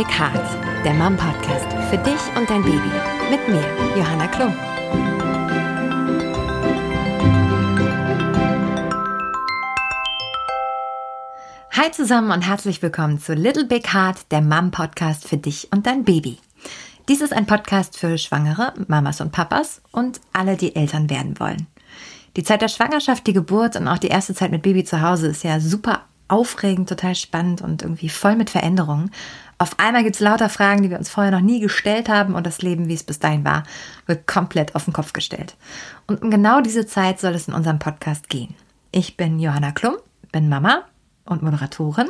Big 0.00 0.18
Heart, 0.18 0.82
der 0.82 0.94
Mom 0.94 1.14
Podcast 1.14 1.66
für 1.90 1.98
dich 1.98 2.34
und 2.34 2.48
dein 2.48 2.62
Baby. 2.62 2.90
Mit 3.30 3.46
mir, 3.46 3.62
Johanna 3.94 4.28
Klum. 4.28 4.54
Hi 11.72 11.90
zusammen 11.92 12.30
und 12.30 12.40
herzlich 12.40 12.80
willkommen 12.80 13.18
zu 13.18 13.34
Little 13.34 13.66
Big 13.66 13.92
Heart, 13.92 14.32
der 14.32 14.40
Mom 14.40 14.70
Podcast 14.70 15.28
für 15.28 15.36
dich 15.36 15.68
und 15.70 15.86
dein 15.86 16.04
Baby. 16.04 16.38
Dies 17.10 17.20
ist 17.20 17.34
ein 17.34 17.44
Podcast 17.44 17.98
für 17.98 18.16
Schwangere, 18.16 18.72
Mamas 18.88 19.20
und 19.20 19.32
Papas 19.32 19.82
und 19.92 20.22
alle, 20.32 20.56
die 20.56 20.76
Eltern 20.76 21.10
werden 21.10 21.38
wollen. 21.38 21.66
Die 22.38 22.42
Zeit 22.42 22.62
der 22.62 22.68
Schwangerschaft, 22.68 23.26
die 23.26 23.34
Geburt 23.34 23.76
und 23.76 23.86
auch 23.86 23.98
die 23.98 24.08
erste 24.08 24.34
Zeit 24.34 24.50
mit 24.50 24.62
Baby 24.62 24.82
zu 24.82 25.02
Hause 25.02 25.26
ist 25.26 25.44
ja 25.44 25.60
super 25.60 26.06
aufregend, 26.28 26.88
total 26.88 27.14
spannend 27.16 27.60
und 27.60 27.82
irgendwie 27.82 28.08
voll 28.08 28.36
mit 28.36 28.48
Veränderungen. 28.48 29.10
Auf 29.60 29.78
einmal 29.78 30.04
gibt 30.04 30.16
es 30.16 30.22
lauter 30.22 30.48
Fragen, 30.48 30.82
die 30.82 30.88
wir 30.88 30.96
uns 30.96 31.10
vorher 31.10 31.30
noch 31.30 31.42
nie 31.42 31.60
gestellt 31.60 32.08
haben 32.08 32.34
und 32.34 32.46
das 32.46 32.62
Leben, 32.62 32.88
wie 32.88 32.94
es 32.94 33.02
bis 33.02 33.18
dahin 33.18 33.44
war, 33.44 33.64
wird 34.06 34.26
komplett 34.26 34.74
auf 34.74 34.86
den 34.86 34.94
Kopf 34.94 35.12
gestellt. 35.12 35.54
Und 36.06 36.22
um 36.22 36.30
genau 36.30 36.62
diese 36.62 36.86
Zeit 36.86 37.20
soll 37.20 37.34
es 37.34 37.46
in 37.46 37.52
unserem 37.52 37.78
Podcast 37.78 38.30
gehen. 38.30 38.54
Ich 38.90 39.18
bin 39.18 39.38
Johanna 39.38 39.72
Klum, 39.72 39.96
bin 40.32 40.48
Mama 40.48 40.84
und 41.26 41.42
Moderatorin 41.42 42.08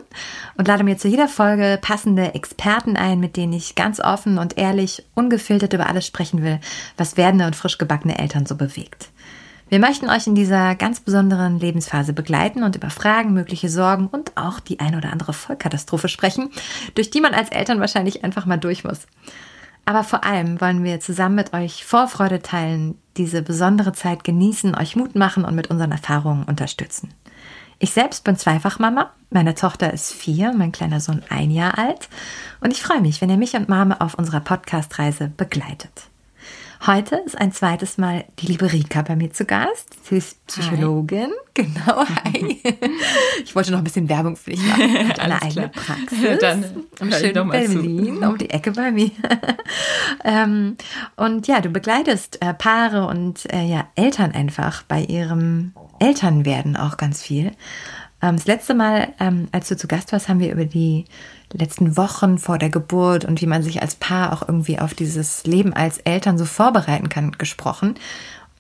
und 0.59 0.69
lade 0.69 0.85
mir 0.85 0.97
zu 0.97 1.09
jeder 1.09 1.27
Folge 1.27 1.77
passende 1.83 2.35
Experten 2.35 2.97
ein, 2.97 3.19
mit 3.19 3.37
denen 3.37 3.53
ich 3.53 3.75
ganz 3.75 3.99
offen 3.99 4.39
und 4.39 4.57
ehrlich, 4.57 5.05
ungefiltert 5.17 5.73
über 5.73 5.89
alles 5.89 6.07
sprechen 6.07 6.45
will, 6.45 6.61
was 6.97 7.17
werdende 7.17 7.47
und 7.47 7.57
frisch 7.57 7.79
gebackene 7.79 8.17
Eltern 8.17 8.47
so 8.47 8.55
bewegt. 8.55 9.09
Wir 9.71 9.79
möchten 9.79 10.11
euch 10.11 10.27
in 10.27 10.35
dieser 10.35 10.75
ganz 10.75 10.99
besonderen 10.99 11.61
Lebensphase 11.61 12.13
begleiten 12.13 12.65
und 12.65 12.75
über 12.75 12.91
Fragen, 12.91 13.33
mögliche 13.33 13.69
Sorgen 13.69 14.09
und 14.09 14.37
auch 14.37 14.59
die 14.59 14.81
ein 14.81 14.97
oder 14.97 15.13
andere 15.13 15.33
Vollkatastrophe 15.33 16.09
sprechen, 16.09 16.51
durch 16.97 17.11
die 17.11 17.21
man 17.21 17.35
als 17.35 17.51
Eltern 17.51 17.79
wahrscheinlich 17.79 18.25
einfach 18.25 18.47
mal 18.47 18.57
durch 18.57 18.83
muss. 18.83 19.07
Aber 19.85 20.03
vor 20.03 20.25
allem 20.25 20.61
wollen 20.61 20.83
wir 20.83 20.99
zusammen 20.99 21.37
mit 21.37 21.53
euch 21.53 21.85
Vorfreude 21.85 22.43
teilen, 22.43 22.99
diese 23.17 23.43
besondere 23.43 23.93
Zeit 23.93 24.25
genießen, 24.25 24.75
euch 24.75 24.97
Mut 24.97 25.15
machen 25.15 25.45
und 25.45 25.55
mit 25.55 25.69
unseren 25.71 25.93
Erfahrungen 25.93 26.43
unterstützen. 26.43 27.15
Ich 27.79 27.93
selbst 27.93 28.25
bin 28.25 28.37
Zweifachmama. 28.37 29.13
Meine 29.31 29.55
Tochter 29.55 29.93
ist 29.93 30.13
vier, 30.13 30.53
mein 30.53 30.73
kleiner 30.73 30.99
Sohn 30.99 31.23
ein 31.29 31.53
Jahr 31.53 31.79
alt. 31.79 32.09
Und 32.61 32.73
ich 32.73 32.83
freue 32.83 33.01
mich, 33.01 33.21
wenn 33.21 33.31
ihr 33.31 33.37
mich 33.37 33.55
und 33.55 33.69
Mama 33.69 33.99
auf 34.01 34.15
unserer 34.15 34.41
Podcast-Reise 34.41 35.31
begleitet. 35.37 36.10
Heute 36.87 37.17
ist 37.27 37.39
ein 37.39 37.53
zweites 37.53 37.99
Mal 37.99 38.25
die 38.39 38.47
liebe 38.47 38.73
Rika 38.73 39.03
bei 39.03 39.15
mir 39.15 39.31
zu 39.31 39.45
Gast. 39.45 39.99
Sie 40.03 40.17
ist 40.17 40.47
Psychologin. 40.47 41.27
Hi. 41.27 41.35
Genau, 41.53 42.07
hi. 42.07 42.63
Ich 43.45 43.55
wollte 43.55 43.71
noch 43.73 43.79
ein 43.79 43.85
bisschen 43.85 44.09
Werbung 44.09 44.37
für 44.37 44.53
dich 44.53 44.63
machen. 44.63 45.09
Hat 45.09 45.21
eine 45.21 45.43
eigene 45.43 45.69
Praxis. 45.69 46.39
Dann 46.41 46.65
im 47.01 47.13
schönen 47.13 47.51
Berlin, 47.51 48.25
um 48.25 48.39
die 48.39 48.49
Ecke 48.49 48.71
bei 48.73 48.93
mir. 48.93 49.11
ähm, 50.25 50.77
und 51.17 51.49
ja, 51.49 51.61
du 51.61 51.69
begleitest 51.69 52.41
äh, 52.41 52.55
Paare 52.55 53.07
und 53.09 53.53
äh, 53.53 53.65
ja, 53.65 53.89
Eltern 53.95 54.31
einfach 54.33 54.85
bei 54.85 55.03
ihrem 55.03 55.75
Elternwerden 55.99 56.77
auch 56.77 56.97
ganz 56.97 57.21
viel. 57.21 57.51
Ähm, 58.23 58.37
das 58.37 58.47
letzte 58.47 58.75
Mal, 58.75 59.13
ähm, 59.19 59.49
als 59.53 59.69
du 59.69 59.77
zu 59.77 59.89
Gast 59.89 60.13
warst, 60.13 60.29
haben 60.29 60.41
wir 60.41 60.53
über 60.53 60.65
die 60.65 61.05
letzten 61.53 61.97
Wochen 61.97 62.39
vor 62.39 62.59
der 62.59 62.71
Geburt 62.71 63.25
und 63.25 63.41
wie 63.41 63.47
man 63.47 63.63
sich 63.63 63.83
als 63.83 63.95
Paar 63.95 64.33
auch 64.33 64.47
irgendwie 64.47 64.79
auf 64.79 64.95
dieses 64.95 65.45
Leben 65.45 65.73
als 65.73 65.99
Eltern 65.99 66.39
so 66.39 66.45
vorbereiten 66.45 67.09
kann, 67.09 67.33
gesprochen. 67.33 67.95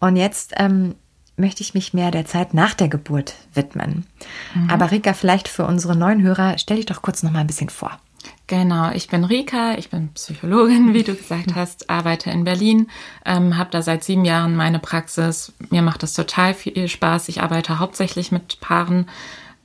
Und 0.00 0.16
jetzt 0.16 0.55
ähm, 0.56 0.94
möchte 1.36 1.62
ich 1.62 1.75
mich 1.75 1.94
mehr 1.94 2.11
der 2.11 2.27
Zeit 2.27 2.55
nach 2.55 2.75
der 2.75 2.88
Geburt 2.88 3.34
widmen. 3.55 4.06
Mhm. 4.55 4.70
Aber 4.70 4.91
Rika, 4.91 5.12
vielleicht 5.12 5.48
für 5.48 5.66
unsere 5.66 5.97
neuen 5.97 6.22
Hörer, 6.22 6.58
stell 6.58 6.77
dich 6.77 6.86
doch 6.86 7.03
kurz 7.03 7.22
noch 7.22 7.31
mal 7.31 7.41
ein 7.41 7.47
bisschen 7.47 7.70
vor. 7.70 7.98
Genau, 8.47 8.91
ich 8.91 9.08
bin 9.08 9.25
Rika, 9.25 9.78
ich 9.78 9.91
bin 9.91 10.12
Psychologin, 10.14 10.92
wie 10.92 11.05
du 11.05 11.14
gesagt 11.14 11.55
hast, 11.55 11.88
arbeite 11.88 12.31
in 12.31 12.44
Berlin, 12.44 12.88
ähm, 13.25 13.56
habe 13.56 13.70
da 13.70 13.81
seit 13.81 14.03
sieben 14.03 14.25
Jahren 14.25 14.56
meine 14.56 14.81
Praxis. 14.81 15.53
Mir 15.70 15.82
macht 15.82 16.03
das 16.03 16.15
total 16.15 16.54
viel 16.54 16.88
Spaß. 16.88 17.28
Ich 17.28 17.43
arbeite 17.43 17.78
hauptsächlich 17.78 18.32
mit 18.32 18.60
Paaren 18.60 19.06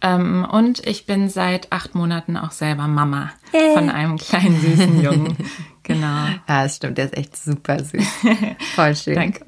ähm, 0.05 0.45
und 0.51 0.85
ich 0.85 1.07
bin 1.07 1.29
seit 1.29 1.71
acht 1.71 1.95
Monaten 1.95 2.37
auch 2.37 2.51
selber 2.51 2.87
Mama 2.87 3.31
hey. 3.51 3.73
von 3.73 3.89
einem 3.89 4.17
kleinen 4.17 4.61
süßen 4.61 5.01
Jungen. 5.01 5.35
genau. 5.83 6.27
Ja, 6.47 6.63
das 6.63 6.75
stimmt, 6.75 6.99
der 6.99 7.05
ist 7.05 7.17
echt 7.17 7.35
super 7.35 7.83
süß. 7.83 8.05
Voll 8.75 8.95
schön. 8.95 9.15
Danke. 9.15 9.45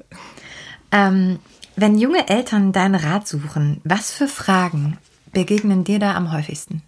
Ähm, 0.90 1.38
wenn 1.76 1.96
junge 1.96 2.28
Eltern 2.28 2.72
deinen 2.72 2.96
Rat 2.96 3.28
suchen, 3.28 3.80
was 3.84 4.10
für 4.10 4.26
Fragen 4.26 4.98
begegnen 5.32 5.84
dir 5.84 6.00
da 6.00 6.16
am 6.16 6.32
häufigsten? 6.32 6.82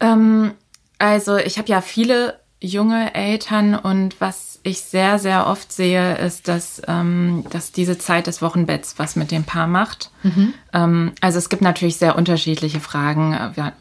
Ähm, 0.00 0.52
also 0.98 1.36
ich 1.36 1.58
habe 1.58 1.68
ja 1.68 1.82
viele 1.82 2.40
junge 2.60 3.14
Eltern 3.14 3.74
und 3.74 4.20
was 4.20 4.60
ich 4.62 4.80
sehr, 4.82 5.18
sehr 5.18 5.46
oft 5.46 5.72
sehe, 5.72 6.16
ist, 6.18 6.48
dass, 6.48 6.82
ähm, 6.86 7.44
dass 7.50 7.72
diese 7.72 7.96
Zeit 7.96 8.26
des 8.26 8.42
Wochenbetts 8.42 8.98
was 8.98 9.16
mit 9.16 9.30
dem 9.30 9.44
Paar 9.44 9.66
macht. 9.66 10.10
Mhm. 10.22 10.54
Ähm, 10.72 11.12
also 11.20 11.38
es 11.38 11.48
gibt 11.48 11.62
natürlich 11.62 11.96
sehr 11.96 12.16
unterschiedliche 12.16 12.80
Fragen. 12.80 13.32
Ja, 13.56 13.72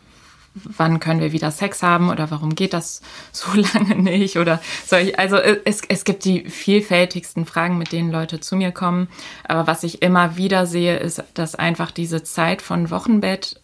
wann 0.53 0.99
können 0.99 1.19
wir 1.19 1.31
wieder 1.31 1.51
Sex 1.51 1.83
haben 1.83 2.09
oder 2.09 2.31
warum 2.31 2.55
geht 2.55 2.73
das 2.73 3.01
so 3.31 3.51
lange 3.53 3.95
nicht 3.95 4.37
oder 4.37 4.61
soll 4.85 4.99
ich, 4.99 5.19
also 5.19 5.37
es, 5.37 5.81
es 5.87 6.03
gibt 6.05 6.23
die 6.25 6.49
vielfältigsten 6.49 7.45
Fragen, 7.45 7.77
mit 7.77 7.91
denen 7.91 8.11
Leute 8.11 8.39
zu 8.39 8.55
mir 8.55 8.71
kommen. 8.71 9.09
Aber 9.43 9.67
was 9.67 9.83
ich 9.83 10.01
immer 10.01 10.37
wieder 10.37 10.65
sehe, 10.65 10.97
ist, 10.97 11.23
dass 11.33 11.55
einfach 11.55 11.91
diese 11.91 12.23
Zeit 12.23 12.61
von 12.61 12.89
Wochenbett 12.89 13.61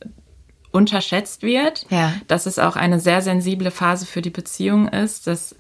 unterschätzt 0.76 1.42
wird, 1.42 1.86
ja. 1.90 2.14
dass 2.28 2.46
es 2.46 2.60
auch 2.60 2.76
eine 2.76 3.00
sehr 3.00 3.22
sensible 3.22 3.72
Phase 3.72 4.06
für 4.06 4.22
die 4.22 4.30
Beziehung 4.30 4.90
ist, 4.90 5.26
dass 5.26 5.56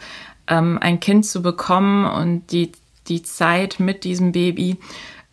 ähm, 0.47 0.77
ein 0.81 0.99
Kind 0.99 1.25
zu 1.25 1.41
bekommen 1.41 2.05
und 2.05 2.51
die, 2.51 2.73
die 3.07 3.23
Zeit 3.23 3.79
mit 3.79 4.03
diesem 4.03 4.33
Baby 4.33 4.77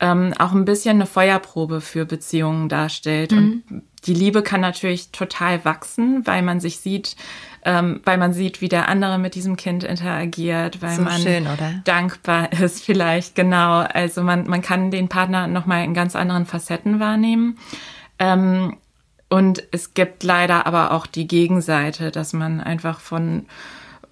ähm, 0.01 0.33
auch 0.39 0.53
ein 0.53 0.65
bisschen 0.65 0.97
eine 0.97 1.07
Feuerprobe 1.07 1.81
für 1.81 2.07
Beziehungen 2.07 2.69
darstellt. 2.69 3.33
Mhm. 3.33 3.39
Und 3.71 3.83
die 4.07 4.15
Liebe 4.15 4.43
kann 4.43 4.61
natürlich 4.61 5.11
total 5.11 5.65
wachsen, 5.65 6.27
weil 6.27 6.43
man 6.43 6.61
sich 6.61 6.79
sieht, 6.79 7.17
ähm, 7.65 8.01
weil 8.05 8.19
man 8.19 8.33
sieht, 8.33 8.61
wie 8.61 8.69
der 8.69 8.89
andere 8.89 9.19
mit 9.19 9.35
diesem 9.35 9.57
Kind 9.57 9.85
interagiert, 9.85 10.83
weil 10.83 10.97
so 10.97 11.03
man 11.03 11.21
schön, 11.21 11.47
dankbar 11.85 12.53
ist 12.61 12.85
vielleicht, 12.85 13.35
genau. 13.35 13.79
Also 13.81 14.23
man, 14.23 14.49
man 14.49 14.63
kann 14.63 14.91
den 14.91 15.09
Partner 15.09 15.47
nochmal 15.47 15.85
in 15.85 15.95
ganz 15.95 16.17
anderen 16.17 16.47
Facetten 16.47 16.99
wahrnehmen. 16.99 17.59
Ähm, 18.19 18.77
und 19.33 19.63
es 19.71 19.95
gibt 19.95 20.25
leider 20.25 20.67
aber 20.67 20.91
auch 20.91 21.07
die 21.07 21.27
Gegenseite, 21.27 22.11
dass 22.11 22.35
man 22.35 22.61
einfach 22.61 23.01
von 23.01 23.47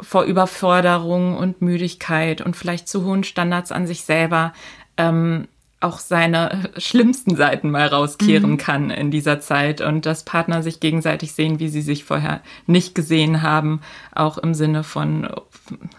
vor 0.01 0.23
Überforderung 0.23 1.37
und 1.37 1.61
Müdigkeit 1.61 2.41
und 2.41 2.57
vielleicht 2.57 2.89
zu 2.89 3.05
hohen 3.05 3.23
Standards 3.23 3.71
an 3.71 3.87
sich 3.87 4.05
selber 4.05 4.55
ähm, 4.97 5.47
auch 5.81 5.99
seine 5.99 6.71
schlimmsten 6.77 7.37
Seiten 7.37 7.71
mal 7.71 7.87
rauskehren 7.87 8.53
mhm. 8.53 8.57
kann 8.59 8.91
in 8.91 9.11
dieser 9.11 9.41
Zeit 9.41 9.81
und 9.81 10.05
dass 10.05 10.25
Partner 10.25 10.63
sich 10.63 10.79
gegenseitig 10.79 11.33
sehen, 11.33 11.59
wie 11.59 11.69
sie 11.69 11.81
sich 11.81 12.05
vorher 12.05 12.43
nicht 12.67 12.95
gesehen 12.95 13.43
haben, 13.43 13.81
auch 14.15 14.37
im 14.37 14.53
Sinne 14.53 14.85
von, 14.85 15.29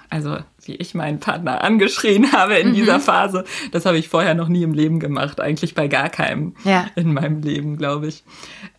also 0.09 0.37
wie 0.63 0.75
ich 0.75 0.93
meinen 0.93 1.19
Partner 1.19 1.63
angeschrien 1.63 2.31
habe 2.31 2.55
in 2.55 2.69
mhm. 2.69 2.73
dieser 2.75 2.99
Phase, 2.99 3.43
das 3.71 3.85
habe 3.85 3.97
ich 3.97 4.07
vorher 4.07 4.35
noch 4.35 4.47
nie 4.47 4.63
im 4.63 4.73
Leben 4.73 4.99
gemacht, 4.99 5.41
eigentlich 5.41 5.73
bei 5.73 5.87
gar 5.87 6.09
keinem 6.09 6.55
ja. 6.63 6.85
in 6.95 7.13
meinem 7.13 7.41
Leben, 7.41 7.77
glaube 7.77 8.07
ich. 8.07 8.23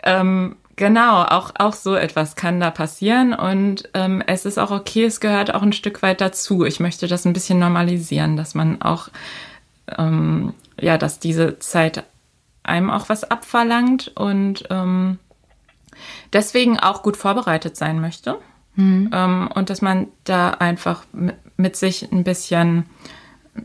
Ähm, 0.04 0.56
Genau, 0.76 1.22
auch, 1.22 1.52
auch 1.58 1.74
so 1.74 1.94
etwas 1.94 2.34
kann 2.34 2.58
da 2.58 2.70
passieren 2.70 3.34
und 3.34 3.90
ähm, 3.92 4.22
es 4.26 4.46
ist 4.46 4.58
auch 4.58 4.70
okay, 4.70 5.04
es 5.04 5.20
gehört 5.20 5.54
auch 5.54 5.62
ein 5.62 5.74
Stück 5.74 6.02
weit 6.02 6.22
dazu. 6.22 6.64
Ich 6.64 6.80
möchte 6.80 7.06
das 7.06 7.26
ein 7.26 7.34
bisschen 7.34 7.58
normalisieren, 7.58 8.38
dass 8.38 8.54
man 8.54 8.80
auch, 8.80 9.08
ähm, 9.98 10.54
ja, 10.80 10.98
dass 10.98 11.18
diese 11.18 11.58
Zeit 11.58 12.04
einem 12.62 12.90
auch 12.90 13.08
was 13.08 13.24
abverlangt 13.24 14.12
und 14.14 14.64
ähm, 14.70 15.18
deswegen 16.32 16.78
auch 16.78 17.02
gut 17.02 17.16
vorbereitet 17.16 17.76
sein 17.76 18.00
möchte. 18.00 18.38
Mhm. 18.74 19.10
Ähm, 19.12 19.48
und 19.54 19.70
dass 19.70 19.82
man 19.82 20.08
da 20.24 20.50
einfach 20.50 21.04
mit, 21.56 21.76
sich 21.76 22.10
ein 22.10 22.24
bisschen 22.24 22.86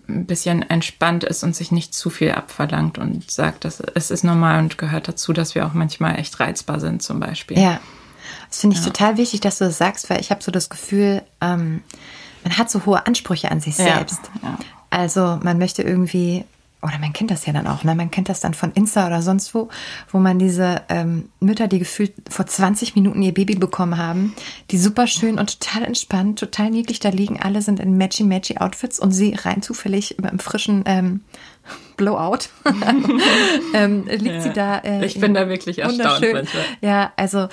ein 0.10 0.26
bisschen 0.26 0.70
entspannt 0.70 1.24
ist 1.24 1.44
und 1.44 1.56
sich 1.56 1.72
nicht 1.72 1.94
zu 1.94 2.10
viel 2.10 2.32
abverlangt 2.32 2.98
und 2.98 3.32
sagt, 3.32 3.64
dass 3.64 3.80
es 3.80 4.12
ist 4.12 4.26
normal 4.26 4.60
und 4.60 4.78
gehört 4.78 5.08
dazu, 5.08 5.32
dass 5.32 5.56
wir 5.56 5.66
auch 5.66 5.74
manchmal 5.74 6.20
echt 6.20 6.42
reizbar 6.42 6.82
sind, 6.82 7.02
zum 7.02 7.22
Beispiel. 7.22 7.58
Ja, 7.58 7.80
das 8.50 8.60
finde 8.60 8.76
ich 8.76 8.82
ja. 8.82 8.92
total 8.92 9.16
wichtig, 9.16 9.40
dass 9.40 9.60
du 9.60 9.64
das 9.64 9.78
sagst, 9.78 10.10
weil 10.10 10.20
ich 10.20 10.30
habe 10.30 10.44
so 10.44 10.52
das 10.52 10.70
Gefühl, 10.70 11.24
ähm, 11.40 11.84
man 12.44 12.58
hat 12.58 12.70
so 12.70 12.86
hohe 12.86 13.08
Ansprüche 13.08 13.50
an 13.50 13.62
sich 13.62 13.78
selbst. 13.78 14.20
Ja. 14.44 14.50
Ja. 14.50 14.58
Also 14.90 15.40
man 15.42 15.58
möchte 15.58 15.82
irgendwie 15.82 16.46
oder 16.82 17.00
man 17.00 17.12
kennt 17.12 17.32
das 17.32 17.46
ja 17.46 17.54
dann 17.54 17.66
auch, 17.66 17.84
ne? 17.84 17.96
Man 17.96 18.12
kennt 18.12 18.30
das 18.30 18.40
dann 18.40 18.54
von 18.54 18.72
Insta 18.72 19.08
oder 19.08 19.22
sonst 19.22 19.54
wo, 19.56 19.68
wo 20.12 20.20
man 20.20 20.38
diese 20.38 20.82
ähm, 20.90 21.30
Mütter, 21.40 21.68
die 21.68 21.80
gefühlt 21.80 22.14
vor 22.30 22.46
20 22.46 22.96
Minuten 22.96 23.22
ihr 23.24 23.34
Baby 23.34 23.56
bekommen 23.56 23.98
haben, 23.98 24.36
die 24.70 24.78
super 24.78 25.08
schön 25.08 25.40
und 25.40 25.60
total 25.60 25.84
entspannt, 25.84 26.40
total 26.40 26.70
niedlich 26.70 27.00
da 27.00 27.10
liegen. 27.10 27.42
Alle 27.42 27.64
sind 27.64 27.80
in 27.80 27.98
matchy-matchy 27.98 28.58
Outfits 28.58 29.00
und 29.00 29.12
sie 29.12 29.34
rein 29.34 29.64
zufällig 29.64 30.16
mit 30.18 30.28
einem 30.28 30.40
frischen 30.40 30.84
ähm, 30.86 31.22
Blowout 31.98 32.50
ähm, 33.74 34.06
liegt 34.08 34.26
ja. 34.26 34.42
sie 34.42 34.54
da. 34.54 34.78
Äh, 34.78 35.06
ich 35.06 35.20
bin 35.20 35.34
da 35.34 35.50
wirklich 35.50 35.80
erstaunt. 35.80 36.24
Ja, 36.82 37.12
also 37.18 37.50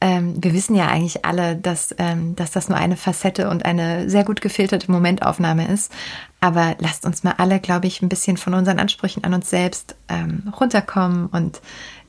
ähm, 0.00 0.36
wir 0.42 0.52
wissen 0.52 0.76
ja 0.76 0.86
eigentlich 0.86 1.24
alle, 1.24 1.56
dass, 1.56 1.94
ähm, 1.98 2.36
dass 2.36 2.52
das 2.52 2.68
nur 2.68 2.78
eine 2.78 2.96
Facette 2.96 3.50
und 3.50 3.64
eine 3.64 4.08
sehr 4.08 4.24
gut 4.24 4.40
gefilterte 4.40 4.90
Momentaufnahme 4.90 5.66
ist. 5.68 5.92
Aber 6.40 6.76
lasst 6.78 7.04
uns 7.04 7.24
mal 7.24 7.34
alle, 7.38 7.58
glaube 7.58 7.88
ich, 7.88 8.00
ein 8.00 8.08
bisschen 8.08 8.36
von 8.36 8.54
unseren 8.54 8.78
Ansprüchen 8.78 9.24
an 9.24 9.34
uns 9.34 9.50
selbst 9.50 9.96
ähm, 10.08 10.52
runterkommen 10.58 11.26
und 11.26 11.60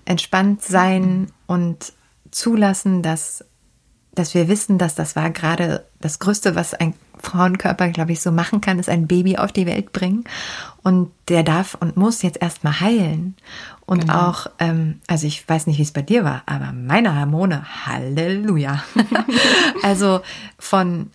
entspannt 0.06 0.62
sein 0.62 1.32
und 1.48 1.94
zulassen, 2.30 3.02
dass, 3.02 3.44
dass 4.14 4.36
wir 4.36 4.48
wissen, 4.48 4.78
dass 4.78 4.94
das 4.94 5.16
war 5.16 5.32
gerade 5.32 5.86
das 6.00 6.20
Größte, 6.20 6.56
was 6.56 6.76
ein 6.76 6.94
Frauenkörper, 7.18 7.90
glaube 7.90 8.12
ich, 8.12 8.22
so 8.22 8.32
machen 8.32 8.62
kann, 8.62 8.80
ist 8.80 8.90
ein 8.90 9.08
Baby 9.08 9.38
auf 9.38 9.52
die 9.52 9.66
Welt 9.66 9.92
bringen. 9.94 10.24
Und 10.84 11.12
der 11.28 11.44
darf 11.44 11.76
und 11.80 11.98
muss 11.98 12.22
jetzt 12.22 12.42
erstmal 12.42 12.80
heilen. 12.80 13.36
Und 13.90 14.02
genau. 14.02 14.30
auch, 14.30 14.46
ähm, 14.60 15.02
also 15.08 15.26
ich 15.26 15.50
weiß 15.50 15.66
nicht, 15.66 15.80
wie 15.80 15.82
es 15.82 15.92
bei 15.92 16.04
dir 16.04 16.24
war, 16.24 16.44
aber 16.46 16.72
meine 16.74 17.20
Hormone, 17.20 17.66
Halleluja. 17.88 18.84
also 19.82 20.22
von 20.60 21.10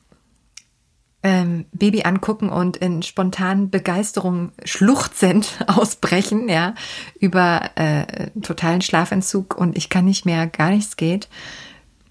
ähm, 1.23 1.67
Baby 1.71 2.03
angucken 2.03 2.49
und 2.49 2.77
in 2.77 3.05
spontanen 3.05 3.71
Begeisterung 3.71 4.51
schluchzend 4.65 5.57
ausbrechen, 5.69 6.49
ja, 6.49 6.75
über 7.21 7.71
äh, 7.77 8.31
totalen 8.43 8.81
Schlafentzug 8.81 9.57
und 9.57 9.79
ich 9.79 9.89
kann 9.89 10.05
nicht 10.05 10.27
mehr, 10.27 10.49
gar 10.49 10.71
nichts 10.71 10.97
geht, 10.97 11.29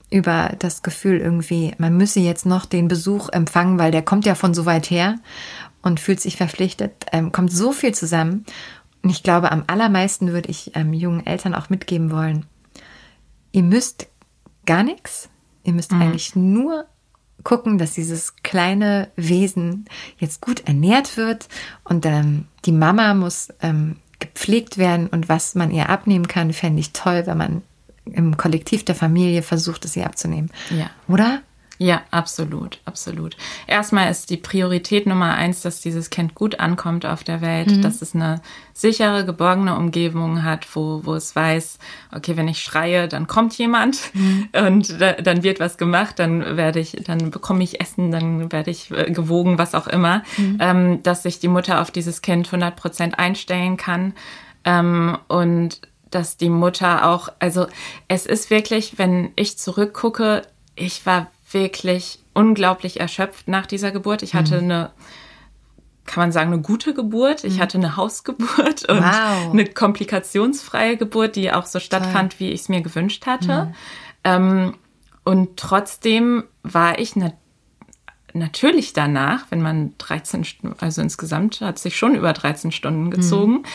über 0.09 0.53
das 0.59 0.81
Gefühl 0.81 1.17
irgendwie, 1.17 1.73
man 1.77 1.97
müsse 1.97 2.21
jetzt 2.21 2.45
noch 2.45 2.65
den 2.65 2.87
Besuch 2.87 3.27
empfangen, 3.27 3.79
weil 3.79 3.91
der 3.91 4.01
kommt 4.01 4.25
ja 4.25 4.33
von 4.33 4.53
so 4.53 4.65
weit 4.65 4.89
her 4.89 5.17
und 5.81 5.99
fühlt 5.99 6.21
sich 6.21 6.37
verpflichtet, 6.37 7.05
ähm, 7.11 7.33
kommt 7.33 7.51
so 7.51 7.73
viel 7.73 7.93
zusammen. 7.93 8.45
Und 9.03 9.09
ich 9.09 9.21
glaube, 9.21 9.51
am 9.51 9.63
allermeisten 9.67 10.31
würde 10.31 10.49
ich 10.49 10.75
ähm, 10.75 10.93
jungen 10.93 11.25
Eltern 11.25 11.53
auch 11.53 11.69
mitgeben 11.69 12.09
wollen, 12.09 12.45
ihr 13.51 13.63
müsst 13.63 14.07
gar 14.65 14.83
nichts, 14.83 15.29
ihr 15.63 15.73
müsst 15.73 15.91
mhm. 15.91 16.01
eigentlich 16.01 16.35
nur 16.35 16.85
gucken, 17.43 17.77
dass 17.77 17.93
dieses 17.93 18.37
kleine 18.37 19.09
Wesen 19.17 19.85
jetzt 20.17 20.41
gut 20.41 20.61
ernährt 20.65 21.17
wird 21.17 21.49
und 21.83 22.05
ähm, 22.05 22.45
die 22.65 22.71
Mama 22.71 23.13
muss 23.13 23.49
ähm, 23.61 23.97
gepflegt 24.19 24.77
werden 24.77 25.07
und 25.07 25.27
was 25.27 25.53
man 25.53 25.69
ihr 25.69 25.89
abnehmen 25.89 26.27
kann, 26.27 26.53
fände 26.53 26.79
ich 26.79 26.93
toll, 26.93 27.23
wenn 27.25 27.37
man 27.37 27.61
im 28.05 28.37
Kollektiv 28.37 28.85
der 28.85 28.95
Familie 28.95 29.43
versucht, 29.43 29.83
es 29.85 29.95
ihr 29.95 30.05
abzunehmen. 30.05 30.49
Ja. 30.69 30.89
Oder? 31.07 31.41
Ja, 31.79 32.03
absolut, 32.11 32.79
absolut. 32.85 33.35
Erstmal 33.65 34.11
ist 34.11 34.29
die 34.29 34.37
Priorität 34.37 35.07
Nummer 35.07 35.33
eins, 35.33 35.61
dass 35.61 35.81
dieses 35.81 36.11
Kind 36.11 36.35
gut 36.35 36.59
ankommt 36.59 37.05
auf 37.05 37.23
der 37.23 37.41
Welt, 37.41 37.71
mhm. 37.71 37.81
dass 37.81 38.03
es 38.03 38.13
eine 38.13 38.41
sichere, 38.73 39.25
geborgene 39.25 39.75
Umgebung 39.75 40.43
hat, 40.43 40.67
wo, 40.75 41.01
wo 41.03 41.15
es 41.15 41.35
weiß, 41.35 41.79
okay, 42.15 42.37
wenn 42.37 42.47
ich 42.47 42.61
schreie, 42.61 43.07
dann 43.07 43.25
kommt 43.25 43.57
jemand 43.57 44.13
mhm. 44.13 44.49
und 44.53 45.01
da, 45.01 45.13
dann 45.13 45.41
wird 45.41 45.59
was 45.59 45.77
gemacht, 45.77 46.19
dann 46.19 46.57
werde 46.57 46.79
ich, 46.79 46.91
dann 47.05 47.31
bekomme 47.31 47.63
ich 47.63 47.81
Essen, 47.81 48.11
dann 48.11 48.51
werde 48.51 48.69
ich 48.69 48.91
äh, 48.91 49.11
gewogen, 49.11 49.57
was 49.57 49.73
auch 49.73 49.87
immer, 49.87 50.23
mhm. 50.37 50.57
ähm, 50.59 51.03
dass 51.03 51.23
sich 51.23 51.39
die 51.39 51.47
Mutter 51.47 51.81
auf 51.81 51.89
dieses 51.89 52.21
Kind 52.21 52.47
100 52.47 52.75
Prozent 52.75 53.17
einstellen 53.17 53.77
kann 53.77 54.13
ähm, 54.63 55.17
und 55.27 55.81
dass 56.11 56.37
die 56.37 56.49
Mutter 56.49 57.09
auch, 57.09 57.29
also 57.39 57.65
es 58.07 58.27
ist 58.27 58.51
wirklich, 58.51 58.99
wenn 58.99 59.31
ich 59.35 59.57
zurückgucke, 59.57 60.43
ich 60.75 61.05
war 61.05 61.27
wirklich 61.53 62.19
unglaublich 62.33 62.99
erschöpft 62.99 63.47
nach 63.47 63.65
dieser 63.65 63.91
Geburt. 63.91 64.23
Ich 64.23 64.33
hatte 64.33 64.57
mhm. 64.57 64.71
eine, 64.71 64.91
kann 66.05 66.23
man 66.23 66.31
sagen, 66.31 66.51
eine 66.51 66.61
gute 66.61 66.93
Geburt. 66.93 67.43
Ich 67.43 67.55
mhm. 67.55 67.59
hatte 67.59 67.77
eine 67.77 67.95
Hausgeburt 67.95 68.85
und 68.89 68.97
wow. 68.97 69.51
eine 69.51 69.65
komplikationsfreie 69.65 70.97
Geburt, 70.97 71.35
die 71.35 71.51
auch 71.51 71.65
so 71.65 71.79
stattfand, 71.79 72.39
wie 72.39 72.51
ich 72.51 72.61
es 72.61 72.69
mir 72.69 72.81
gewünscht 72.81 73.25
hatte. 73.25 73.65
Mhm. 73.65 73.73
Ähm, 74.23 74.73
und 75.23 75.57
trotzdem 75.57 76.43
war 76.63 76.99
ich 76.99 77.15
na 77.15 77.31
natürlich 78.35 78.93
danach, 78.93 79.45
wenn 79.51 79.61
man 79.61 79.93
13 79.99 80.43
Stunden, 80.43 80.75
also 80.79 81.03
insgesamt 81.03 81.61
hat 81.61 81.77
sich 81.77 81.95
schon 81.95 82.15
über 82.15 82.33
13 82.33 82.71
Stunden 82.71 83.11
gezogen, 83.11 83.57
mhm 83.57 83.65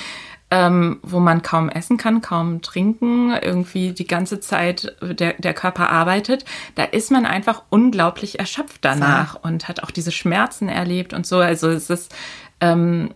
ähm, 0.50 0.98
wo 1.02 1.20
man 1.20 1.42
kaum 1.42 1.68
essen 1.68 1.98
kann, 1.98 2.22
kaum 2.22 2.62
trinken, 2.62 3.32
irgendwie 3.32 3.92
die 3.92 4.06
ganze 4.06 4.40
Zeit 4.40 4.96
der, 5.02 5.34
der 5.34 5.54
Körper 5.54 5.90
arbeitet, 5.90 6.44
da 6.74 6.84
ist 6.84 7.10
man 7.10 7.26
einfach 7.26 7.62
unglaublich 7.68 8.38
erschöpft 8.38 8.84
danach 8.84 9.34
ja. 9.34 9.40
und 9.42 9.68
hat 9.68 9.82
auch 9.82 9.90
diese 9.90 10.12
Schmerzen 10.12 10.68
erlebt 10.68 11.12
und 11.12 11.26
so. 11.26 11.38
Also 11.38 11.68
es 11.68 11.90
ist 11.90 12.14
ähm, 12.60 13.10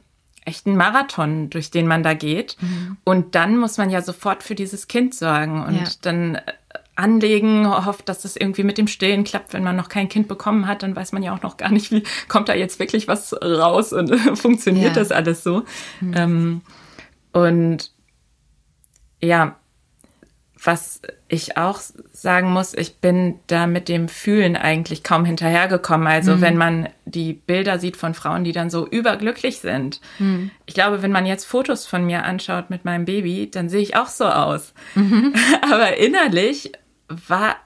echt 0.44 0.66
ein 0.66 0.76
Marathon, 0.76 1.50
durch 1.50 1.70
den 1.70 1.86
man 1.86 2.02
da 2.02 2.14
geht. 2.14 2.56
Mhm. 2.60 2.96
Und 3.04 3.34
dann 3.34 3.56
muss 3.56 3.78
man 3.78 3.90
ja 3.90 4.02
sofort 4.02 4.42
für 4.42 4.54
dieses 4.54 4.88
Kind 4.88 5.14
sorgen 5.14 5.64
und 5.64 5.76
ja. 5.76 5.84
dann 6.02 6.34
äh, 6.34 6.40
anlegen, 6.96 7.66
hofft, 7.86 8.08
dass 8.10 8.24
es 8.26 8.36
irgendwie 8.36 8.64
mit 8.64 8.76
dem 8.76 8.88
Stillen 8.88 9.24
klappt. 9.24 9.54
Wenn 9.54 9.64
man 9.64 9.76
noch 9.76 9.88
kein 9.88 10.08
Kind 10.08 10.28
bekommen 10.28 10.66
hat, 10.66 10.82
dann 10.82 10.94
weiß 10.94 11.12
man 11.12 11.22
ja 11.22 11.34
auch 11.34 11.42
noch 11.42 11.56
gar 11.56 11.70
nicht, 11.70 11.90
wie 11.90 12.02
kommt 12.28 12.48
da 12.50 12.54
jetzt 12.54 12.78
wirklich 12.78 13.08
was 13.08 13.34
raus 13.42 13.92
und 13.92 14.14
funktioniert 14.38 14.96
ja. 14.96 15.02
das 15.02 15.12
alles 15.12 15.42
so. 15.42 15.64
Mhm. 16.00 16.14
Ähm, 16.14 16.60
und 17.32 17.90
ja, 19.20 19.56
was 20.64 21.02
ich 21.28 21.56
auch 21.56 21.80
sagen 22.12 22.52
muss, 22.52 22.72
ich 22.72 22.98
bin 22.98 23.40
da 23.48 23.66
mit 23.66 23.88
dem 23.88 24.08
Fühlen 24.08 24.56
eigentlich 24.56 25.02
kaum 25.02 25.24
hinterhergekommen. 25.24 26.06
Also 26.06 26.36
mhm. 26.36 26.40
wenn 26.40 26.56
man 26.56 26.88
die 27.04 27.32
Bilder 27.32 27.80
sieht 27.80 27.96
von 27.96 28.14
Frauen, 28.14 28.44
die 28.44 28.52
dann 28.52 28.70
so 28.70 28.86
überglücklich 28.86 29.58
sind. 29.58 30.00
Mhm. 30.20 30.52
Ich 30.66 30.74
glaube, 30.74 31.02
wenn 31.02 31.10
man 31.10 31.26
jetzt 31.26 31.46
Fotos 31.46 31.86
von 31.86 32.04
mir 32.04 32.24
anschaut 32.24 32.70
mit 32.70 32.84
meinem 32.84 33.06
Baby, 33.06 33.50
dann 33.50 33.68
sehe 33.68 33.82
ich 33.82 33.96
auch 33.96 34.06
so 34.06 34.26
aus. 34.26 34.72
Mhm. 34.94 35.34
Aber 35.72 35.96
innerlich 35.96 36.72
war 37.08 37.56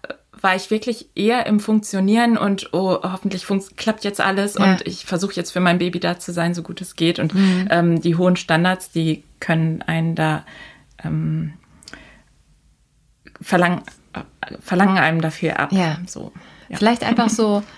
war 0.41 0.55
ich 0.55 0.71
wirklich 0.71 1.09
eher 1.15 1.47
im 1.47 1.61
Funktionieren 1.61 2.37
und 2.37 2.73
oh, 2.73 2.99
hoffentlich 3.03 3.47
klappt 3.77 4.05
jetzt 4.05 4.21
alles 4.21 4.55
ja. 4.55 4.65
und 4.65 4.87
ich 4.87 5.07
versuche 5.07 5.35
jetzt 5.35 5.51
für 5.51 5.61
mein 5.61 5.79
Baby 5.79 6.01
da 6.01 6.19
zu 6.19 6.33
sein, 6.33 6.55
so 6.55 6.63
gut 6.63 6.81
es 6.81 6.97
geht. 6.97 7.19
Und 7.19 7.35
mhm. 7.35 7.69
ähm, 7.71 8.01
die 8.01 8.17
hohen 8.17 8.37
Standards, 8.37 8.91
die 8.91 9.25
können 9.41 9.83
einen 9.83 10.15
da 10.15 10.45
ähm, 11.03 11.55
verlangen, 13.41 13.83
verlangen 14.61 14.99
einem 14.99 15.21
dafür 15.21 15.59
ab. 15.59 15.73
Ja. 15.73 15.99
So, 16.07 16.33
ja. 16.69 16.77
Vielleicht 16.77 17.03
einfach 17.03 17.31
so, 17.31 17.63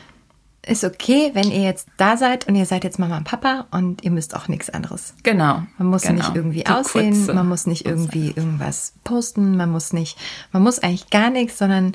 ist 0.69 0.85
okay, 0.85 1.31
wenn 1.35 1.51
ihr 1.51 1.63
jetzt 1.63 1.89
da 1.97 2.17
seid 2.17 2.47
und 2.47 2.55
ihr 2.55 2.67
seid 2.67 2.85
jetzt 2.85 2.99
Mama 2.99 3.17
und 3.17 3.25
Papa 3.25 3.67
und 3.71 4.05
ihr 4.05 4.11
müsst 4.11 4.37
auch 4.37 4.49
nichts 4.49 4.69
anderes. 4.69 5.15
Genau. 5.23 5.63
Man 5.79 5.89
muss 5.89 6.03
genau. 6.03 6.17
nicht 6.17 6.37
irgendwie 6.37 6.65
Die 6.65 6.67
aussehen, 6.67 7.15
Kurze. 7.15 7.35
man 7.35 7.49
muss 7.49 7.67
nicht 7.67 7.87
irgendwie 7.87 8.29
irgendwas 8.29 8.93
posten, 9.05 9.57
man 9.57 9.71
muss 9.71 9.93
nicht, 9.93 10.19
man 10.53 10.63
muss 10.63 10.79
eigentlich 10.79 11.11
gar 11.11 11.31
nichts, 11.31 11.59
sondern 11.59 11.95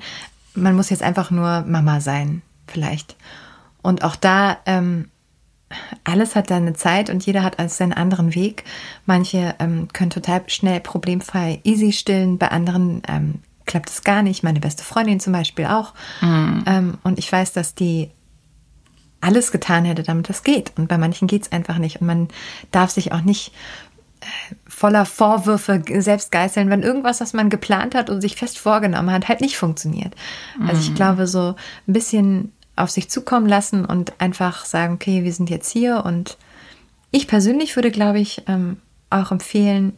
man 0.55 0.75
muss 0.75 0.89
jetzt 0.89 1.03
einfach 1.03 1.31
nur 1.31 1.62
Mama 1.62 2.00
sein, 2.01 2.41
vielleicht. 2.67 3.15
Und 3.81 4.03
auch 4.03 4.15
da, 4.15 4.57
ähm, 4.65 5.10
alles 6.03 6.36
hat 6.36 6.50
seine 6.50 6.74
Zeit 6.74 7.10
und 7.10 7.25
jeder 7.25 7.43
hat 7.43 7.57
seinen 7.72 7.93
anderen 7.93 8.36
Weg. 8.36 8.63
Manche 9.05 9.55
ähm, 9.60 9.88
können 9.91 10.12
total 10.12 10.43
schnell 10.48 10.79
problemfrei 10.79 11.60
easy 11.63 11.91
stillen, 11.91 12.38
bei 12.38 12.50
anderen 12.50 13.01
ähm, 13.07 13.39
klappt 13.65 13.89
es 13.89 14.03
gar 14.03 14.22
nicht. 14.22 14.43
Meine 14.43 14.60
beste 14.60 14.83
Freundin 14.83 15.19
zum 15.19 15.33
Beispiel 15.33 15.65
auch. 15.65 15.93
Mhm. 16.22 16.63
Ähm, 16.65 16.98
und 17.03 17.17
ich 17.19 17.31
weiß, 17.31 17.53
dass 17.53 17.75
die 17.75 18.12
alles 19.22 19.51
getan 19.51 19.86
hätte, 19.86 20.03
damit 20.03 20.29
das 20.29 20.43
geht. 20.43 20.74
Und 20.77 20.88
bei 20.88 20.98
manchen 20.98 21.27
geht 21.27 21.43
es 21.43 21.51
einfach 21.51 21.77
nicht. 21.77 22.01
Und 22.01 22.07
man 22.07 22.27
darf 22.72 22.91
sich 22.91 23.13
auch 23.13 23.22
nicht 23.22 23.53
voller 24.68 25.06
Vorwürfe 25.06 25.82
selbst 26.00 26.32
geißeln, 26.32 26.70
wenn 26.70 26.84
irgendwas, 26.84 27.22
was 27.22 27.34
man 27.34 27.50
geplant 27.50 27.96
hat 27.96 28.10
und 28.10 28.22
sich 28.22 28.36
fest 28.36 28.58
vorgenommen 28.58 29.12
hat, 29.12 29.27
halt 29.27 29.42
nicht 29.42 29.58
funktioniert. 29.58 30.13
Also 30.68 30.82
ich 30.82 30.92
mhm. 30.92 30.96
glaube, 30.96 31.27
so 31.27 31.56
ein 31.88 31.94
bisschen 31.94 32.51
auf 32.75 32.89
sich 32.89 33.10
zukommen 33.10 33.48
lassen 33.48 33.86
und 33.86 34.20
einfach 34.20 34.65
sagen, 34.65 34.96
okay, 34.96 35.24
wir 35.24 35.34
sind 35.34 35.50
jetzt 35.50 35.72
hier 35.72 36.03
und 36.06 36.38
ich 37.12 37.27
persönlich 37.27 37.75
würde, 37.75 37.92
glaube 37.92 38.20
ich, 38.20 38.44
ähm, 38.48 38.77
auch 39.10 39.32
empfehlen, 39.32 39.94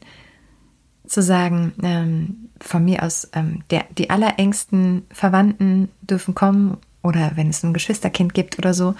zu 1.07 1.21
sagen, 1.21 1.73
ähm, 1.83 2.49
von 2.59 2.83
mir 2.83 3.03
aus, 3.03 3.29
ähm, 3.33 3.63
der, 3.69 3.85
die 3.97 4.09
allerengsten 4.09 5.05
Verwandten 5.11 5.89
dürfen 6.01 6.35
kommen 6.35 6.77
oder 7.03 7.31
wenn 7.35 7.49
es 7.49 7.63
ein 7.63 7.73
Geschwisterkind 7.73 8.33
gibt 8.33 8.57
oder 8.57 8.73
so, 8.73 8.95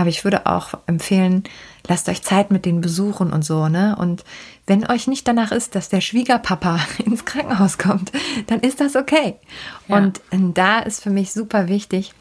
aber 0.00 0.08
ich 0.08 0.24
würde 0.24 0.46
auch 0.46 0.72
empfehlen, 0.86 1.44
lasst 1.86 2.08
euch 2.08 2.22
Zeit 2.22 2.50
mit 2.50 2.64
den 2.64 2.80
Besuchen 2.80 3.32
und 3.34 3.44
so, 3.44 3.68
ne? 3.68 3.96
Und 3.98 4.24
wenn 4.70 4.88
euch 4.88 5.08
nicht 5.08 5.26
danach 5.26 5.50
ist, 5.50 5.74
dass 5.74 5.88
der 5.88 6.00
Schwiegerpapa 6.00 6.78
ins 7.04 7.24
Krankenhaus 7.24 7.76
kommt, 7.76 8.12
dann 8.46 8.60
ist 8.60 8.80
das 8.80 8.94
okay. 8.94 9.34
Ja. 9.88 9.96
Und 9.96 10.20
da 10.30 10.78
ist 10.78 11.02
für 11.02 11.10
mich 11.10 11.32
super 11.32 11.66
wichtig, 11.66 12.14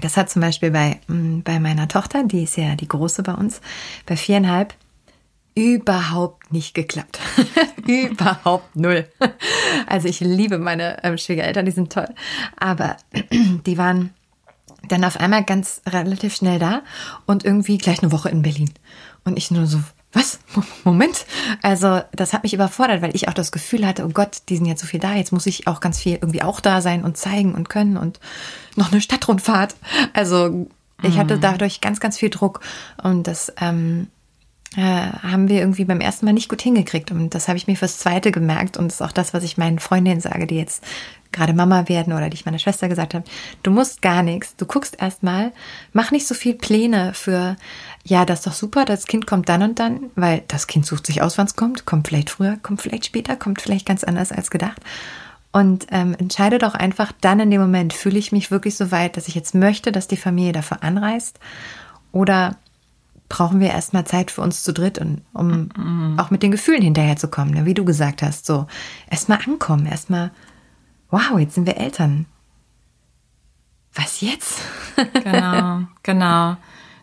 das 0.00 0.16
hat 0.16 0.30
zum 0.30 0.40
Beispiel 0.40 0.70
bei, 0.70 0.98
mm, 1.08 1.40
bei 1.40 1.60
meiner 1.60 1.86
Tochter, 1.86 2.24
die 2.24 2.44
ist 2.44 2.56
ja 2.56 2.74
die 2.74 2.88
große 2.88 3.22
bei 3.22 3.34
uns, 3.34 3.60
bei 4.06 4.16
viereinhalb, 4.16 4.72
überhaupt 5.54 6.50
nicht 6.52 6.72
geklappt. 6.72 7.18
überhaupt 7.86 8.74
null. 8.74 9.06
Also 9.86 10.08
ich 10.08 10.20
liebe 10.20 10.58
meine 10.58 11.04
ähm, 11.04 11.18
Schwiegereltern, 11.18 11.66
die 11.66 11.72
sind 11.72 11.92
toll. 11.92 12.08
Aber 12.56 12.96
die 13.66 13.76
waren 13.76 14.14
dann 14.88 15.04
auf 15.04 15.20
einmal 15.20 15.44
ganz 15.44 15.82
relativ 15.86 16.34
schnell 16.34 16.58
da 16.58 16.82
und 17.26 17.44
irgendwie 17.44 17.76
gleich 17.76 18.02
eine 18.02 18.10
Woche 18.10 18.30
in 18.30 18.40
Berlin. 18.40 18.70
Und 19.24 19.36
ich 19.36 19.50
nur 19.50 19.66
so, 19.66 19.82
was? 20.12 20.38
Moment. 20.84 21.26
Also, 21.62 22.00
das 22.12 22.32
hat 22.32 22.42
mich 22.42 22.54
überfordert, 22.54 23.02
weil 23.02 23.14
ich 23.14 23.28
auch 23.28 23.34
das 23.34 23.52
Gefühl 23.52 23.86
hatte, 23.86 24.04
oh 24.04 24.10
Gott, 24.10 24.38
die 24.48 24.56
sind 24.56 24.66
jetzt 24.66 24.80
so 24.80 24.86
viel 24.86 25.00
da, 25.00 25.14
jetzt 25.14 25.32
muss 25.32 25.46
ich 25.46 25.66
auch 25.66 25.80
ganz 25.80 26.00
viel 26.00 26.14
irgendwie 26.14 26.42
auch 26.42 26.60
da 26.60 26.80
sein 26.80 27.04
und 27.04 27.16
zeigen 27.16 27.54
und 27.54 27.68
können 27.68 27.96
und 27.96 28.20
noch 28.76 28.90
eine 28.90 29.00
Stadtrundfahrt. 29.00 29.74
Also, 30.14 30.68
ich 31.02 31.18
hatte 31.18 31.36
mhm. 31.36 31.40
dadurch 31.40 31.80
ganz, 31.80 32.00
ganz 32.00 32.18
viel 32.18 32.30
Druck 32.30 32.60
und 33.02 33.26
das 33.26 33.52
ähm, 33.60 34.08
äh, 34.76 34.80
haben 34.80 35.48
wir 35.48 35.60
irgendwie 35.60 35.84
beim 35.84 36.00
ersten 36.00 36.26
Mal 36.26 36.32
nicht 36.32 36.48
gut 36.48 36.62
hingekriegt. 36.62 37.10
Und 37.10 37.34
das 37.34 37.48
habe 37.48 37.56
ich 37.56 37.66
mir 37.66 37.76
fürs 37.76 37.98
zweite 37.98 38.30
gemerkt. 38.30 38.76
Und 38.76 38.88
das 38.88 38.96
ist 38.96 39.06
auch 39.06 39.12
das, 39.12 39.32
was 39.32 39.42
ich 39.42 39.56
meinen 39.56 39.78
Freundinnen 39.78 40.20
sage, 40.20 40.46
die 40.46 40.56
jetzt 40.56 40.84
gerade 41.32 41.52
Mama 41.52 41.88
werden 41.88 42.12
oder 42.12 42.30
die 42.30 42.34
ich 42.34 42.46
meiner 42.46 42.58
Schwester 42.58 42.88
gesagt 42.88 43.14
habe, 43.14 43.24
du 43.62 43.70
musst 43.70 44.02
gar 44.02 44.22
nichts, 44.22 44.56
du 44.56 44.66
guckst 44.66 45.00
erstmal, 45.00 45.52
mach 45.92 46.10
nicht 46.10 46.26
so 46.26 46.34
viel 46.34 46.54
Pläne 46.54 47.12
für, 47.14 47.56
ja, 48.04 48.24
das 48.24 48.40
ist 48.40 48.46
doch 48.46 48.54
super, 48.54 48.84
das 48.84 49.06
Kind 49.06 49.26
kommt 49.26 49.48
dann 49.48 49.62
und 49.62 49.78
dann, 49.78 50.10
weil 50.16 50.42
das 50.48 50.66
Kind 50.66 50.86
sucht 50.86 51.06
sich 51.06 51.20
aus, 51.20 51.36
wann 51.36 51.46
es 51.46 51.56
kommt, 51.56 51.84
kommt 51.84 52.08
vielleicht 52.08 52.30
früher, 52.30 52.56
kommt 52.62 52.80
vielleicht 52.80 53.06
später, 53.06 53.36
kommt 53.36 53.60
vielleicht 53.60 53.86
ganz 53.86 54.04
anders 54.04 54.32
als 54.32 54.50
gedacht. 54.50 54.80
Und 55.50 55.86
ähm, 55.90 56.14
entscheide 56.18 56.58
doch 56.58 56.74
einfach 56.74 57.12
dann 57.20 57.40
in 57.40 57.50
dem 57.50 57.60
Moment, 57.60 57.92
fühle 57.92 58.18
ich 58.18 58.32
mich 58.32 58.50
wirklich 58.50 58.76
so 58.76 58.90
weit, 58.90 59.16
dass 59.16 59.28
ich 59.28 59.34
jetzt 59.34 59.54
möchte, 59.54 59.92
dass 59.92 60.06
die 60.06 60.16
Familie 60.16 60.52
dafür 60.52 60.82
anreist? 60.82 61.40
Oder 62.12 62.56
brauchen 63.28 63.60
wir 63.60 63.68
erstmal 63.68 64.06
Zeit 64.06 64.30
für 64.30 64.40
uns 64.40 64.62
zu 64.62 64.72
dritt, 64.72 64.98
und, 64.98 65.22
um 65.32 65.70
mhm. 65.76 66.18
auch 66.18 66.30
mit 66.30 66.42
den 66.42 66.50
Gefühlen 66.50 66.82
hinterherzukommen, 66.82 67.54
ne? 67.54 67.64
wie 67.66 67.74
du 67.74 67.84
gesagt 67.84 68.22
hast. 68.22 68.46
So, 68.46 68.66
erstmal 69.10 69.38
ankommen, 69.46 69.86
erstmal 69.86 70.30
wow, 71.10 71.38
jetzt 71.38 71.54
sind 71.54 71.66
wir 71.66 71.76
Eltern. 71.76 72.26
Was 73.94 74.20
jetzt? 74.20 74.60
genau, 75.24 75.82
genau. 76.02 76.56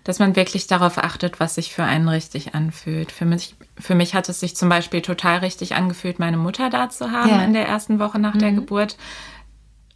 Dass 0.03 0.19
man 0.19 0.35
wirklich 0.35 0.67
darauf 0.67 0.99
achtet, 0.99 1.39
was 1.39 1.55
sich 1.55 1.73
für 1.73 1.83
einen 1.83 2.07
richtig 2.07 2.53
anfühlt. 2.53 3.11
Für 3.11 3.25
mich, 3.25 3.55
für 3.77 3.95
mich 3.95 4.13
hat 4.13 4.29
es 4.29 4.39
sich 4.39 4.55
zum 4.55 4.69
Beispiel 4.69 5.01
total 5.01 5.39
richtig 5.39 5.73
angefühlt, 5.73 6.19
meine 6.19 6.37
Mutter 6.37 6.69
da 6.69 6.89
zu 6.89 7.11
haben 7.11 7.29
ja. 7.29 7.43
in 7.43 7.53
der 7.53 7.67
ersten 7.67 7.97
Woche 7.99 8.19
nach 8.19 8.35
mhm. 8.35 8.39
der 8.39 8.51
Geburt 8.51 8.97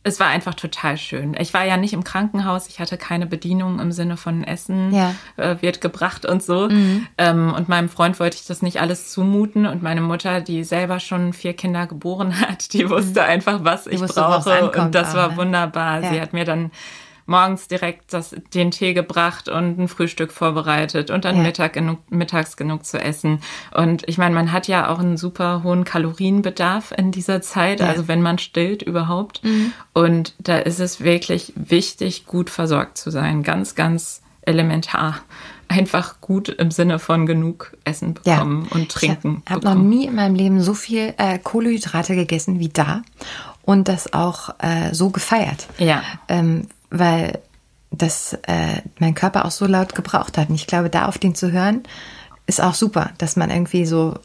es 0.03 0.19
war 0.19 0.27
einfach 0.27 0.53
total 0.53 0.97
schön. 0.97 1.35
Ich 1.39 1.53
war 1.53 1.65
ja 1.65 1.75
nicht 1.75 1.93
im 1.93 2.05
Krankenhaus, 2.05 2.67
ich 2.69 2.79
hatte 2.79 2.97
keine 2.97 3.25
Bedienung 3.25 3.79
im 3.79 3.91
Sinne 3.91 4.15
von 4.15 4.45
Essen 4.45 4.93
ja. 4.93 5.13
äh, 5.35 5.57
wird 5.59 5.81
gebracht 5.81 6.25
und 6.25 6.41
so. 6.41 6.69
Mhm. 6.69 7.07
Ähm, 7.17 7.53
und 7.53 7.67
meinem 7.67 7.89
Freund 7.89 8.17
wollte 8.19 8.37
ich 8.37 8.45
das 8.45 8.61
nicht 8.61 8.79
alles 8.79 9.11
zumuten. 9.11 9.65
Und 9.65 9.83
meine 9.83 9.99
Mutter, 9.99 10.39
die 10.39 10.63
selber 10.63 11.01
schon 11.01 11.33
vier 11.33 11.53
Kinder 11.53 11.85
geboren 11.85 12.39
hat, 12.41 12.71
die 12.73 12.89
wusste 12.89 13.21
mhm. 13.21 13.27
einfach, 13.27 13.63
was 13.63 13.87
ich 13.87 14.01
brauche. 14.01 14.71
Und 14.71 14.95
das 14.95 15.13
war 15.15 15.31
ne? 15.31 15.37
wunderbar. 15.37 16.01
Ja. 16.01 16.13
Sie 16.13 16.21
hat 16.21 16.31
mir 16.31 16.45
dann 16.45 16.71
morgens 17.29 17.67
direkt 17.67 18.13
das, 18.13 18.35
den 18.53 18.71
Tee 18.71 18.93
gebracht 18.93 19.47
und 19.47 19.79
ein 19.79 19.87
Frühstück 19.87 20.31
vorbereitet 20.31 21.11
und 21.11 21.25
dann 21.25 21.37
ja. 21.37 21.43
Mittag 21.43 21.73
genug, 21.73 21.99
mittags 22.09 22.57
genug 22.57 22.85
zu 22.85 22.99
essen. 22.99 23.41
Und 23.73 24.07
ich 24.07 24.17
meine, 24.17 24.35
man 24.35 24.51
hat 24.51 24.67
ja 24.67 24.89
auch 24.89 24.99
einen 24.99 25.17
super 25.17 25.63
hohen 25.63 25.85
Kalorienbedarf 25.85 26.91
in 26.97 27.11
dieser 27.11 27.41
Zeit, 27.41 27.79
ja. 27.79 27.87
also 27.87 28.07
wenn 28.07 28.21
man 28.21 28.39
stillt 28.39 28.81
überhaupt. 28.81 29.43
Mhm. 29.43 29.71
Und 29.93 30.33
da 30.39 30.57
ist 30.57 30.79
es 30.79 31.01
wirklich 31.01 31.53
wichtig, 31.55 32.25
gut 32.25 32.49
versorgt 32.49 32.97
zu 32.97 33.11
sein. 33.11 33.43
Ganz, 33.43 33.75
ganz 33.75 34.21
elementar 34.41 35.21
einfach 35.69 36.19
gut 36.19 36.49
im 36.49 36.71
Sinne 36.71 36.99
von 36.99 37.25
genug 37.25 37.77
Essen 37.85 38.15
bekommen 38.15 38.67
ja. 38.69 38.75
und 38.75 38.91
trinken. 38.91 39.43
Ich 39.45 39.51
habe 39.51 39.65
noch 39.65 39.75
nie 39.75 40.07
in 40.07 40.15
meinem 40.15 40.35
Leben 40.35 40.61
so 40.61 40.73
viel 40.73 41.13
äh, 41.17 41.37
Kohlenhydrate 41.37 42.15
gegessen 42.15 42.59
wie 42.59 42.69
da 42.69 43.03
und 43.61 43.87
das 43.87 44.13
auch 44.13 44.49
äh, 44.57 44.93
so 44.93 45.11
gefeiert. 45.11 45.67
Ja. 45.77 46.01
Ähm, 46.27 46.67
weil 46.89 47.39
das 47.91 48.33
äh, 48.43 48.81
mein 48.99 49.15
Körper 49.15 49.45
auch 49.45 49.51
so 49.51 49.65
laut 49.65 49.95
gebraucht 49.95 50.37
hat. 50.37 50.49
Und 50.49 50.55
ich 50.55 50.67
glaube, 50.67 50.89
da 50.89 51.05
auf 51.05 51.17
den 51.17 51.35
zu 51.35 51.51
hören, 51.51 51.83
ist 52.45 52.61
auch 52.61 52.73
super, 52.73 53.11
dass 53.17 53.35
man 53.35 53.49
irgendwie 53.49 53.85
so 53.85 54.15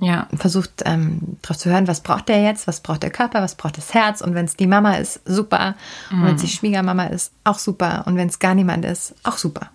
ja. 0.00 0.28
versucht, 0.34 0.82
ähm, 0.86 1.36
darauf 1.42 1.58
zu 1.58 1.70
hören, 1.70 1.86
was 1.86 2.00
braucht 2.00 2.28
der 2.28 2.42
jetzt, 2.42 2.66
was 2.66 2.80
braucht 2.80 3.02
der 3.02 3.10
Körper, 3.10 3.42
was 3.42 3.54
braucht 3.54 3.76
das 3.76 3.94
Herz. 3.94 4.20
Und 4.20 4.34
wenn 4.34 4.44
es 4.44 4.56
die 4.56 4.66
Mama 4.66 4.94
ist, 4.94 5.20
super. 5.24 5.74
Und 6.10 6.24
wenn 6.24 6.34
es 6.36 6.42
die 6.42 6.46
mhm. 6.46 6.52
Schwiegermama 6.52 7.04
ist, 7.04 7.32
auch 7.44 7.58
super. 7.58 8.04
Und 8.06 8.16
wenn 8.16 8.28
es 8.28 8.38
gar 8.38 8.54
niemand 8.54 8.84
ist, 8.84 9.14
auch 9.24 9.36
super. 9.36 9.70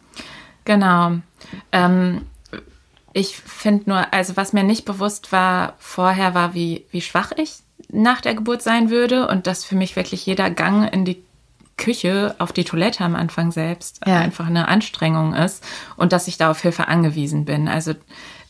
Genau. 0.63 1.17
Ähm, 1.71 2.21
ich 3.13 3.37
finde 3.37 3.89
nur, 3.89 4.13
also 4.13 4.35
was 4.35 4.51
mir 4.51 4.63
nicht 4.63 4.85
bewusst 4.85 5.31
war 5.31 5.75
vorher, 5.79 6.33
war, 6.33 6.53
wie, 6.53 6.85
wie 6.91 7.01
schwach 7.01 7.31
ich 7.37 7.59
nach 7.89 8.19
der 8.21 8.35
Geburt 8.35 8.61
sein 8.61 8.89
würde 8.89 9.27
und 9.27 9.47
dass 9.47 9.63
für 9.63 9.75
mich 9.75 9.95
wirklich 9.95 10.25
jeder 10.25 10.49
Gang 10.49 10.91
in 10.91 11.05
die 11.05 11.23
Küche 11.77 12.35
auf 12.39 12.53
die 12.53 12.63
Toilette 12.63 13.03
am 13.03 13.15
Anfang 13.15 13.51
selbst 13.51 13.99
ja. 14.05 14.19
einfach 14.19 14.47
eine 14.47 14.67
Anstrengung 14.67 15.33
ist 15.33 15.63
und 15.97 16.13
dass 16.13 16.27
ich 16.27 16.37
da 16.37 16.51
auf 16.51 16.61
Hilfe 16.61 16.87
angewiesen 16.87 17.45
bin. 17.45 17.67
Also 17.67 17.93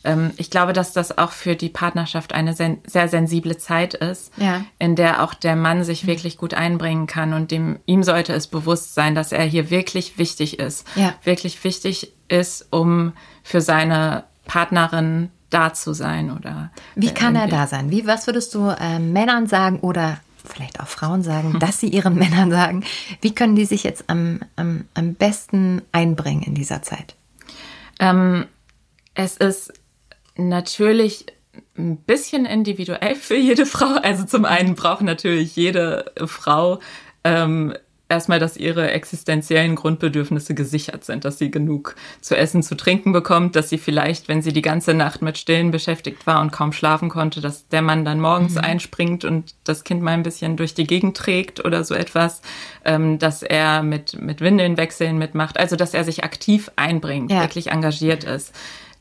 ähm, 0.04 0.30
ich 0.36 0.50
glaube, 0.50 0.72
dass 0.72 0.92
das 0.92 1.18
auch 1.18 1.32
für 1.32 1.56
die 1.56 1.68
Partnerschaft 1.68 2.32
eine 2.32 2.54
sen 2.54 2.78
sehr 2.86 3.08
sensible 3.08 3.56
Zeit 3.56 3.94
ist, 3.94 4.32
ja. 4.36 4.64
in 4.78 4.94
der 4.94 5.22
auch 5.22 5.34
der 5.34 5.56
Mann 5.56 5.84
sich 5.84 6.04
mhm. 6.04 6.08
wirklich 6.08 6.38
gut 6.38 6.54
einbringen 6.54 7.06
kann 7.06 7.34
und 7.34 7.50
dem 7.50 7.80
ihm 7.84 8.04
sollte 8.04 8.32
es 8.32 8.46
bewusst 8.46 8.94
sein, 8.94 9.14
dass 9.14 9.32
er 9.32 9.44
hier 9.44 9.70
wirklich 9.70 10.18
wichtig 10.18 10.58
ist, 10.58 10.86
ja. 10.94 11.12
wirklich 11.24 11.62
wichtig 11.64 12.12
ist, 12.28 12.68
um 12.70 13.12
für 13.42 13.60
seine 13.60 14.24
Partnerin 14.46 15.30
da 15.50 15.72
zu 15.74 15.92
sein 15.92 16.30
oder 16.30 16.70
wie 16.94 17.12
kann 17.14 17.36
er 17.36 17.46
da 17.46 17.66
sein? 17.66 17.90
Wie 17.90 18.06
was 18.06 18.26
würdest 18.26 18.54
du 18.54 18.68
äh, 18.68 18.98
Männern 18.98 19.46
sagen 19.46 19.78
oder 19.80 20.18
vielleicht 20.46 20.80
auch 20.80 20.88
Frauen 20.88 21.22
sagen, 21.22 21.54
hm. 21.54 21.60
dass 21.60 21.80
sie 21.80 21.88
ihren 21.88 22.14
Männern 22.18 22.50
sagen, 22.50 22.84
wie 23.20 23.34
können 23.34 23.56
die 23.56 23.64
sich 23.64 23.84
jetzt 23.84 24.04
am, 24.08 24.40
am, 24.56 24.84
am 24.94 25.14
besten 25.14 25.82
einbringen 25.92 26.42
in 26.42 26.54
dieser 26.54 26.82
Zeit? 26.82 27.16
Ähm, 27.98 28.46
es 29.14 29.36
ist 29.36 29.72
natürlich 30.36 31.26
ein 31.78 31.96
bisschen 31.98 32.44
individuell 32.44 33.14
für 33.14 33.36
jede 33.36 33.66
Frau. 33.66 33.96
Also 34.02 34.24
zum 34.24 34.44
einen 34.44 34.74
braucht 34.74 35.02
natürlich 35.02 35.56
jede 35.56 36.12
Frau 36.26 36.80
ähm, 37.24 37.74
erstmal, 38.08 38.38
dass 38.38 38.56
ihre 38.56 38.90
existenziellen 38.90 39.74
Grundbedürfnisse 39.74 40.54
gesichert 40.54 41.04
sind, 41.04 41.24
dass 41.24 41.38
sie 41.38 41.50
genug 41.50 41.96
zu 42.20 42.36
essen, 42.36 42.62
zu 42.62 42.76
trinken 42.76 43.12
bekommt, 43.12 43.56
dass 43.56 43.68
sie 43.68 43.78
vielleicht, 43.78 44.28
wenn 44.28 44.42
sie 44.42 44.52
die 44.52 44.62
ganze 44.62 44.94
Nacht 44.94 45.22
mit 45.22 45.38
Stillen 45.38 45.70
beschäftigt 45.70 46.26
war 46.26 46.40
und 46.40 46.52
kaum 46.52 46.72
schlafen 46.72 47.08
konnte, 47.08 47.40
dass 47.40 47.68
der 47.68 47.82
Mann 47.82 48.04
dann 48.04 48.20
morgens 48.20 48.54
mhm. 48.54 48.60
einspringt 48.60 49.24
und 49.24 49.54
das 49.64 49.82
Kind 49.82 50.02
mal 50.02 50.12
ein 50.12 50.22
bisschen 50.22 50.56
durch 50.56 50.74
die 50.74 50.86
Gegend 50.86 51.16
trägt 51.16 51.64
oder 51.64 51.82
so 51.82 51.94
etwas, 51.94 52.42
ähm, 52.84 53.18
dass 53.18 53.42
er 53.42 53.82
mit, 53.82 54.20
mit 54.20 54.40
Windeln 54.40 54.76
wechseln 54.76 55.18
mitmacht, 55.18 55.58
also 55.58 55.74
dass 55.74 55.94
er 55.94 56.04
sich 56.04 56.22
aktiv 56.22 56.70
einbringt, 56.76 57.32
ja. 57.32 57.42
wirklich 57.42 57.70
engagiert 57.70 58.24
ist. 58.24 58.54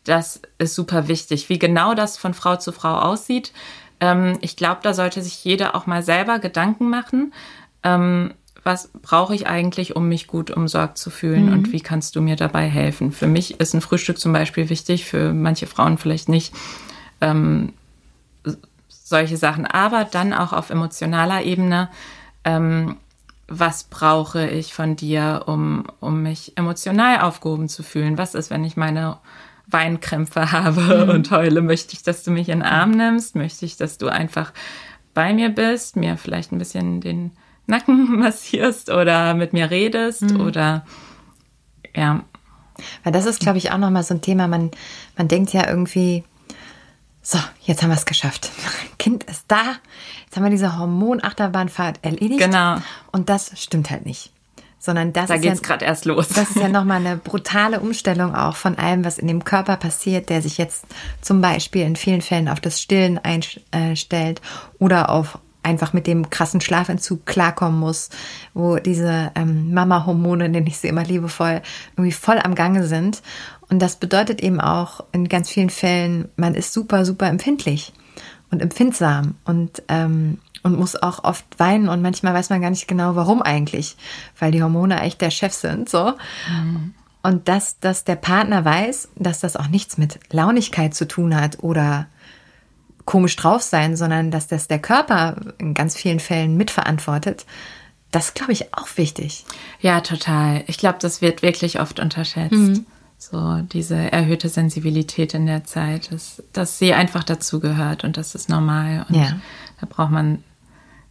Das 0.03 0.41
ist 0.57 0.75
super 0.75 1.07
wichtig. 1.07 1.49
Wie 1.49 1.59
genau 1.59 1.95
das 1.95 2.17
von 2.17 2.33
Frau 2.33 2.55
zu 2.57 2.71
Frau 2.71 2.95
aussieht, 2.99 3.53
ähm, 3.99 4.37
ich 4.41 4.55
glaube, 4.55 4.81
da 4.83 4.93
sollte 4.93 5.21
sich 5.21 5.43
jeder 5.43 5.75
auch 5.75 5.85
mal 5.87 6.03
selber 6.03 6.39
Gedanken 6.39 6.89
machen. 6.89 7.33
Ähm, 7.83 8.33
was 8.65 8.89
brauche 9.03 9.35
ich 9.35 9.45
eigentlich, 9.45 9.95
um 9.95 10.09
mich 10.09 10.25
gut 10.25 10.49
umsorgt 10.49 10.97
zu 10.97 11.11
fühlen 11.11 11.45
mhm. 11.45 11.53
und 11.53 11.71
wie 11.71 11.81
kannst 11.81 12.15
du 12.15 12.21
mir 12.21 12.35
dabei 12.35 12.67
helfen? 12.67 13.11
Für 13.11 13.27
mich 13.27 13.59
ist 13.59 13.75
ein 13.75 13.81
Frühstück 13.81 14.17
zum 14.17 14.33
Beispiel 14.33 14.69
wichtig, 14.69 15.05
für 15.05 15.33
manche 15.33 15.67
Frauen 15.67 15.99
vielleicht 15.99 16.29
nicht. 16.29 16.53
Ähm, 17.21 17.73
solche 18.89 19.37
Sachen, 19.37 19.67
aber 19.67 20.03
dann 20.03 20.33
auch 20.33 20.51
auf 20.51 20.71
emotionaler 20.71 21.43
Ebene. 21.43 21.89
Ähm, 22.43 22.97
was 23.47 23.83
brauche 23.83 24.47
ich 24.47 24.73
von 24.73 24.95
dir, 24.95 25.43
um, 25.45 25.85
um 25.99 26.23
mich 26.23 26.53
emotional 26.55 27.21
aufgehoben 27.21 27.69
zu 27.69 27.83
fühlen? 27.83 28.17
Was 28.17 28.33
ist, 28.33 28.49
wenn 28.49 28.63
ich 28.63 28.75
meine 28.77 29.17
Weinkrämpfe 29.67 30.51
habe 30.51 31.05
mhm. 31.05 31.11
und 31.11 31.29
heule? 31.29 31.61
Möchte 31.61 31.93
ich, 31.93 32.01
dass 32.01 32.23
du 32.23 32.31
mich 32.31 32.49
in 32.49 32.61
den 32.61 32.67
Arm 32.67 32.89
nimmst? 32.89 33.35
Möchte 33.35 33.63
ich, 33.63 33.77
dass 33.77 33.99
du 33.99 34.07
einfach 34.07 34.53
bei 35.13 35.35
mir 35.35 35.49
bist, 35.49 35.97
mir 35.97 36.17
vielleicht 36.17 36.51
ein 36.51 36.57
bisschen 36.57 36.99
den 36.99 37.31
Nacken 37.67 38.15
massierst 38.19 38.89
oder 38.89 39.33
mit 39.33 39.53
mir 39.53 39.71
redest 39.71 40.21
mhm. 40.21 40.41
oder 40.41 40.85
ja. 41.95 42.23
Weil 43.03 43.13
das 43.13 43.25
ist, 43.25 43.39
glaube 43.39 43.57
ich, 43.57 43.71
auch 43.71 43.77
nochmal 43.77 44.03
so 44.03 44.13
ein 44.13 44.21
Thema. 44.21 44.47
Man, 44.47 44.71
man 45.15 45.27
denkt 45.27 45.53
ja 45.53 45.67
irgendwie, 45.67 46.25
so, 47.21 47.39
jetzt 47.61 47.81
haben 47.81 47.89
wir 47.89 47.95
es 47.95 48.05
geschafft. 48.05 48.51
Kind 48.99 49.23
ist 49.23 49.45
da. 49.47 49.77
Jetzt 50.25 50.35
haben 50.35 50.43
wir 50.43 50.51
diese 50.51 50.77
Hormonachterbahnfahrt 50.77 51.99
erledigt. 52.03 52.39
Genau. 52.39 52.77
Und 53.11 53.29
das 53.29 53.51
stimmt 53.59 53.89
halt 53.89 54.05
nicht. 54.05 54.31
Sondern 54.77 55.13
das 55.13 55.29
da 55.29 55.35
ist 55.35 55.41
geht's 55.41 55.61
ja, 55.61 55.67
gerade 55.67 55.85
erst 55.85 56.05
los. 56.05 56.27
Das 56.27 56.51
ist 56.51 56.57
ja 56.57 56.67
nochmal 56.67 56.97
eine 56.97 57.17
brutale 57.17 57.79
Umstellung 57.79 58.35
auch 58.35 58.55
von 58.55 58.77
allem, 58.77 59.03
was 59.03 59.17
in 59.17 59.27
dem 59.27 59.43
Körper 59.43 59.77
passiert, 59.77 60.29
der 60.29 60.43
sich 60.43 60.59
jetzt 60.59 60.85
zum 61.21 61.41
Beispiel 61.41 61.81
in 61.81 61.95
vielen 61.95 62.21
Fällen 62.21 62.47
auf 62.47 62.59
das 62.59 62.79
Stillen 62.79 63.17
einstellt 63.17 64.41
oder 64.77 65.09
auf 65.09 65.39
einfach 65.65 65.93
mit 65.93 66.07
dem 66.07 66.29
krassen 66.29 66.61
Schlafentzug 66.61 67.25
klarkommen 67.25 67.79
muss, 67.79 68.09
wo 68.53 68.77
diese 68.77 69.31
ähm, 69.35 69.73
Mama-Hormone, 69.73 70.47
nenne 70.47 70.67
ich 70.67 70.77
sie 70.77 70.87
immer 70.87 71.03
liebevoll, 71.03 71.61
irgendwie 71.93 72.11
voll 72.11 72.39
am 72.39 72.55
Gange 72.55 72.85
sind. 72.85 73.21
Und 73.69 73.81
das 73.81 73.95
bedeutet 73.95 74.41
eben 74.41 74.61
auch 74.61 75.03
in 75.11 75.27
ganz 75.27 75.49
vielen 75.49 75.71
Fällen, 75.71 76.29
man 76.35 76.55
ist 76.55 76.71
super, 76.71 77.03
super 77.03 77.27
empfindlich 77.27 77.93
und 78.51 78.61
empfindsam 78.61 79.35
und, 79.43 79.81
ähm, 79.87 80.37
und 80.61 80.77
muss 80.77 80.95
auch 80.95 81.23
oft 81.23 81.45
weinen 81.57 81.89
und 81.89 82.01
manchmal 82.01 82.33
weiß 82.33 82.49
man 82.49 82.61
gar 82.61 82.69
nicht 82.69 82.87
genau, 82.87 83.15
warum 83.15 83.41
eigentlich, 83.41 83.97
weil 84.39 84.51
die 84.51 84.61
Hormone 84.61 85.01
echt 85.01 85.21
der 85.21 85.31
Chef 85.31 85.53
sind, 85.53 85.89
so. 85.89 86.13
Mhm. 86.49 86.93
Und 87.23 87.47
dass, 87.47 87.79
dass 87.79 88.03
der 88.03 88.17
Partner 88.17 88.65
weiß, 88.65 89.09
dass 89.15 89.39
das 89.39 89.55
auch 89.55 89.67
nichts 89.67 89.97
mit 89.97 90.19
Launigkeit 90.31 90.93
zu 90.93 91.07
tun 91.07 91.35
hat 91.35 91.63
oder 91.63 92.05
komisch 93.05 93.35
drauf 93.35 93.61
sein, 93.61 93.95
sondern 93.95 94.31
dass 94.31 94.47
das 94.47 94.67
der 94.67 94.79
Körper 94.79 95.35
in 95.57 95.73
ganz 95.73 95.95
vielen 95.95 96.19
Fällen 96.19 96.57
mitverantwortet, 96.57 97.45
das 98.11 98.33
glaube 98.33 98.51
ich 98.51 98.73
auch 98.73 98.87
wichtig. 98.95 99.45
Ja, 99.79 100.01
total. 100.01 100.63
Ich 100.67 100.77
glaube, 100.77 100.97
das 100.99 101.21
wird 101.21 101.41
wirklich 101.41 101.79
oft 101.79 101.99
unterschätzt. 101.99 102.53
Mhm. 102.53 102.85
So 103.17 103.61
diese 103.61 103.95
erhöhte 103.95 104.49
Sensibilität 104.49 105.33
in 105.33 105.45
der 105.45 105.63
Zeit, 105.63 106.11
dass, 106.11 106.43
dass 106.53 106.77
sie 106.77 106.93
einfach 106.93 107.23
dazugehört 107.23 108.03
und 108.03 108.17
das 108.17 108.35
ist 108.35 108.49
normal. 108.49 109.05
Und 109.09 109.15
ja. 109.15 109.39
da 109.79 109.87
braucht 109.89 110.11
man 110.11 110.43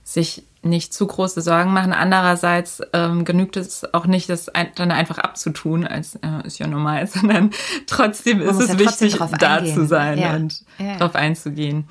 sich 0.02 0.44
nicht 0.64 0.94
zu 0.94 1.06
große 1.06 1.40
Sorgen 1.40 1.72
machen. 1.72 1.92
Andererseits 1.92 2.82
ähm, 2.92 3.24
genügt 3.24 3.56
es 3.56 3.92
auch 3.94 4.06
nicht, 4.06 4.28
das 4.28 4.48
ein, 4.48 4.68
dann 4.74 4.90
einfach 4.90 5.18
abzutun, 5.18 5.86
als 5.86 6.16
äh, 6.16 6.46
ist 6.46 6.58
ja 6.58 6.66
normal, 6.66 7.06
sondern 7.06 7.50
trotzdem 7.86 8.38
Man 8.38 8.48
ist 8.48 8.60
es 8.60 8.68
ja 8.68 8.78
wichtig, 8.78 9.18
da 9.38 9.56
eingehen. 9.56 9.74
zu 9.74 9.86
sein 9.86 10.18
ja. 10.18 10.34
und 10.34 10.64
ja. 10.78 10.96
darauf 10.96 11.14
einzugehen. 11.14 11.88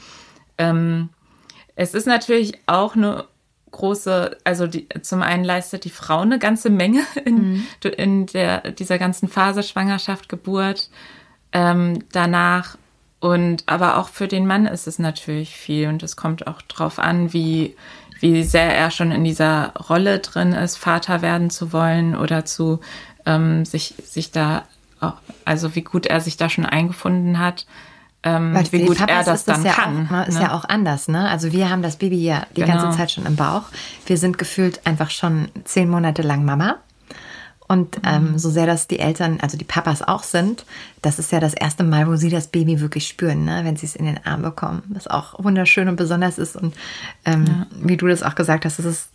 Ähm, 0.57 1.09
es 1.75 1.93
ist 1.93 2.07
natürlich 2.07 2.59
auch 2.67 2.95
eine 2.95 3.25
große, 3.71 4.37
also 4.43 4.67
die, 4.67 4.87
zum 5.01 5.21
einen 5.21 5.43
leistet 5.43 5.83
die 5.83 5.89
Frau 5.89 6.19
eine 6.19 6.39
ganze 6.39 6.69
Menge 6.69 7.01
in, 7.25 7.35
mhm. 7.35 7.67
in 7.97 8.25
der, 8.27 8.71
dieser 8.71 8.97
ganzen 8.97 9.27
Phase 9.27 9.63
Schwangerschaft, 9.63 10.29
Geburt, 10.29 10.89
ähm, 11.51 11.99
danach 12.11 12.77
und 13.19 13.63
aber 13.67 13.97
auch 13.97 14.09
für 14.09 14.27
den 14.27 14.45
Mann 14.45 14.65
ist 14.65 14.85
es 14.85 14.99
natürlich 14.99 15.55
viel 15.55 15.87
und 15.87 16.03
es 16.03 16.17
kommt 16.17 16.45
auch 16.45 16.61
drauf 16.61 16.99
an, 16.99 17.31
wie 17.31 17.73
wie 18.23 18.43
sehr 18.43 18.73
er 18.73 18.89
schon 18.89 19.11
in 19.11 19.25
dieser 19.25 19.73
Rolle 19.89 20.19
drin 20.19 20.53
ist, 20.53 20.77
Vater 20.77 21.21
werden 21.21 21.49
zu 21.49 21.73
wollen 21.73 22.15
oder 22.15 22.45
zu 22.45 22.79
ähm, 23.25 23.65
sich, 23.65 23.95
sich 24.01 24.31
da, 24.31 24.63
also 25.43 25.75
wie 25.75 25.81
gut 25.81 26.05
er 26.05 26.21
sich 26.21 26.37
da 26.37 26.47
schon 26.47 26.65
eingefunden 26.65 27.37
hat. 27.37 27.65
Ähm, 28.23 28.57
wie 28.71 28.85
gut 28.85 29.01
er 29.01 29.25
das 29.25 29.43
dann 29.43 29.65
ja 29.65 29.73
kann. 29.73 30.05
Auch, 30.05 30.11
ne? 30.11 30.25
Ist 30.25 30.35
ne? 30.35 30.43
ja 30.43 30.53
auch 30.53 30.63
anders, 30.63 31.09
ne? 31.09 31.27
Also 31.27 31.51
wir 31.51 31.69
haben 31.69 31.81
das 31.81 31.97
Baby 31.97 32.23
ja 32.23 32.47
die 32.55 32.61
genau. 32.61 32.81
ganze 32.81 32.97
Zeit 32.97 33.11
schon 33.11 33.25
im 33.25 33.35
Bauch. 33.35 33.63
Wir 34.05 34.17
sind 34.17 34.37
gefühlt 34.37 34.87
einfach 34.87 35.09
schon 35.09 35.49
zehn 35.65 35.89
Monate 35.89 36.21
lang 36.21 36.45
Mama. 36.45 36.77
Und 37.73 37.99
ähm, 38.05 38.37
so 38.37 38.51
sehr 38.51 38.67
das 38.67 38.85
die 38.85 38.99
Eltern, 38.99 39.39
also 39.41 39.57
die 39.57 39.63
Papas 39.63 40.03
auch 40.03 40.21
sind, 40.21 40.63
das 41.01 41.17
ist 41.17 41.31
ja 41.31 41.39
das 41.39 41.55
erste 41.55 41.83
Mal, 41.83 42.07
wo 42.07 42.15
sie 42.15 42.29
das 42.29 42.45
Baby 42.45 42.79
wirklich 42.81 43.07
spüren, 43.07 43.45
ne? 43.45 43.61
wenn 43.63 43.77
sie 43.77 43.87
es 43.87 43.95
in 43.95 44.05
den 44.05 44.23
Arm 44.23 44.43
bekommen. 44.43 44.83
Was 44.89 45.07
auch 45.07 45.43
wunderschön 45.43 45.87
und 45.87 45.95
besonders 45.95 46.37
ist. 46.37 46.55
Und 46.55 46.75
ähm, 47.25 47.45
ja. 47.47 47.65
wie 47.81 47.97
du 47.97 48.05
das 48.05 48.21
auch 48.21 48.35
gesagt 48.35 48.65
hast, 48.65 48.77
es 48.77 48.85
ist, 48.85 49.09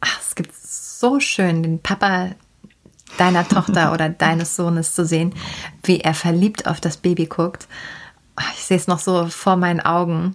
ach, 0.00 0.18
es 0.20 0.34
gibt 0.34 0.52
so 0.52 1.20
schön, 1.20 1.62
den 1.62 1.80
Papa 1.80 2.30
deiner 3.18 3.46
Tochter 3.46 3.92
oder 3.92 4.08
deines 4.08 4.56
Sohnes 4.56 4.96
zu 4.96 5.06
sehen, 5.06 5.32
wie 5.84 6.00
er 6.00 6.14
verliebt 6.14 6.66
auf 6.66 6.80
das 6.80 6.96
Baby 6.96 7.26
guckt. 7.26 7.68
Ich 8.54 8.64
sehe 8.64 8.78
es 8.78 8.88
noch 8.88 8.98
so 8.98 9.28
vor 9.28 9.54
meinen 9.54 9.80
Augen, 9.80 10.34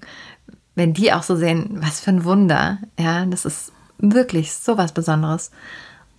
wenn 0.75 0.93
die 0.93 1.11
auch 1.11 1.23
so 1.23 1.35
sehen, 1.35 1.79
was 1.81 1.99
für 1.99 2.11
ein 2.11 2.23
Wunder. 2.23 2.77
Ja, 2.97 3.25
das 3.25 3.43
ist 3.43 3.73
wirklich 3.97 4.53
so 4.53 4.77
was 4.77 4.93
Besonderes. 4.93 5.51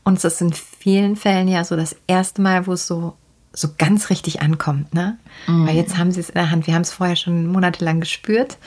Und 0.05 0.19
es 0.19 0.25
ist 0.25 0.43
in 0.43 0.53
vielen 0.79 1.17
Fällen 1.17 1.49
ja 1.49 1.65
so 1.65 1.77
das 1.77 1.97
erste 2.07 2.41
Mal, 2.41 2.67
wo 2.67 2.73
es 2.73 2.87
so, 2.87 3.15
so 3.53 3.69
ganz 3.77 4.11
richtig 4.11 4.43
ankommt. 4.43 4.95
Ne? 4.95 5.19
Mhm. 5.47 5.67
Weil 5.67 5.77
jetzt 5.77 5.99
haben 5.99 6.13
sie 6.13 6.21
es 6.21 6.31
in 6.31 6.35
der 6.35 6.51
Hand. 6.51 6.67
Wir 6.67 6.75
haben 6.75 6.83
es 6.83 6.93
vorher 6.93 7.17
schon 7.17 7.47
monatelang 7.47 8.01
gespürt. 8.01 8.59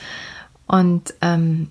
Und 0.66 1.14
ähm, 1.20 1.70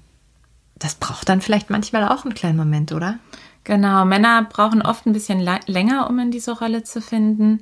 das 0.75 0.95
braucht 0.95 1.29
dann 1.29 1.41
vielleicht 1.41 1.69
manchmal 1.69 2.07
auch 2.07 2.25
einen 2.25 2.33
kleinen 2.33 2.57
Moment, 2.57 2.91
oder? 2.91 3.19
Genau, 3.63 4.05
Männer 4.05 4.47
brauchen 4.51 4.81
oft 4.81 5.05
ein 5.05 5.13
bisschen 5.13 5.39
länger, 5.67 6.09
um 6.09 6.17
in 6.17 6.31
diese 6.31 6.57
Rolle 6.57 6.83
zu 6.83 6.99
finden. 6.99 7.61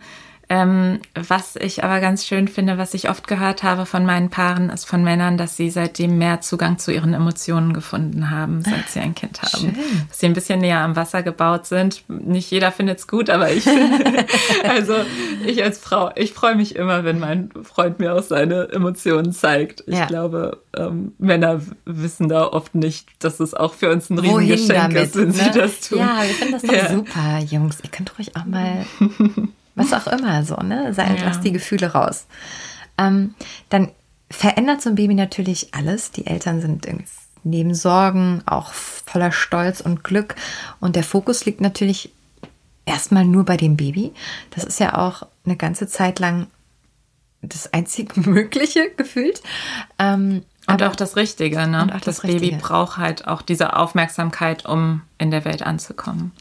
Ähm, 0.52 1.00
was 1.14 1.56
ich 1.58 1.84
aber 1.84 2.00
ganz 2.00 2.26
schön 2.26 2.48
finde, 2.48 2.80
was 2.80 2.96
ich 2.96 3.08
oft 3.08 3.28
gehört 3.28 3.62
habe 3.62 3.86
von 3.86 4.04
meinen 4.04 4.32
Paaren, 4.32 4.72
ist 4.72 4.86
von 4.86 5.04
Männern, 5.04 5.38
dass 5.38 5.56
sie 5.56 5.70
seitdem 5.70 6.18
mehr 6.18 6.42
Zugang 6.42 6.80
zu 6.80 6.92
ihren 6.92 7.14
Emotionen 7.14 7.72
gefunden 7.72 8.32
haben, 8.32 8.64
seit 8.64 8.90
sie 8.90 9.00
ein 9.00 9.14
Kind 9.14 9.44
haben. 9.44 9.76
Schön. 9.76 9.76
Dass 10.08 10.20
sie 10.20 10.26
ein 10.26 10.34
bisschen 10.34 10.60
näher 10.60 10.80
am 10.80 10.96
Wasser 10.96 11.22
gebaut 11.22 11.68
sind. 11.68 12.04
Nicht 12.08 12.50
jeder 12.50 12.72
findet 12.72 12.98
es 12.98 13.08
gut, 13.08 13.30
aber 13.30 13.52
ich 13.52 13.64
finde, 13.64 14.26
also 14.68 14.96
ich 15.46 15.64
als 15.64 15.78
Frau, 15.78 16.10
ich 16.16 16.34
freue 16.34 16.56
mich 16.56 16.76
immer, 16.76 17.04
wenn 17.04 17.20
mein 17.20 17.52
Freund 17.62 18.00
mir 18.00 18.16
auch 18.16 18.24
seine 18.24 18.70
Emotionen 18.70 19.34
zeigt. 19.34 19.84
Ich 19.86 20.00
ja. 20.00 20.08
glaube, 20.08 20.64
ähm, 20.76 21.14
Männer 21.20 21.62
wissen 21.86 22.28
da 22.28 22.48
oft 22.48 22.74
nicht, 22.74 23.08
dass 23.20 23.40
es 23.40 23.54
auch 23.54 23.76
für 23.76 23.92
uns 23.92 24.10
ein 24.10 24.18
Riesengeschenk 24.18 24.96
ist, 24.96 25.16
wenn 25.16 25.28
ne? 25.28 25.34
sie 25.34 25.52
das 25.52 25.82
tun. 25.82 26.00
Ja, 26.00 26.24
wir 26.24 26.34
finden 26.34 26.54
das 26.54 26.64
doch 26.64 26.74
ja. 26.74 26.90
super, 26.90 27.40
Jungs. 27.48 27.78
Ihr 27.84 27.92
könnt 27.92 28.18
ruhig 28.18 28.36
auch 28.36 28.46
mal 28.46 28.84
was 29.80 29.94
auch 29.94 30.08
immer 30.08 30.44
so, 30.44 30.56
ne? 30.58 30.94
Sei, 30.94 31.16
ja. 31.16 31.26
Lass 31.26 31.40
die 31.40 31.52
Gefühle 31.52 31.94
raus. 31.94 32.28
Ähm, 32.98 33.34
dann 33.70 33.90
verändert 34.30 34.82
so 34.82 34.90
ein 34.90 34.96
Baby 34.96 35.16
natürlich 35.16 35.74
alles. 35.74 36.12
Die 36.12 36.28
Eltern 36.28 36.62
sind 36.62 36.88
neben 37.44 37.74
Sorgen 37.74 38.44
auch 38.46 38.74
voller 38.74 39.32
Stolz 39.32 39.82
und 39.82 40.04
Glück. 40.04 40.36
Und 40.80 40.96
der 40.96 41.04
Fokus 41.04 41.46
liegt 41.46 41.62
natürlich 41.62 42.12
erstmal 42.86 43.26
nur 43.26 43.46
bei 43.46 43.58
dem 43.58 43.78
Baby. 43.78 44.14
Das 44.52 44.64
ist 44.64 44.80
ja 44.80 44.98
auch 44.98 45.24
eine 45.46 45.56
ganze 45.56 45.88
Zeit 45.88 46.20
lang 46.20 46.48
das 47.42 47.74
einzig 47.74 48.18
Mögliche 48.26 48.92
gefühlt. 48.92 49.42
Ähm, 49.98 50.44
und 50.68 50.84
auch 50.84 50.96
das 50.96 51.16
Richtige, 51.16 51.66
ne? 51.68 51.88
das, 51.92 52.02
das 52.04 52.24
Richtige. 52.24 52.52
Baby 52.52 52.62
braucht 52.62 52.98
halt 52.98 53.28
auch 53.28 53.42
diese 53.42 53.76
Aufmerksamkeit, 53.76 54.66
um 54.66 55.02
in 55.18 55.32
der 55.32 55.44
Welt 55.46 55.64
anzukommen. 55.64 56.32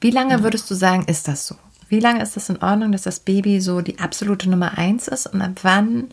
Wie 0.00 0.10
lange 0.10 0.42
würdest 0.42 0.70
du 0.70 0.74
sagen, 0.74 1.04
ist 1.04 1.28
das 1.28 1.46
so? 1.46 1.56
Wie 1.88 2.00
lange 2.00 2.22
ist 2.22 2.36
es 2.36 2.48
in 2.48 2.62
Ordnung, 2.62 2.92
dass 2.92 3.02
das 3.02 3.20
Baby 3.20 3.60
so 3.60 3.80
die 3.80 3.98
absolute 3.98 4.48
Nummer 4.48 4.76
eins 4.76 5.08
ist 5.08 5.26
und 5.26 5.40
ab 5.40 5.60
wann 5.62 6.08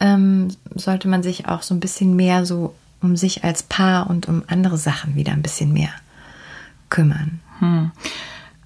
ähm, 0.00 0.48
sollte 0.74 1.08
man 1.08 1.22
sich 1.22 1.48
auch 1.48 1.62
so 1.62 1.74
ein 1.74 1.80
bisschen 1.80 2.16
mehr 2.16 2.44
so 2.44 2.74
um 3.00 3.16
sich 3.16 3.44
als 3.44 3.62
Paar 3.62 4.08
und 4.10 4.28
um 4.28 4.42
andere 4.46 4.76
Sachen 4.76 5.14
wieder 5.14 5.32
ein 5.32 5.42
bisschen 5.42 5.72
mehr 5.72 5.90
kümmern? 6.90 7.40
Hm. 7.60 7.90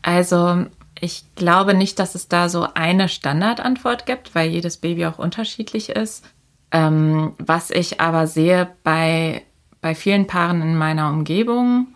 Also 0.02 0.66
ich 1.00 1.24
glaube 1.34 1.74
nicht, 1.74 1.98
dass 1.98 2.14
es 2.14 2.28
da 2.28 2.48
so 2.48 2.68
eine 2.74 3.08
Standardantwort 3.08 4.06
gibt, 4.06 4.34
weil 4.34 4.50
jedes 4.50 4.78
Baby 4.78 5.06
auch 5.06 5.18
unterschiedlich 5.18 5.90
ist. 5.90 6.24
Ähm, 6.70 7.34
was 7.38 7.70
ich 7.70 8.00
aber 8.00 8.26
sehe 8.26 8.68
bei, 8.82 9.42
bei 9.80 9.94
vielen 9.94 10.26
Paaren 10.26 10.62
in 10.62 10.76
meiner 10.76 11.10
Umgebung, 11.10 11.88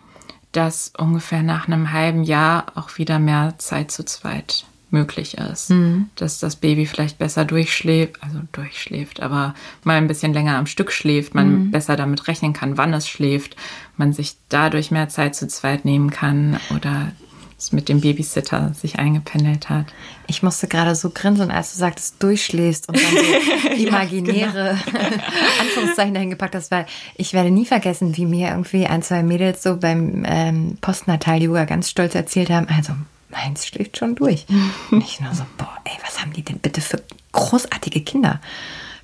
dass 0.51 0.91
ungefähr 0.97 1.43
nach 1.43 1.67
einem 1.67 1.93
halben 1.93 2.23
Jahr 2.23 2.73
auch 2.75 2.97
wieder 2.97 3.19
mehr 3.19 3.55
Zeit 3.57 3.91
zu 3.91 4.03
zweit 4.03 4.65
möglich 4.91 5.37
ist. 5.37 5.69
Mhm. 5.69 6.09
Dass 6.15 6.39
das 6.39 6.57
Baby 6.57 6.85
vielleicht 6.85 7.17
besser 7.17 7.45
durchschläft, 7.45 8.21
also 8.21 8.39
durchschläft, 8.51 9.21
aber 9.21 9.55
mal 9.83 9.97
ein 9.97 10.07
bisschen 10.07 10.33
länger 10.33 10.57
am 10.57 10.65
Stück 10.65 10.91
schläft, 10.91 11.33
man 11.33 11.49
mhm. 11.49 11.71
besser 11.71 11.95
damit 11.95 12.27
rechnen 12.27 12.53
kann, 12.53 12.77
wann 12.77 12.93
es 12.93 13.07
schläft, 13.07 13.55
man 13.97 14.13
sich 14.13 14.35
dadurch 14.49 14.91
mehr 14.91 15.09
Zeit 15.09 15.35
zu 15.35 15.47
zweit 15.47 15.85
nehmen 15.85 16.09
kann 16.09 16.59
oder 16.75 17.13
es 17.61 17.71
mit 17.71 17.89
dem 17.89 18.01
Babysitter 18.01 18.73
sich 18.73 18.97
eingependelt 18.97 19.69
hat. 19.69 19.85
Ich 20.27 20.41
musste 20.41 20.67
gerade 20.67 20.95
so 20.95 21.11
grinsen, 21.11 21.51
als 21.51 21.73
du 21.73 21.79
sagtest, 21.79 22.21
durchschläfst 22.21 22.89
und 22.89 22.97
dann 22.97 23.11
so 23.11 23.69
imaginäre 23.87 24.73
ja, 24.73 24.79
genau. 24.85 24.99
Anführungszeichen 25.61 26.13
dahin 26.13 26.29
gepackt 26.31 26.55
hast, 26.55 26.71
weil 26.71 26.85
ich 27.15 27.33
werde 27.33 27.51
nie 27.51 27.65
vergessen, 27.65 28.17
wie 28.17 28.25
mir 28.25 28.49
irgendwie 28.49 28.87
ein, 28.87 29.03
zwei 29.03 29.21
Mädels 29.21 29.61
so 29.61 29.77
beim 29.77 30.23
ähm, 30.25 30.77
Postnatal-Yoga 30.81 31.65
ganz 31.65 31.89
stolz 31.89 32.15
erzählt 32.15 32.49
haben, 32.49 32.67
also 32.67 32.93
meins 33.29 33.67
schläft 33.67 33.97
schon 33.97 34.15
durch. 34.15 34.45
Und 34.91 35.03
ich 35.03 35.19
nur 35.19 35.33
so, 35.33 35.43
boah, 35.57 35.77
ey, 35.85 35.97
was 36.03 36.19
haben 36.19 36.33
die 36.33 36.43
denn 36.43 36.59
bitte 36.59 36.81
für 36.81 37.01
großartige 37.31 38.01
Kinder? 38.01 38.41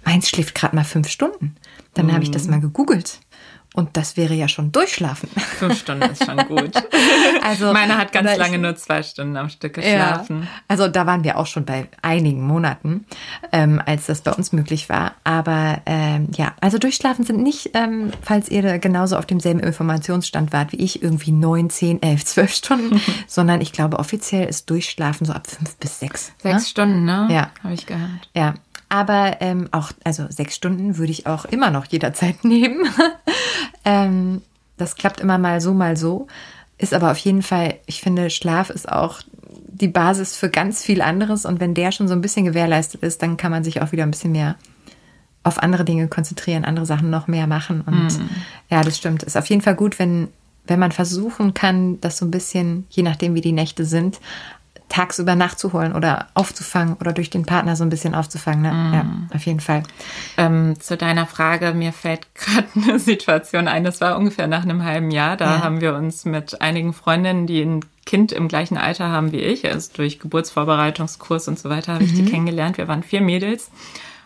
Meins 0.03 0.29
schläft 0.29 0.55
gerade 0.55 0.75
mal 0.75 0.83
fünf 0.83 1.09
Stunden. 1.09 1.55
Dann 1.93 2.07
mm. 2.07 2.13
habe 2.13 2.23
ich 2.23 2.31
das 2.31 2.47
mal 2.47 2.61
gegoogelt. 2.61 3.19
Und 3.77 3.95
das 3.95 4.17
wäre 4.17 4.33
ja 4.33 4.47
schon 4.47 4.71
durchschlafen. 4.71 5.29
Fünf 5.59 5.77
Stunden 5.77 6.09
ist 6.09 6.25
schon 6.25 6.37
gut. 6.47 6.71
Also 7.43 7.71
meine 7.71 7.97
hat 7.97 8.11
ganz 8.11 8.35
lange 8.35 8.57
nur 8.57 8.75
zwei 8.75 9.03
Stunden 9.03 9.37
am 9.37 9.49
Stück 9.49 9.75
geschlafen. 9.75 10.41
Ja, 10.41 10.47
also 10.67 10.87
da 10.87 11.05
waren 11.05 11.23
wir 11.23 11.37
auch 11.37 11.45
schon 11.45 11.63
bei 11.63 11.87
einigen 12.01 12.41
Monaten, 12.41 13.05
ähm, 13.51 13.81
als 13.85 14.07
das 14.07 14.21
bei 14.21 14.33
uns 14.33 14.51
möglich 14.51 14.89
war. 14.89 15.13
Aber 15.23 15.81
ähm, 15.85 16.27
ja, 16.35 16.53
also 16.59 16.77
durchschlafen 16.77 17.23
sind 17.23 17.41
nicht, 17.41 17.71
ähm, 17.73 18.11
falls 18.21 18.49
ihr 18.49 18.79
genauso 18.79 19.17
auf 19.17 19.25
demselben 19.25 19.59
Informationsstand 19.59 20.51
wart 20.51 20.71
wie 20.73 20.77
ich, 20.77 21.03
irgendwie 21.03 21.31
neun, 21.31 21.69
zehn, 21.69 22.01
elf, 22.01 22.25
zwölf 22.25 22.53
Stunden, 22.53 22.99
sondern 23.27 23.61
ich 23.61 23.71
glaube 23.71 23.99
offiziell 23.99 24.47
ist 24.47 24.69
Durchschlafen 24.69 25.25
so 25.25 25.33
ab 25.33 25.47
fünf 25.47 25.77
bis 25.77 25.99
sechs. 25.99 26.33
Sechs 26.41 26.63
ne? 26.63 26.67
Stunden, 26.67 27.05
ne? 27.05 27.27
Ja, 27.29 27.51
habe 27.63 27.73
ich 27.73 27.85
gehört. 27.85 28.29
Ja, 28.35 28.55
aber 28.89 29.37
ähm, 29.41 29.67
auch, 29.71 29.91
also 30.03 30.25
sechs 30.29 30.55
Stunden 30.55 30.97
würde 30.97 31.11
ich 31.11 31.27
auch 31.27 31.45
immer 31.45 31.71
noch 31.71 31.85
jederzeit 31.85 32.43
nehmen. 32.43 32.87
ähm, 33.85 34.41
das 34.77 34.95
klappt 34.95 35.19
immer 35.19 35.37
mal 35.37 35.61
so, 35.61 35.73
mal 35.73 35.97
so. 35.97 36.27
Ist 36.77 36.93
aber 36.93 37.11
auf 37.11 37.17
jeden 37.17 37.41
Fall, 37.41 37.75
ich 37.87 38.01
finde, 38.01 38.29
Schlaf 38.29 38.69
ist 38.69 38.89
auch 38.91 39.21
die 39.67 39.87
Basis 39.87 40.35
für 40.37 40.49
ganz 40.49 40.83
viel 40.83 41.01
anderes. 41.01 41.45
Und 41.45 41.59
wenn 41.59 41.73
der 41.73 41.91
schon 41.91 42.07
so 42.07 42.13
ein 42.13 42.21
bisschen 42.21 42.45
gewährleistet 42.45 43.03
ist, 43.03 43.21
dann 43.21 43.37
kann 43.37 43.51
man 43.51 43.63
sich 43.63 43.81
auch 43.81 43.91
wieder 43.91 44.03
ein 44.03 44.11
bisschen 44.11 44.31
mehr 44.31 44.55
auf 45.43 45.61
andere 45.61 45.85
Dinge 45.85 46.07
konzentrieren, 46.07 46.65
andere 46.65 46.85
Sachen 46.85 47.09
noch 47.09 47.27
mehr 47.27 47.47
machen. 47.47 47.81
Und 47.81 48.19
mm. 48.19 48.29
ja, 48.69 48.83
das 48.83 48.97
stimmt. 48.97 49.23
Ist 49.23 49.37
auf 49.37 49.45
jeden 49.47 49.61
Fall 49.61 49.75
gut, 49.75 49.97
wenn, 49.97 50.27
wenn 50.65 50.79
man 50.79 50.91
versuchen 50.91 51.53
kann, 51.53 52.01
das 52.01 52.17
so 52.17 52.25
ein 52.25 52.31
bisschen, 52.31 52.85
je 52.89 53.03
nachdem 53.03 53.33
wie 53.33 53.41
die 53.41 53.53
Nächte 53.53 53.85
sind, 53.85 54.19
tagsüber 54.89 55.35
nachzuholen 55.35 55.93
oder 55.93 56.27
aufzufangen 56.33 56.95
oder 56.99 57.13
durch 57.13 57.29
den 57.29 57.45
Partner 57.45 57.75
so 57.75 57.83
ein 57.83 57.89
bisschen 57.89 58.15
aufzufangen. 58.15 58.61
Ne? 58.61 58.71
Mm. 58.71 58.93
Ja, 58.93 59.35
auf 59.35 59.45
jeden 59.45 59.59
Fall. 59.59 59.83
Ähm, 60.37 60.79
zu 60.79 60.95
deiner 60.95 61.25
Frage, 61.25 61.73
mir 61.73 61.93
fällt 61.93 62.27
gerade 62.35 62.67
eine 62.75 62.99
Situation 62.99 63.67
ein, 63.67 63.83
das 63.83 64.01
war 64.01 64.17
ungefähr 64.17 64.47
nach 64.47 64.63
einem 64.63 64.83
halben 64.83 65.11
Jahr. 65.11 65.37
Da 65.37 65.57
ja. 65.57 65.63
haben 65.63 65.81
wir 65.81 65.95
uns 65.95 66.25
mit 66.25 66.61
einigen 66.61 66.93
Freundinnen, 66.93 67.47
die 67.47 67.61
ein 67.61 67.85
Kind 68.05 68.31
im 68.31 68.47
gleichen 68.47 68.77
Alter 68.77 69.09
haben 69.09 69.33
wie 69.33 69.41
ich, 69.41 69.65
also 69.65 69.91
durch 69.93 70.19
Geburtsvorbereitungskurs 70.19 71.49
und 71.49 71.59
so 71.59 71.69
weiter, 71.69 71.93
habe 71.93 72.03
mhm. 72.03 72.09
ich 72.09 72.15
die 72.15 72.21
mhm. 72.23 72.29
kennengelernt. 72.29 72.77
Wir 72.77 72.87
waren 72.87 73.03
vier 73.03 73.21
Mädels 73.21 73.69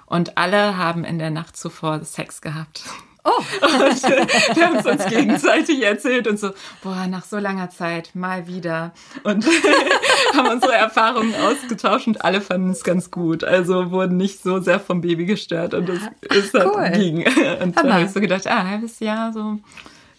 und 0.05 0.37
alle 0.37 0.77
haben 0.77 1.03
in 1.03 1.17
der 1.17 1.31
Nacht 1.31 1.57
zuvor 1.57 2.03
Sex 2.03 2.41
gehabt. 2.41 2.83
Oh. 3.23 3.29
Und 3.61 4.03
wir 4.03 4.67
haben 4.67 4.77
es 4.77 4.85
uns 4.85 5.05
gegenseitig 5.05 5.83
erzählt 5.83 6.27
und 6.27 6.39
so, 6.39 6.51
boah, 6.81 7.05
nach 7.07 7.23
so 7.23 7.37
langer 7.37 7.69
Zeit, 7.69 8.15
mal 8.15 8.47
wieder. 8.47 8.93
Und 9.23 9.45
haben 10.35 10.47
unsere 10.47 10.73
Erfahrungen 10.73 11.35
ausgetauscht 11.35 12.07
und 12.07 12.25
alle 12.25 12.41
fanden 12.41 12.71
es 12.71 12.83
ganz 12.83 13.11
gut. 13.11 13.43
Also 13.43 13.91
wurden 13.91 14.17
nicht 14.17 14.41
so 14.41 14.59
sehr 14.59 14.79
vom 14.79 15.01
Baby 15.01 15.25
gestört 15.25 15.75
und 15.75 15.87
es 15.89 16.01
ist 16.35 16.53
halt 16.55 16.71
cool. 16.73 16.89
ging. 16.91 17.25
Und 17.61 17.77
da 17.77 17.93
habe 17.93 18.05
ich 18.05 18.11
so 18.11 18.19
gedacht, 18.19 18.47
ah, 18.47 18.59
ein 18.59 18.69
halbes 18.71 18.99
Jahr 18.99 19.31
so 19.31 19.59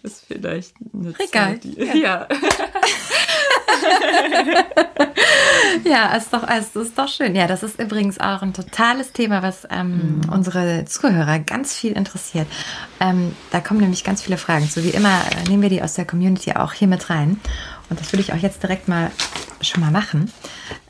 ist 0.03 0.25
vielleicht 0.27 0.75
eine 0.93 1.11
Regal. 1.19 1.29
Zeit. 1.29 1.65
Die, 1.65 1.79
ja. 1.81 1.95
ja. 1.95 2.29
ja, 5.85 6.14
ist 6.16 6.33
doch, 6.33 6.48
es 6.48 6.74
ist 6.76 6.98
doch 6.98 7.09
schön. 7.09 7.35
Ja, 7.35 7.46
das 7.46 7.62
ist 7.62 7.81
übrigens 7.81 8.18
auch 8.18 8.42
ein 8.42 8.52
totales 8.52 9.12
Thema, 9.12 9.42
was 9.42 9.66
ähm, 9.70 10.20
mhm. 10.24 10.33
unsere 10.33 10.85
Zuhörer 10.85 11.38
ganz 11.38 11.74
viel 11.74 11.92
interessiert. 11.92 12.46
Ähm, 13.00 13.35
da 13.50 13.61
kommen 13.61 13.81
nämlich 13.81 14.05
ganz 14.05 14.22
viele 14.22 14.37
Fragen 14.38 14.68
zu. 14.68 14.85
Wie 14.85 14.90
immer 14.90 15.20
äh, 15.31 15.48
nehmen 15.48 15.62
wir 15.62 15.70
die 15.70 15.83
aus 15.83 15.94
der 15.94 16.05
Community 16.05 16.52
auch 16.52 16.72
hier 16.72 16.88
mit 16.88 17.11
rein. 17.11 17.40
Und 17.90 18.00
das 18.00 18.12
würde 18.12 18.22
ich 18.22 18.33
auch 18.33 18.38
jetzt 18.38 18.62
direkt 18.62 18.88
mal 18.88 19.11
schon 19.61 19.81
mal 19.81 19.90
machen. 19.90 20.33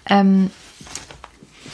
Ähm, 0.08 0.50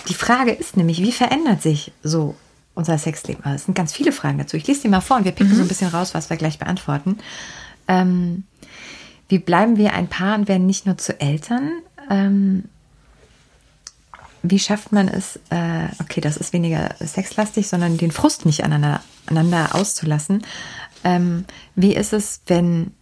die 0.08 0.14
Frage 0.14 0.52
ist 0.52 0.76
nämlich, 0.76 1.02
wie 1.02 1.12
verändert 1.12 1.62
sich 1.62 1.92
so 2.02 2.34
unser 2.74 2.96
Sexleben? 2.96 3.44
Also, 3.44 3.56
es 3.56 3.64
sind 3.66 3.74
ganz 3.74 3.92
viele 3.92 4.12
Fragen 4.12 4.38
dazu. 4.38 4.56
Ich 4.56 4.66
lese 4.66 4.82
die 4.82 4.88
mal 4.88 5.00
vor 5.00 5.18
und 5.18 5.24
wir 5.24 5.32
picken 5.32 5.52
mhm. 5.52 5.56
so 5.56 5.62
ein 5.62 5.68
bisschen 5.68 5.90
raus, 5.90 6.14
was 6.14 6.30
wir 6.30 6.36
gleich 6.36 6.58
beantworten. 6.58 7.18
Ähm, 7.88 8.44
wie 9.28 9.38
bleiben 9.38 9.76
wir 9.76 9.92
ein 9.92 10.08
Paar 10.08 10.36
und 10.36 10.48
werden 10.48 10.66
nicht 10.66 10.86
nur 10.86 10.98
zu 10.98 11.20
Eltern? 11.20 11.70
Ähm, 12.10 12.64
wie 14.42 14.58
schafft 14.58 14.92
man 14.92 15.08
es, 15.08 15.36
äh, 15.50 15.88
okay, 16.00 16.20
das 16.20 16.36
ist 16.36 16.52
weniger 16.52 16.94
sexlastig, 17.00 17.68
sondern 17.68 17.98
den 17.98 18.12
Frust 18.12 18.46
nicht 18.46 18.64
aneinander, 18.64 19.02
aneinander 19.26 19.74
auszulassen? 19.74 20.42
Ähm, 21.04 21.44
wie 21.74 21.94
ist 21.94 22.12
es, 22.12 22.40
wenn 22.46 22.92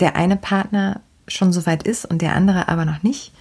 der 0.00 0.16
eine 0.16 0.36
Partner 0.36 1.00
schon 1.28 1.52
so 1.52 1.66
weit 1.66 1.82
ist 1.82 2.04
und 2.04 2.22
der 2.22 2.34
andere 2.34 2.68
aber 2.68 2.84
noch 2.84 3.02
nicht? 3.02 3.32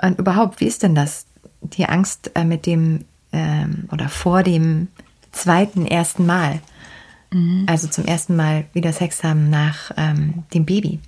Und 0.00 0.18
überhaupt, 0.18 0.60
wie 0.60 0.66
ist 0.66 0.82
denn 0.82 0.94
das? 0.94 1.26
Die 1.60 1.86
Angst 1.86 2.30
äh, 2.34 2.44
mit 2.44 2.66
dem 2.66 3.04
ähm, 3.32 3.88
oder 3.92 4.08
vor 4.08 4.42
dem 4.42 4.88
zweiten, 5.32 5.86
ersten 5.86 6.26
Mal. 6.26 6.60
Mhm. 7.32 7.66
Also 7.68 7.88
zum 7.88 8.04
ersten 8.04 8.36
Mal 8.36 8.64
wieder 8.72 8.92
Sex 8.92 9.22
haben 9.22 9.50
nach 9.50 9.90
ähm, 9.96 10.44
dem 10.54 10.64
Baby. 10.64 11.00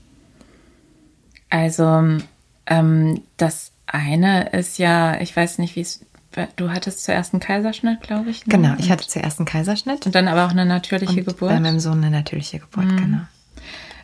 Also 1.55 2.19
ähm, 2.67 3.23
das 3.37 3.71
eine 3.87 4.49
ist 4.51 4.79
ja, 4.79 5.21
ich 5.21 5.37
weiß 5.37 5.59
nicht, 5.59 5.77
wie 5.77 5.83
es, 5.83 6.05
du 6.57 6.73
hattest 6.73 7.05
zuerst 7.05 7.33
einen 7.33 7.39
Kaiserschnitt, 7.39 8.01
glaube 8.01 8.31
ich. 8.31 8.45
Ne? 8.45 8.57
Genau, 8.57 8.75
ich 8.77 8.91
hatte 8.91 9.07
zuerst 9.07 9.39
einen 9.39 9.47
Kaiserschnitt. 9.47 10.05
Und 10.05 10.17
dann 10.17 10.27
aber 10.27 10.47
auch 10.47 10.51
eine 10.51 10.67
natürliche 10.67 11.21
und 11.21 11.27
Geburt. 11.27 11.51
Bei 11.51 11.61
meinem 11.61 11.79
Sohn 11.79 11.99
eine 11.99 12.11
natürliche 12.11 12.59
Geburt, 12.59 12.87
mhm. 12.87 12.97
genau. 12.97 13.21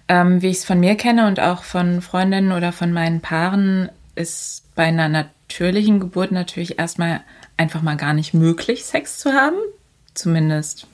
Ähm, 0.07 0.43
wie 0.43 0.47
ich 0.47 0.59
es 0.59 0.65
von 0.65 0.79
mir 0.79 0.95
kenne 0.95 1.27
und 1.27 1.41
auch 1.41 1.65
von 1.65 2.03
Freundinnen 2.03 2.53
oder 2.53 2.71
von 2.71 2.93
meinen 2.93 3.21
Paaren, 3.21 3.89
ist 4.15 4.63
bei 4.77 4.85
einer 4.85 5.09
natürlichen 5.09 5.99
Geburt 5.99 6.31
natürlich 6.31 6.79
erstmal 6.79 7.21
einfach 7.57 7.83
mal 7.83 7.97
gar 7.97 8.15
nicht 8.15 8.33
möglich, 8.33 8.85
Sex 8.85 9.19
zu 9.19 9.33
haben. 9.33 9.57
Zumindest 10.15 10.87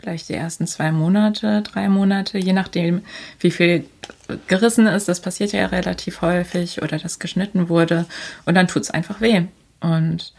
vielleicht 0.00 0.28
die 0.28 0.34
ersten 0.34 0.66
zwei 0.66 0.92
Monate, 0.92 1.62
drei 1.62 1.88
Monate, 1.88 2.38
je 2.38 2.52
nachdem, 2.52 3.02
wie 3.38 3.50
viel 3.50 3.84
gerissen 4.46 4.86
ist. 4.86 5.08
Das 5.08 5.20
passiert 5.20 5.52
ja 5.52 5.66
relativ 5.66 6.22
häufig 6.22 6.82
oder 6.82 6.98
das 6.98 7.18
geschnitten 7.18 7.68
wurde. 7.68 8.06
Und 8.44 8.54
dann 8.54 8.68
tut 8.68 8.82
es 8.82 8.90
einfach 8.90 9.20
weh. 9.20 9.42
Und 9.80 10.32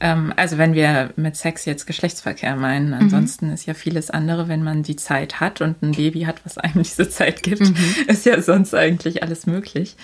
ähm, 0.00 0.32
also 0.36 0.58
wenn 0.58 0.74
wir 0.74 1.10
mit 1.16 1.36
Sex 1.36 1.64
jetzt 1.64 1.86
Geschlechtsverkehr 1.86 2.56
meinen, 2.56 2.88
mhm. 2.88 2.94
ansonsten 2.94 3.48
mhm. 3.48 3.54
ist 3.54 3.66
ja 3.66 3.74
vieles 3.74 4.10
andere, 4.10 4.48
wenn 4.48 4.62
man 4.62 4.82
die 4.82 4.96
Zeit 4.96 5.40
hat 5.40 5.60
und 5.60 5.82
ein 5.82 5.92
Baby 5.92 6.22
hat, 6.22 6.44
was 6.44 6.58
einem 6.58 6.74
diese 6.82 7.08
Zeit 7.08 7.42
gibt, 7.42 7.60
mhm. 7.60 7.76
ist 8.08 8.26
ja 8.26 8.40
sonst 8.42 8.74
eigentlich 8.74 9.22
alles 9.22 9.46
möglich. 9.46 9.96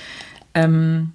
Ähm, 0.55 1.13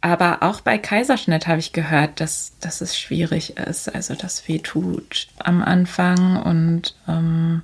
aber 0.00 0.42
auch 0.42 0.60
bei 0.60 0.78
Kaiserschnitt 0.78 1.46
habe 1.46 1.60
ich 1.60 1.72
gehört, 1.72 2.20
dass, 2.20 2.52
dass 2.60 2.80
es 2.80 2.98
schwierig 2.98 3.58
ist. 3.58 3.94
Also 3.94 4.14
das 4.14 4.48
weh 4.48 4.58
tut 4.58 5.28
am 5.38 5.62
Anfang 5.62 6.42
und 6.42 6.94
ähm, 7.06 7.62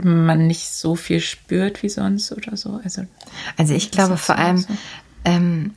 man 0.00 0.46
nicht 0.46 0.70
so 0.70 0.96
viel 0.96 1.20
spürt 1.20 1.82
wie 1.82 1.88
sonst 1.88 2.32
oder 2.32 2.56
so. 2.56 2.80
Also, 2.82 3.02
also 3.56 3.74
ich 3.74 3.90
glaube 3.90 4.16
vor 4.16 4.36
allem, 4.36 4.58
so. 4.58 4.68
ähm, 5.24 5.74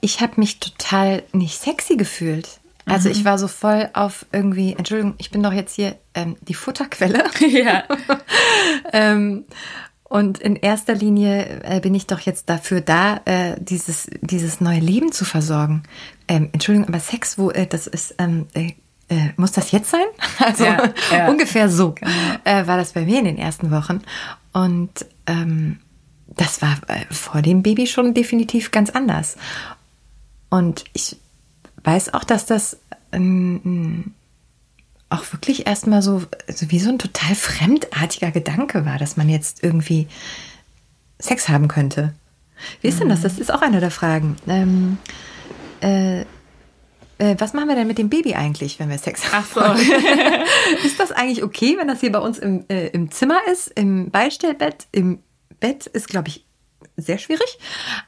ich 0.00 0.20
habe 0.20 0.34
mich 0.36 0.60
total 0.60 1.22
nicht 1.32 1.58
sexy 1.58 1.96
gefühlt. 1.96 2.60
Also 2.84 3.08
mhm. 3.08 3.14
ich 3.16 3.24
war 3.24 3.38
so 3.38 3.48
voll 3.48 3.90
auf 3.94 4.26
irgendwie, 4.30 4.74
Entschuldigung, 4.76 5.14
ich 5.18 5.30
bin 5.30 5.42
doch 5.42 5.52
jetzt 5.52 5.74
hier 5.74 5.96
ähm, 6.14 6.36
die 6.42 6.54
Futterquelle. 6.54 7.24
Ja. 7.40 7.84
ähm, 8.92 9.44
und 10.08 10.38
in 10.38 10.54
erster 10.54 10.94
Linie 10.94 11.62
äh, 11.64 11.80
bin 11.80 11.94
ich 11.94 12.06
doch 12.06 12.20
jetzt 12.20 12.48
dafür 12.48 12.80
da, 12.80 13.20
äh, 13.24 13.56
dieses, 13.58 14.08
dieses 14.20 14.60
neue 14.60 14.78
Leben 14.78 15.10
zu 15.10 15.24
versorgen. 15.24 15.82
Ähm, 16.28 16.48
Entschuldigung, 16.52 16.88
aber 16.88 17.00
Sex, 17.00 17.38
wo 17.38 17.50
äh, 17.50 17.66
das 17.66 17.88
ist, 17.88 18.14
ähm, 18.18 18.46
äh, 18.54 18.72
äh, 19.08 19.32
muss 19.36 19.52
das 19.52 19.72
jetzt 19.72 19.90
sein? 19.90 20.06
Also 20.38 20.64
ja, 20.64 20.92
ja. 21.12 21.28
ungefähr 21.28 21.68
so 21.68 21.92
genau. 21.92 22.10
Äh, 22.44 22.66
war 22.66 22.76
das 22.76 22.92
bei 22.92 23.04
mir 23.04 23.18
in 23.18 23.24
den 23.24 23.38
ersten 23.38 23.70
Wochen. 23.72 24.02
Und 24.52 25.06
ähm, 25.26 25.80
das 26.28 26.62
war 26.62 26.76
vor 27.10 27.42
dem 27.42 27.62
Baby 27.62 27.86
schon 27.86 28.14
definitiv 28.14 28.70
ganz 28.70 28.90
anders. 28.90 29.36
Und 30.50 30.84
ich 30.92 31.16
weiß 31.82 32.14
auch, 32.14 32.24
dass 32.24 32.46
das 32.46 32.78
ähm, 33.10 34.14
auch 35.08 35.32
wirklich 35.32 35.66
erstmal 35.66 36.02
so, 36.02 36.22
so 36.48 36.70
wie 36.70 36.78
so 36.78 36.90
ein 36.90 36.98
total 36.98 37.34
fremdartiger 37.34 38.30
Gedanke 38.30 38.84
war, 38.84 38.98
dass 38.98 39.16
man 39.16 39.28
jetzt 39.28 39.62
irgendwie 39.62 40.08
Sex 41.18 41.48
haben 41.48 41.68
könnte. 41.68 42.12
Wie 42.80 42.88
ist 42.88 43.00
denn 43.00 43.08
das? 43.08 43.20
Das 43.22 43.38
ist 43.38 43.52
auch 43.52 43.62
eine 43.62 43.80
der 43.80 43.90
Fragen. 43.90 44.36
Ähm, 44.48 44.98
äh, 45.80 46.22
äh, 47.18 47.36
was 47.38 47.52
machen 47.52 47.68
wir 47.68 47.76
denn 47.76 47.86
mit 47.86 47.98
dem 47.98 48.10
Baby 48.10 48.34
eigentlich, 48.34 48.78
wenn 48.78 48.90
wir 48.90 48.98
Sex 48.98 49.32
haben? 49.32 49.44
Ach 49.54 49.76
so. 49.76 49.84
ist 50.86 50.98
das 50.98 51.12
eigentlich 51.12 51.42
okay, 51.42 51.76
wenn 51.78 51.88
das 51.88 52.00
hier 52.00 52.12
bei 52.12 52.18
uns 52.18 52.38
im, 52.38 52.64
äh, 52.68 52.88
im 52.88 53.10
Zimmer 53.10 53.38
ist, 53.50 53.68
im 53.68 54.10
Beistellbett, 54.10 54.86
im 54.92 55.20
Bett 55.60 55.86
ist, 55.86 56.08
glaube 56.08 56.28
ich, 56.28 56.45
sehr 56.96 57.18
schwierig. 57.18 57.58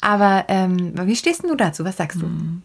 Aber 0.00 0.46
ähm, 0.48 0.92
wie 1.06 1.16
stehst 1.16 1.44
du 1.44 1.54
dazu? 1.54 1.84
Was 1.84 1.96
sagst 1.98 2.20
du? 2.20 2.26
Hm. 2.26 2.62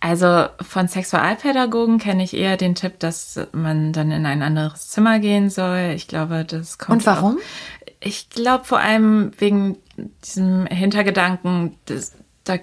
Also 0.00 0.46
von 0.60 0.88
Sexualpädagogen 0.88 1.98
kenne 1.98 2.24
ich 2.24 2.34
eher 2.34 2.56
den 2.56 2.74
Tipp, 2.74 2.98
dass 2.98 3.38
man 3.52 3.92
dann 3.92 4.10
in 4.10 4.26
ein 4.26 4.42
anderes 4.42 4.88
Zimmer 4.88 5.18
gehen 5.18 5.50
soll. 5.50 5.92
Ich 5.94 6.08
glaube, 6.08 6.44
das 6.44 6.78
kommt. 6.78 6.98
Und 6.98 7.06
warum? 7.06 7.36
Auch, 7.36 7.88
ich 8.00 8.30
glaube 8.30 8.64
vor 8.64 8.78
allem 8.78 9.32
wegen 9.38 9.76
diesem 10.24 10.66
Hintergedanken, 10.66 11.76
dass, 11.86 12.14
da, 12.44 12.58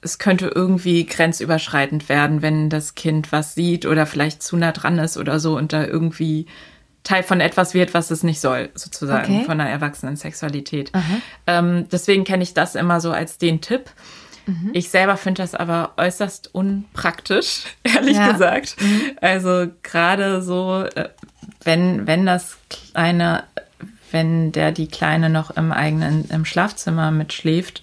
es 0.00 0.18
könnte 0.18 0.48
irgendwie 0.48 1.06
grenzüberschreitend 1.06 2.08
werden, 2.08 2.42
wenn 2.42 2.70
das 2.70 2.94
Kind 2.94 3.30
was 3.32 3.54
sieht 3.54 3.86
oder 3.86 4.06
vielleicht 4.06 4.42
zu 4.42 4.56
nah 4.56 4.72
dran 4.72 4.98
ist 4.98 5.16
oder 5.16 5.38
so 5.38 5.56
und 5.56 5.72
da 5.72 5.84
irgendwie 5.84 6.46
Teil 7.08 7.22
von 7.22 7.40
etwas 7.40 7.72
wird, 7.72 7.94
was 7.94 8.10
es 8.10 8.22
nicht 8.22 8.38
soll, 8.38 8.68
sozusagen, 8.74 9.36
okay. 9.36 9.44
von 9.46 9.58
einer 9.58 9.70
erwachsenen 9.70 10.16
Sexualität. 10.16 10.92
Ähm, 11.46 11.86
deswegen 11.90 12.24
kenne 12.24 12.42
ich 12.42 12.52
das 12.52 12.74
immer 12.74 13.00
so 13.00 13.12
als 13.12 13.38
den 13.38 13.62
Tipp. 13.62 13.86
Mhm. 14.44 14.72
Ich 14.74 14.90
selber 14.90 15.16
finde 15.16 15.40
das 15.40 15.54
aber 15.54 15.94
äußerst 15.96 16.54
unpraktisch, 16.54 17.64
ehrlich 17.82 18.18
ja. 18.18 18.32
gesagt. 18.32 18.76
Mhm. 18.78 19.00
Also 19.22 19.68
gerade 19.82 20.42
so, 20.42 20.84
äh, 20.94 21.08
wenn, 21.64 22.06
wenn 22.06 22.26
das 22.26 22.58
kleine, 22.68 23.44
wenn 24.10 24.52
der 24.52 24.72
die 24.72 24.88
Kleine 24.88 25.30
noch 25.30 25.50
im 25.50 25.72
eigenen, 25.72 26.28
im 26.28 26.44
Schlafzimmer 26.44 27.10
mitschläft, 27.10 27.80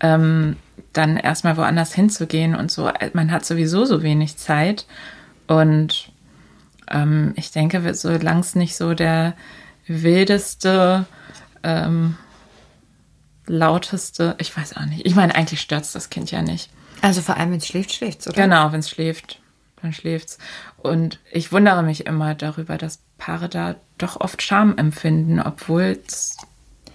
ähm, 0.00 0.56
dann 0.92 1.18
erstmal 1.18 1.56
woanders 1.56 1.94
hinzugehen 1.94 2.56
und 2.56 2.72
so. 2.72 2.90
Man 3.12 3.30
hat 3.30 3.44
sowieso 3.44 3.84
so 3.84 4.02
wenig 4.02 4.38
Zeit 4.38 4.86
und 5.46 6.10
ähm, 6.90 7.32
ich 7.36 7.50
denke, 7.50 7.94
solange 7.94 8.40
es 8.40 8.54
nicht 8.54 8.76
so 8.76 8.94
der 8.94 9.34
wildeste, 9.86 11.06
ähm, 11.62 12.16
lauteste, 13.46 14.34
ich 14.38 14.56
weiß 14.56 14.76
auch 14.76 14.86
nicht. 14.86 15.06
Ich 15.06 15.14
meine, 15.14 15.34
eigentlich 15.34 15.60
stört 15.60 15.84
es 15.84 15.92
das 15.92 16.10
Kind 16.10 16.30
ja 16.30 16.42
nicht. 16.42 16.70
Also 17.02 17.20
vor 17.20 17.36
allem, 17.36 17.50
wenn 17.50 17.58
es 17.58 17.66
schläft, 17.66 17.92
schläft 17.92 18.20
es, 18.20 18.28
oder? 18.28 18.42
Genau, 18.42 18.72
wenn 18.72 18.80
es 18.80 18.90
schläft, 18.90 19.40
dann 19.82 19.92
schläft 19.92 20.28
es. 20.28 20.38
Und 20.78 21.20
ich 21.30 21.52
wundere 21.52 21.82
mich 21.82 22.06
immer 22.06 22.34
darüber, 22.34 22.78
dass 22.78 23.00
Paare 23.18 23.48
da 23.48 23.76
doch 23.98 24.20
oft 24.20 24.42
Scham 24.42 24.76
empfinden, 24.76 25.40
obwohl 25.40 25.98
es 26.06 26.36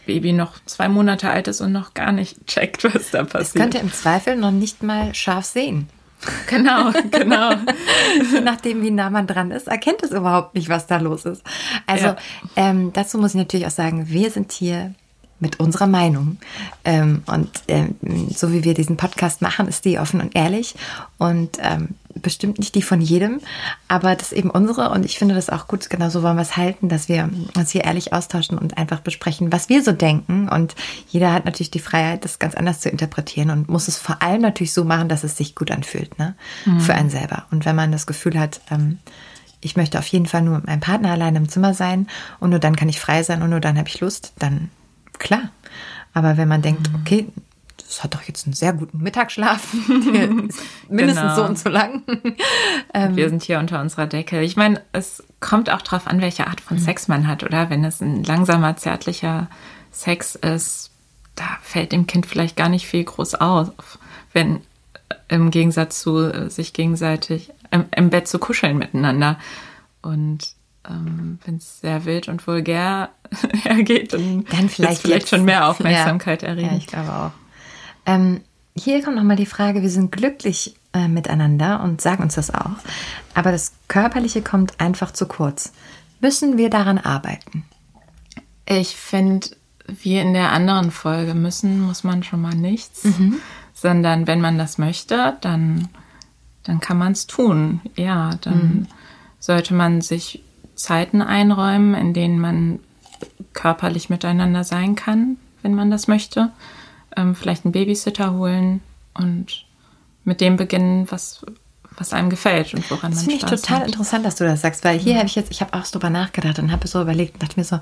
Baby 0.05 0.33
noch 0.33 0.55
zwei 0.65 0.89
Monate 0.89 1.29
alt 1.29 1.47
ist 1.47 1.61
und 1.61 1.71
noch 1.71 1.93
gar 1.93 2.11
nicht 2.11 2.47
checkt, 2.47 2.83
was 2.83 3.11
da 3.11 3.23
passiert. 3.23 3.43
Es 3.43 3.53
könnte 3.53 3.77
im 3.77 3.93
Zweifel 3.93 4.35
noch 4.35 4.51
nicht 4.51 4.83
mal 4.83 5.13
scharf 5.15 5.45
sehen. 5.45 5.87
Genau, 6.47 6.91
genau. 7.09 7.51
Je 8.31 8.41
nachdem, 8.41 8.81
wie 8.83 8.91
nah 8.91 9.09
man 9.09 9.25
dran 9.27 9.51
ist, 9.51 9.67
erkennt 9.67 10.03
es 10.03 10.11
überhaupt 10.11 10.53
nicht, 10.55 10.69
was 10.69 10.85
da 10.87 10.97
los 10.97 11.25
ist. 11.25 11.41
Also 11.87 12.07
Ja. 12.07 12.15
ähm, 12.55 12.91
dazu 12.93 13.17
muss 13.17 13.31
ich 13.31 13.37
natürlich 13.37 13.65
auch 13.65 13.71
sagen, 13.71 14.07
wir 14.09 14.29
sind 14.29 14.51
hier 14.51 14.93
mit 15.39 15.59
unserer 15.59 15.87
Meinung. 15.87 16.37
Ähm, 16.85 17.23
und 17.25 17.49
ähm, 17.67 17.95
so 18.35 18.53
wie 18.53 18.63
wir 18.63 18.73
diesen 18.75 18.97
Podcast 18.97 19.41
machen, 19.41 19.67
ist 19.67 19.85
die 19.85 19.97
offen 19.97 20.21
und 20.21 20.35
ehrlich 20.35 20.75
und 21.17 21.57
ähm, 21.61 21.89
bestimmt 22.15 22.59
nicht 22.59 22.75
die 22.75 22.81
von 22.81 23.01
jedem, 23.01 23.39
aber 23.87 24.15
das 24.15 24.31
ist 24.31 24.37
eben 24.37 24.49
unsere 24.49 24.89
und 24.89 25.05
ich 25.05 25.17
finde 25.17 25.35
das 25.35 25.49
auch 25.49 25.67
gut, 25.67 25.89
genau 25.89 26.09
so 26.09 26.23
wollen 26.23 26.37
wir 26.37 26.41
es 26.41 26.57
halten, 26.57 26.89
dass 26.89 27.09
wir 27.09 27.29
uns 27.55 27.71
hier 27.71 27.83
ehrlich 27.83 28.13
austauschen 28.13 28.57
und 28.57 28.77
einfach 28.77 28.99
besprechen, 28.99 29.51
was 29.51 29.69
wir 29.69 29.83
so 29.83 29.91
denken 29.91 30.49
und 30.49 30.75
jeder 31.09 31.33
hat 31.33 31.45
natürlich 31.45 31.71
die 31.71 31.79
Freiheit, 31.79 32.25
das 32.25 32.39
ganz 32.39 32.55
anders 32.55 32.79
zu 32.79 32.89
interpretieren 32.89 33.49
und 33.49 33.69
muss 33.69 33.87
es 33.87 33.97
vor 33.97 34.21
allem 34.21 34.41
natürlich 34.41 34.73
so 34.73 34.83
machen, 34.83 35.09
dass 35.09 35.23
es 35.23 35.37
sich 35.37 35.55
gut 35.55 35.71
anfühlt, 35.71 36.17
ne? 36.19 36.35
Für 36.79 36.93
einen 36.93 37.09
selber. 37.09 37.45
Und 37.51 37.65
wenn 37.65 37.75
man 37.75 37.91
das 37.91 38.07
Gefühl 38.07 38.39
hat, 38.39 38.61
ähm, 38.69 38.99
ich 39.61 39.75
möchte 39.75 39.99
auf 39.99 40.07
jeden 40.07 40.25
Fall 40.25 40.41
nur 40.41 40.55
mit 40.55 40.67
meinem 40.67 40.79
Partner 40.79 41.11
allein 41.11 41.35
im 41.35 41.49
Zimmer 41.49 41.73
sein 41.73 42.07
und 42.39 42.49
nur 42.49 42.59
dann 42.59 42.75
kann 42.75 42.89
ich 42.89 42.99
frei 42.99 43.23
sein 43.23 43.41
und 43.41 43.49
nur 43.49 43.59
dann 43.59 43.77
habe 43.77 43.87
ich 43.87 43.99
Lust, 43.99 44.33
dann 44.39 44.69
klar. 45.19 45.51
Aber 46.13 46.37
wenn 46.37 46.47
man 46.47 46.61
denkt, 46.61 46.89
okay, 46.99 47.27
das 47.91 48.05
hat 48.05 48.13
doch 48.15 48.21
jetzt 48.23 48.45
einen 48.47 48.53
sehr 48.53 48.71
guten 48.71 48.99
Mittagsschlaf, 48.99 49.73
mindestens 49.87 50.61
Genau. 50.89 51.35
so 51.35 51.43
und 51.43 51.59
so 51.59 51.69
lang. 51.69 52.03
Ähm. 52.93 53.15
Wir 53.15 53.29
sind 53.29 53.43
hier 53.43 53.59
unter 53.59 53.79
unserer 53.81 54.05
Decke. 54.07 54.41
Ich 54.41 54.55
meine, 54.57 54.81
es 54.91 55.23
kommt 55.39 55.69
auch 55.69 55.81
drauf 55.81 56.07
an, 56.07 56.19
welche 56.21 56.47
Art 56.47 56.59
Mhm. 56.61 56.65
von 56.67 56.79
Sex 56.79 57.07
man 57.07 57.27
hat, 57.27 57.43
oder? 57.43 57.69
Wenn 57.69 57.83
es 57.85 58.01
ein 58.01 58.23
langsamer, 58.23 58.75
zärtlicher 58.77 59.47
Sex 59.91 60.35
ist, 60.35 60.91
da 61.35 61.43
fällt 61.61 61.91
dem 61.93 62.07
Kind 62.07 62.25
vielleicht 62.25 62.55
gar 62.57 62.67
nicht 62.69 62.85
viel 62.87 63.03
groß 63.03 63.35
auf. 63.35 63.99
Wenn 64.33 64.57
äh, 65.09 65.15
im 65.29 65.51
Gegensatz 65.51 66.01
zu 66.01 66.17
äh, 66.33 66.49
sich 66.49 66.73
gegenseitig 66.73 67.51
im, 67.71 67.85
im 67.95 68.09
Bett 68.09 68.27
zu 68.27 68.39
kuscheln 68.39 68.77
miteinander. 68.77 69.37
Und 70.01 70.49
ähm, 70.89 71.39
wenn 71.45 71.55
es 71.57 71.79
sehr 71.81 72.03
wild 72.05 72.27
und 72.27 72.45
vulgär 72.47 73.09
hergeht, 73.63 74.13
dann, 74.13 74.45
Dann 74.49 74.67
vielleicht, 74.69 75.01
vielleicht 75.01 75.29
schon 75.29 75.45
mehr 75.45 75.67
Aufmerksamkeit 75.69 76.41
ja. 76.41 76.49
erregen. 76.49 76.71
Ja, 76.71 76.77
ich 76.77 76.87
glaube 76.87 77.11
auch. 77.13 77.31
Ähm, 78.05 78.41
hier 78.75 79.03
kommt 79.03 79.17
nochmal 79.17 79.35
die 79.35 79.45
Frage, 79.45 79.81
wir 79.81 79.89
sind 79.89 80.11
glücklich 80.11 80.75
äh, 80.93 81.07
miteinander 81.07 81.81
und 81.83 82.01
sagen 82.01 82.23
uns 82.23 82.35
das 82.35 82.53
auch. 82.53 82.77
Aber 83.33 83.51
das 83.51 83.73
Körperliche 83.87 84.41
kommt 84.41 84.79
einfach 84.79 85.11
zu 85.11 85.25
kurz. 85.25 85.73
Müssen 86.19 86.57
wir 86.57 86.69
daran 86.69 86.97
arbeiten? 86.97 87.65
Ich 88.65 88.95
finde, 88.95 89.47
wie 89.87 90.17
in 90.17 90.33
der 90.33 90.51
anderen 90.51 90.91
Folge 90.91 91.33
müssen, 91.33 91.81
muss 91.81 92.03
man 92.03 92.23
schon 92.23 92.41
mal 92.41 92.55
nichts, 92.55 93.05
sondern 93.73 94.27
wenn 94.27 94.39
man 94.39 94.57
das 94.57 94.77
möchte, 94.77 95.37
dann, 95.41 95.89
dann 96.63 96.79
kann 96.79 96.97
man 96.97 97.11
es 97.11 97.27
tun. 97.27 97.81
Ja, 97.95 98.35
dann 98.41 98.87
sollte 99.39 99.73
man 99.73 100.01
sich 100.01 100.43
Zeiten 100.75 101.21
einräumen, 101.21 101.95
in 101.95 102.13
denen 102.13 102.39
man 102.39 102.79
körperlich 103.53 104.09
miteinander 104.09 104.63
sein 104.63 104.95
kann, 104.95 105.37
wenn 105.61 105.73
man 105.73 105.91
das 105.91 106.07
möchte. 106.07 106.51
Ähm, 107.15 107.35
vielleicht 107.35 107.65
einen 107.65 107.71
Babysitter 107.71 108.33
holen 108.33 108.81
und 109.13 109.65
mit 110.23 110.39
dem 110.41 110.55
beginnen, 110.55 111.09
was, 111.11 111.45
was 111.97 112.13
einem 112.13 112.29
gefällt 112.29 112.73
und 112.73 112.89
woran 112.91 113.11
Das 113.11 113.21
man 113.21 113.29
finde 113.29 113.35
ich 113.35 113.41
Spaß 113.41 113.61
total 113.61 113.79
hat. 113.81 113.87
interessant, 113.87 114.25
dass 114.25 114.35
du 114.35 114.43
das 114.43 114.61
sagst, 114.61 114.83
weil 114.83 114.97
hier 114.97 115.17
habe 115.17 115.25
ich 115.25 115.35
jetzt, 115.35 115.51
ich 115.51 115.61
habe 115.61 115.73
auch 115.73 115.85
so 115.85 115.99
drüber 115.99 116.09
nachgedacht 116.09 116.59
und 116.59 116.71
habe 116.71 116.87
so 116.87 117.01
überlegt 117.01 117.33
und 117.35 117.43
dachte 117.43 117.59
mir 117.59 117.63
so, 117.63 117.79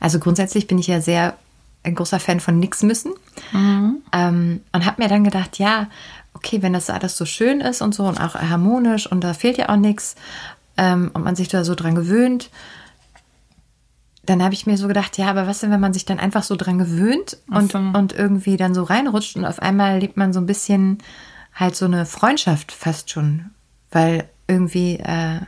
also 0.00 0.18
grundsätzlich 0.18 0.66
bin 0.66 0.78
ich 0.78 0.88
ja 0.88 1.00
sehr 1.00 1.36
ein 1.82 1.94
großer 1.94 2.18
Fan 2.18 2.40
von 2.40 2.58
nix 2.58 2.82
müssen. 2.82 3.12
Ähm, 4.12 4.60
und 4.72 4.84
habe 4.86 5.02
mir 5.02 5.08
dann 5.08 5.22
gedacht, 5.24 5.58
ja, 5.58 5.86
okay, 6.34 6.60
wenn 6.60 6.72
das 6.72 6.90
alles 6.90 7.16
so 7.16 7.24
schön 7.24 7.60
ist 7.60 7.80
und 7.80 7.94
so 7.94 8.04
und 8.04 8.20
auch 8.20 8.34
harmonisch 8.34 9.10
und 9.10 9.22
da 9.22 9.32
fehlt 9.32 9.56
ja 9.56 9.68
auch 9.68 9.76
nichts 9.76 10.16
ähm, 10.76 11.10
und 11.14 11.22
man 11.22 11.36
sich 11.36 11.48
da 11.48 11.64
so 11.64 11.74
dran 11.74 11.94
gewöhnt, 11.94 12.50
dann 14.26 14.42
habe 14.42 14.54
ich 14.54 14.66
mir 14.66 14.76
so 14.76 14.88
gedacht, 14.88 15.18
ja, 15.18 15.28
aber 15.28 15.46
was 15.46 15.60
denn, 15.60 15.70
wenn 15.70 15.80
man 15.80 15.92
sich 15.92 16.04
dann 16.04 16.18
einfach 16.18 16.42
so 16.42 16.56
dran 16.56 16.78
gewöhnt 16.78 17.38
und, 17.50 17.72
so. 17.72 17.78
und 17.78 18.12
irgendwie 18.12 18.56
dann 18.56 18.74
so 18.74 18.82
reinrutscht 18.82 19.36
und 19.36 19.44
auf 19.44 19.60
einmal 19.60 20.00
lebt 20.00 20.16
man 20.16 20.32
so 20.32 20.40
ein 20.40 20.46
bisschen 20.46 20.98
halt 21.54 21.76
so 21.76 21.86
eine 21.86 22.06
Freundschaft 22.06 22.72
fast 22.72 23.10
schon, 23.10 23.50
weil 23.90 24.28
irgendwie 24.46 24.96
äh, 24.96 25.40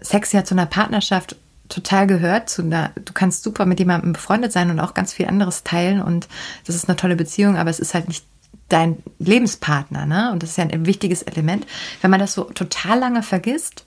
Sex 0.00 0.32
ja 0.32 0.44
zu 0.44 0.54
einer 0.54 0.66
Partnerschaft 0.66 1.36
total 1.68 2.06
gehört. 2.06 2.48
Zu 2.48 2.62
einer, 2.62 2.92
du 3.04 3.12
kannst 3.12 3.42
super 3.42 3.66
mit 3.66 3.78
jemandem 3.78 4.12
befreundet 4.12 4.52
sein 4.52 4.70
und 4.70 4.80
auch 4.80 4.94
ganz 4.94 5.12
viel 5.12 5.26
anderes 5.26 5.64
teilen 5.64 6.00
und 6.00 6.28
das 6.66 6.76
ist 6.76 6.88
eine 6.88 6.96
tolle 6.96 7.16
Beziehung, 7.16 7.56
aber 7.56 7.70
es 7.70 7.80
ist 7.80 7.94
halt 7.94 8.08
nicht 8.08 8.24
dein 8.68 9.02
Lebenspartner, 9.18 10.06
ne? 10.06 10.30
Und 10.32 10.42
das 10.42 10.50
ist 10.50 10.58
ja 10.58 10.64
ein 10.64 10.86
wichtiges 10.86 11.22
Element. 11.22 11.66
Wenn 12.02 12.10
man 12.10 12.20
das 12.20 12.34
so 12.34 12.44
total 12.44 12.98
lange 12.98 13.22
vergisst 13.22 13.84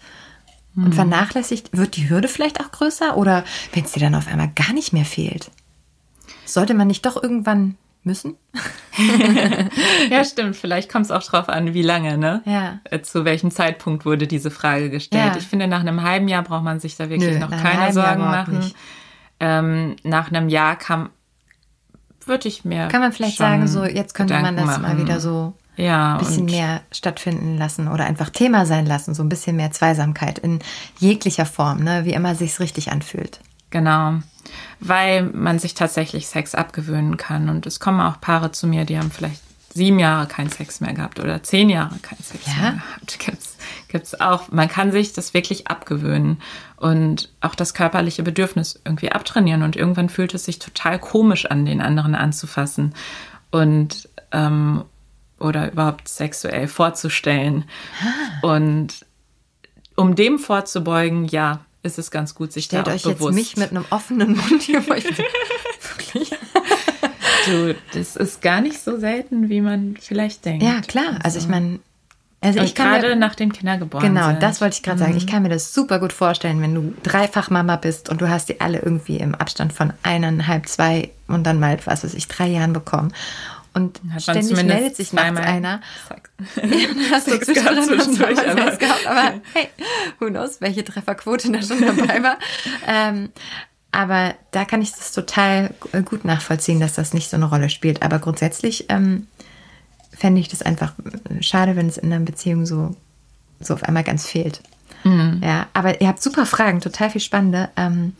und 0.75 0.95
vernachlässigt, 0.95 1.75
wird 1.75 1.95
die 1.97 2.09
Hürde 2.09 2.27
vielleicht 2.27 2.59
auch 2.61 2.71
größer 2.71 3.17
oder 3.17 3.43
wenn 3.73 3.83
es 3.83 3.91
dir 3.91 3.99
dann 3.99 4.15
auf 4.15 4.27
einmal 4.27 4.49
gar 4.55 4.73
nicht 4.73 4.93
mehr 4.93 5.05
fehlt? 5.05 5.51
Sollte 6.45 6.73
man 6.73 6.87
nicht 6.87 7.05
doch 7.05 7.21
irgendwann 7.21 7.75
müssen? 8.03 8.35
Ja, 10.09 10.25
stimmt. 10.25 10.55
Vielleicht 10.55 10.91
kommt 10.91 11.05
es 11.05 11.11
auch 11.11 11.23
drauf 11.23 11.47
an, 11.47 11.73
wie 11.73 11.81
lange, 11.81 12.17
ne? 12.17 12.41
Ja. 12.45 12.79
Äh, 12.83 13.01
Zu 13.01 13.23
welchem 13.25 13.51
Zeitpunkt 13.51 14.05
wurde 14.05 14.27
diese 14.27 14.51
Frage 14.51 14.89
gestellt? 14.89 15.33
Ja. 15.33 15.37
Ich 15.37 15.47
finde, 15.47 15.67
nach 15.67 15.79
einem 15.79 16.03
halben 16.03 16.27
Jahr 16.27 16.43
braucht 16.43 16.63
man 16.63 16.79
sich 16.79 16.97
da 16.97 17.09
wirklich 17.09 17.33
Nö, 17.33 17.39
noch 17.39 17.49
keine 17.51 17.93
Sorgen 17.93 18.21
machen. 18.21 18.71
Ähm, 19.39 19.95
nach 20.03 20.27
einem 20.29 20.49
Jahr 20.49 20.75
kann, 20.75 21.09
würde 22.25 22.47
ich 22.47 22.65
mir. 22.65 22.87
Kann 22.89 23.01
man 23.01 23.13
vielleicht 23.13 23.37
sagen, 23.37 23.67
so 23.67 23.85
jetzt 23.85 24.13
könnte 24.13 24.33
man 24.33 24.43
Gedanken 24.55 24.67
das 24.67 24.79
mal 24.79 24.89
machen. 24.89 25.01
wieder 25.01 25.19
so 25.19 25.53
ja, 25.81 26.13
ein 26.13 26.19
bisschen 26.19 26.45
mehr 26.45 26.81
stattfinden 26.91 27.57
lassen 27.57 27.87
oder 27.87 28.05
einfach 28.05 28.29
Thema 28.29 28.65
sein 28.65 28.85
lassen, 28.85 29.13
so 29.15 29.23
ein 29.23 29.29
bisschen 29.29 29.55
mehr 29.55 29.71
Zweisamkeit 29.71 30.37
in 30.39 30.59
jeglicher 30.99 31.45
Form, 31.45 31.83
ne? 31.83 32.05
wie 32.05 32.13
immer 32.13 32.35
sich's 32.35 32.59
richtig 32.59 32.91
anfühlt. 32.91 33.39
Genau. 33.71 34.15
Weil 34.79 35.23
man 35.23 35.59
sich 35.59 35.73
tatsächlich 35.73 36.27
Sex 36.27 36.55
abgewöhnen 36.55 37.17
kann. 37.17 37.49
Und 37.49 37.65
es 37.65 37.79
kommen 37.79 38.01
auch 38.01 38.19
Paare 38.19 38.51
zu 38.51 38.67
mir, 38.67 38.85
die 38.85 38.97
haben 38.97 39.11
vielleicht 39.11 39.41
sieben 39.73 39.99
Jahre 39.99 40.27
keinen 40.27 40.49
Sex 40.49 40.81
mehr 40.81 40.93
gehabt 40.93 41.19
oder 41.19 41.41
zehn 41.41 41.69
Jahre 41.69 41.97
keinen 42.01 42.21
Sex 42.21 42.45
Ja. 42.47 42.61
mehr 42.61 42.71
gehabt. 42.73 43.19
Gibt's, 43.25 43.55
gibt's 43.87 44.19
auch. 44.19 44.51
Man 44.51 44.67
kann 44.67 44.91
sich 44.91 45.13
das 45.13 45.33
wirklich 45.33 45.67
abgewöhnen 45.67 46.41
und 46.75 47.29
auch 47.39 47.55
das 47.55 47.73
körperliche 47.73 48.23
Bedürfnis 48.23 48.79
irgendwie 48.83 49.11
abtrainieren. 49.11 49.63
Und 49.63 49.77
irgendwann 49.77 50.09
fühlt 50.09 50.33
es 50.33 50.45
sich 50.45 50.59
total 50.59 50.99
komisch 50.99 51.45
an, 51.45 51.65
den 51.65 51.81
anderen 51.81 52.13
anzufassen. 52.15 52.93
Und 53.49 54.09
ähm, 54.33 54.83
oder 55.41 55.71
überhaupt 55.71 56.07
sexuell 56.07 56.67
vorzustellen. 56.67 57.65
Und 58.41 59.05
um 59.95 60.15
dem 60.15 60.39
vorzubeugen, 60.39 61.25
ja, 61.25 61.59
ist 61.83 61.97
es 61.99 62.11
ganz 62.11 62.35
gut, 62.35 62.51
sich 62.53 62.65
Stellt 62.65 62.87
da 62.87 62.91
auch 62.91 62.95
euch 62.95 63.03
bewusst. 63.03 63.21
jetzt 63.21 63.35
mich 63.35 63.57
mit 63.57 63.71
einem 63.71 63.85
offenen 63.89 64.35
Mund 64.37 64.61
hier 64.61 64.81
vor. 64.81 64.95
Wirklich? 65.97 66.31
Du, 67.47 67.75
das 67.93 68.15
ist 68.15 68.41
gar 68.41 68.61
nicht 68.61 68.79
so 68.79 68.99
selten, 68.99 69.49
wie 69.49 69.61
man 69.61 69.97
vielleicht 69.99 70.45
denkt. 70.45 70.63
Ja, 70.63 70.81
klar. 70.81 71.17
Also 71.23 71.39
ich 71.39 71.47
meine, 71.47 71.79
also 72.39 72.59
ich 72.59 72.75
kann 72.75 72.91
gerade 72.93 73.09
mir, 73.09 73.15
nach 73.15 73.33
dem 73.35 73.51
Kinder 73.51 73.77
geboren 73.77 74.03
Genau, 74.03 74.27
sind. 74.27 74.35
Mhm. 74.35 74.39
das 74.41 74.61
wollte 74.61 74.75
ich 74.75 74.83
gerade 74.83 74.99
sagen. 74.99 75.17
Ich 75.17 75.27
kann 75.27 75.41
mir 75.43 75.49
das 75.49 75.73
super 75.73 75.99
gut 75.99 76.13
vorstellen, 76.13 76.61
wenn 76.61 76.75
du 76.75 76.93
dreifach 77.03 77.49
Mama 77.49 77.75
bist 77.77 78.09
und 78.09 78.21
du 78.21 78.29
hast 78.29 78.49
die 78.49 78.61
alle 78.61 78.79
irgendwie 78.79 79.17
im 79.17 79.33
Abstand 79.35 79.73
von 79.73 79.93
eineinhalb, 80.03 80.67
zwei 80.67 81.09
und 81.27 81.43
dann 81.45 81.59
mal, 81.59 81.79
was 81.85 82.03
weiß 82.03 82.13
ich, 82.13 82.27
drei 82.27 82.47
Jahren 82.47 82.73
bekommen. 82.73 83.11
Und 83.73 84.01
Hat 84.13 84.21
ständig 84.23 84.63
meldet 84.63 84.95
sich 84.97 85.13
nachts 85.13 85.39
einer. 85.39 85.81
Sex. 86.07 86.29
hast 87.11 87.27
du 87.27 87.39
zwischendrin 87.39 87.83
zwischendurch, 87.87 88.37
Sex 88.37 88.79
gehabt, 88.79 89.07
aber 89.07 89.41
hey, 89.53 89.69
who 90.19 90.27
knows, 90.27 90.59
welche 90.59 90.83
Trefferquote 90.83 91.51
da 91.51 91.61
schon 91.61 91.79
dabei 91.79 92.21
war. 92.21 92.37
ähm, 92.87 93.29
aber 93.93 94.35
da 94.51 94.65
kann 94.65 94.81
ich 94.81 94.91
das 94.91 95.13
total 95.13 95.73
gut 96.05 96.25
nachvollziehen, 96.25 96.79
dass 96.79 96.93
das 96.93 97.13
nicht 97.13 97.29
so 97.29 97.37
eine 97.37 97.45
Rolle 97.45 97.69
spielt. 97.69 98.01
Aber 98.03 98.19
grundsätzlich 98.19 98.85
ähm, 98.89 99.27
fände 100.11 100.41
ich 100.41 100.49
das 100.49 100.61
einfach 100.61 100.93
äh, 101.29 101.41
schade, 101.41 101.75
wenn 101.75 101.87
es 101.87 101.97
in 101.97 102.11
einer 102.11 102.23
Beziehung 102.25 102.65
so, 102.65 102.95
so 103.59 103.73
auf 103.73 103.83
einmal 103.83 104.03
ganz 104.03 104.27
fehlt. 104.27 104.61
Ja, 105.03 105.65
aber 105.73 105.99
ihr 105.99 106.07
habt 106.07 106.21
super 106.21 106.45
Fragen, 106.45 106.79
total 106.79 107.09
viel 107.09 107.21
spannende. 107.21 107.69
Ähm, 107.75 108.13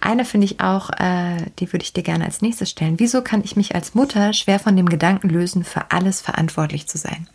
eine 0.00 0.24
finde 0.24 0.46
ich 0.46 0.60
auch, 0.60 0.90
äh, 0.90 1.36
die 1.58 1.72
würde 1.72 1.82
ich 1.84 1.92
dir 1.92 2.02
gerne 2.02 2.24
als 2.24 2.42
nächstes 2.42 2.70
stellen. 2.70 2.98
Wieso 2.98 3.22
kann 3.22 3.42
ich 3.44 3.56
mich 3.56 3.74
als 3.74 3.94
Mutter 3.94 4.32
schwer 4.32 4.58
von 4.58 4.76
dem 4.76 4.88
Gedanken 4.88 5.28
lösen, 5.30 5.64
für 5.64 5.90
alles 5.90 6.20
verantwortlich 6.20 6.86
zu 6.88 6.98
sein? 6.98 7.28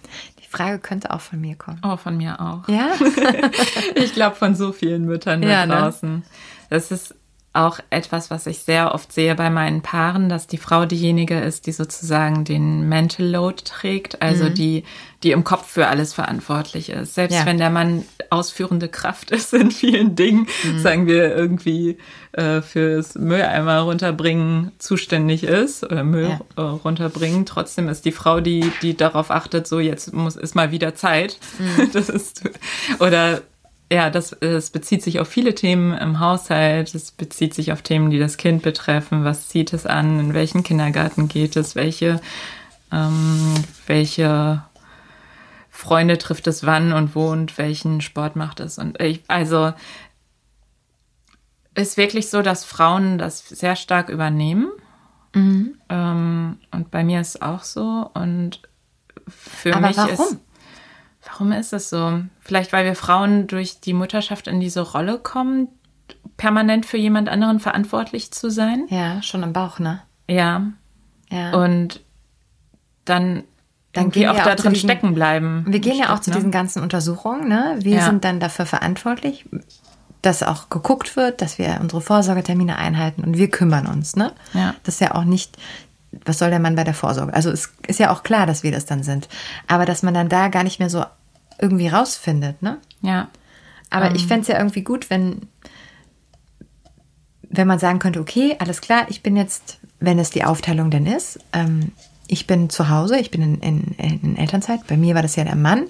Die 0.43 0.47
Frage 0.47 0.79
könnte 0.79 1.11
auch 1.11 1.21
von 1.21 1.39
mir 1.41 1.55
kommen. 1.55 1.81
Oh, 1.83 1.97
von 1.97 2.17
mir 2.17 2.39
auch. 2.39 2.67
Ja? 2.69 2.89
Ich 3.95 4.13
glaube, 4.13 4.35
von 4.35 4.55
so 4.55 4.71
vielen 4.71 5.05
Müttern 5.05 5.41
da 5.41 5.47
Ja, 5.47 5.65
ne? 5.65 5.75
draußen. 5.75 6.23
Das 6.69 6.91
ist 6.91 7.13
auch 7.55 7.79
etwas, 7.89 8.29
was 8.31 8.47
ich 8.47 8.59
sehr 8.59 8.93
oft 8.93 9.11
sehe 9.11 9.35
bei 9.35 9.49
meinen 9.49 9.81
Paaren, 9.81 10.29
dass 10.29 10.47
die 10.47 10.57
Frau 10.57 10.85
diejenige 10.85 11.39
ist, 11.39 11.67
die 11.67 11.71
sozusagen 11.71 12.43
den 12.43 12.87
Mental 12.89 13.25
Load 13.25 13.63
trägt, 13.63 14.21
also 14.21 14.45
mhm. 14.45 14.53
die, 14.53 14.83
die 15.23 15.31
im 15.31 15.43
Kopf 15.43 15.67
für 15.67 15.87
alles 15.87 16.13
verantwortlich 16.13 16.89
ist. 16.89 17.15
Selbst 17.15 17.35
ja. 17.35 17.45
wenn 17.45 17.57
der 17.57 17.69
Mann 17.69 18.05
ausführende 18.29 18.89
Kraft 18.89 19.31
ist 19.31 19.53
in 19.53 19.71
vielen 19.71 20.15
Dingen, 20.15 20.47
mhm. 20.63 20.79
sagen 20.79 21.07
wir 21.07 21.35
irgendwie 21.35 21.97
äh, 22.33 22.61
fürs 22.61 23.15
Mülleimer 23.15 23.81
runterbringen 23.81 24.71
zuständig 24.77 25.43
ist 25.43 25.83
oder 25.83 26.03
Müll 26.03 26.29
ja. 26.29 26.39
äh, 26.57 26.61
runterbringen, 26.61 27.45
trotzdem 27.45 27.87
ist 27.87 28.05
die 28.05 28.11
Frau, 28.11 28.41
die, 28.41 28.71
die 28.81 28.97
darauf 28.97 29.31
achtet, 29.31 29.67
so 29.67 29.79
jetzt 29.79 30.13
muss 30.13 30.35
ist 30.35 30.55
mal 30.55 30.71
wieder 30.71 30.95
Zeit. 30.95 31.39
Mhm. 31.59 31.89
Das 31.95 32.09
ist 32.09 32.43
oder 32.99 33.41
ja, 33.91 34.09
das, 34.09 34.35
das 34.39 34.71
bezieht 34.71 35.03
sich 35.03 35.19
auf 35.19 35.27
viele 35.27 35.53
Themen 35.53 35.93
im 35.93 36.19
Haushalt. 36.19 36.95
Es 36.95 37.11
bezieht 37.11 37.53
sich 37.53 37.71
auf 37.71 37.81
Themen, 37.81 38.09
die 38.09 38.17
das 38.17 38.37
Kind 38.37 38.63
betreffen. 38.63 39.23
Was 39.23 39.49
zieht 39.49 39.73
es 39.73 39.85
an? 39.85 40.19
In 40.19 40.33
welchen 40.33 40.63
Kindergarten 40.63 41.27
geht 41.27 41.55
es? 41.55 41.75
Welche, 41.75 42.19
ähm, 42.91 43.53
welche 43.85 44.63
Freunde 45.69 46.17
trifft 46.17 46.47
es 46.47 46.65
wann 46.65 46.93
und 46.93 47.15
wo 47.15 47.29
und 47.29 47.57
welchen 47.59 48.01
Sport 48.01 48.35
macht 48.35 48.59
es? 48.59 48.79
Und 48.79 48.99
ich, 48.99 49.21
also, 49.27 49.73
ist 51.75 51.97
wirklich 51.97 52.29
so, 52.29 52.41
dass 52.41 52.65
Frauen 52.65 53.17
das 53.19 53.47
sehr 53.47 53.75
stark 53.75 54.09
übernehmen. 54.09 54.71
Mhm. 55.33 55.75
Ähm, 55.89 56.57
und 56.71 56.89
bei 56.89 57.03
mir 57.03 57.21
ist 57.21 57.35
es 57.35 57.41
auch 57.41 57.63
so. 57.63 58.09
Und 58.13 58.61
für 59.27 59.75
Aber 59.75 59.87
mich 59.87 59.97
warum? 59.97 60.11
ist 60.11 60.37
Warum 61.27 61.51
ist 61.51 61.73
es 61.73 61.89
so? 61.89 62.21
Vielleicht, 62.39 62.71
weil 62.73 62.85
wir 62.85 62.95
Frauen 62.95 63.47
durch 63.47 63.79
die 63.79 63.93
Mutterschaft 63.93 64.47
in 64.47 64.59
diese 64.59 64.81
Rolle 64.81 65.19
kommen, 65.19 65.67
permanent 66.37 66.85
für 66.85 66.97
jemand 66.97 67.29
anderen 67.29 67.59
verantwortlich 67.59 68.31
zu 68.31 68.49
sein? 68.49 68.85
Ja, 68.89 69.21
schon 69.21 69.43
im 69.43 69.53
Bauch, 69.53 69.79
ne? 69.79 70.01
Ja. 70.27 70.67
Ja. 71.31 71.53
Und 71.53 72.01
dann 73.05 73.43
dann 73.95 74.11
gehen 74.11 74.29
auch 74.29 74.35
da 74.35 74.55
drin 74.55 74.73
diesen, 74.73 74.89
stecken 74.89 75.13
bleiben. 75.13 75.63
Wir 75.67 75.79
gehen 75.79 75.97
ja 75.97 76.13
auch 76.13 76.19
zu 76.19 76.29
ne? 76.29 76.35
diesen 76.35 76.51
ganzen 76.51 76.83
Untersuchungen. 76.83 77.47
Ne? 77.47 77.77
Wir 77.79 77.97
ja. 77.97 78.05
sind 78.05 78.25
dann 78.25 78.41
dafür 78.41 78.65
verantwortlich, 78.65 79.45
dass 80.21 80.43
auch 80.43 80.69
geguckt 80.69 81.15
wird, 81.15 81.41
dass 81.41 81.57
wir 81.57 81.79
unsere 81.81 82.01
Vorsorgetermine 82.01 82.77
einhalten 82.77 83.23
und 83.23 83.37
wir 83.37 83.49
kümmern 83.49 83.87
uns. 83.87 84.17
Ne? 84.17 84.33
Ja. 84.53 84.75
Das 84.83 84.95
ist 84.95 84.99
ja 84.99 85.15
auch 85.15 85.23
nicht 85.23 85.57
was 86.23 86.39
soll 86.39 86.49
der 86.49 86.59
Mann 86.59 86.75
bei 86.75 86.83
der 86.83 86.93
Vorsorge? 86.93 87.33
Also 87.33 87.51
es 87.51 87.73
ist 87.87 87.99
ja 87.99 88.11
auch 88.11 88.23
klar, 88.23 88.45
dass 88.45 88.63
wir 88.63 88.71
das 88.71 88.85
dann 88.85 89.03
sind. 89.03 89.27
Aber 89.67 89.85
dass 89.85 90.03
man 90.03 90.13
dann 90.13 90.29
da 90.29 90.47
gar 90.47 90.63
nicht 90.63 90.79
mehr 90.79 90.89
so 90.89 91.03
irgendwie 91.59 91.87
rausfindet, 91.87 92.61
ne? 92.61 92.77
Ja. 93.01 93.29
Aber 93.89 94.09
ähm. 94.09 94.15
ich 94.15 94.27
fände 94.27 94.41
es 94.41 94.47
ja 94.47 94.57
irgendwie 94.57 94.81
gut, 94.81 95.09
wenn, 95.09 95.41
wenn 97.49 97.67
man 97.67 97.79
sagen 97.79 97.99
könnte, 97.99 98.19
okay, 98.19 98.55
alles 98.59 98.81
klar, 98.81 99.05
ich 99.09 99.23
bin 99.23 99.35
jetzt, 99.35 99.79
wenn 99.99 100.19
es 100.19 100.29
die 100.29 100.43
Aufteilung 100.43 100.91
denn 100.91 101.05
ist, 101.05 101.39
ähm, 101.53 101.91
ich 102.27 102.47
bin 102.47 102.69
zu 102.69 102.89
Hause, 102.89 103.19
ich 103.19 103.29
bin 103.29 103.41
in, 103.41 103.59
in, 103.59 104.19
in, 104.21 104.37
Elternzeit. 104.37 104.87
Bei 104.87 104.97
mir 104.97 105.13
war 105.13 105.21
das 105.21 105.35
ja 105.35 105.43
der 105.43 105.55
Mann, 105.55 105.85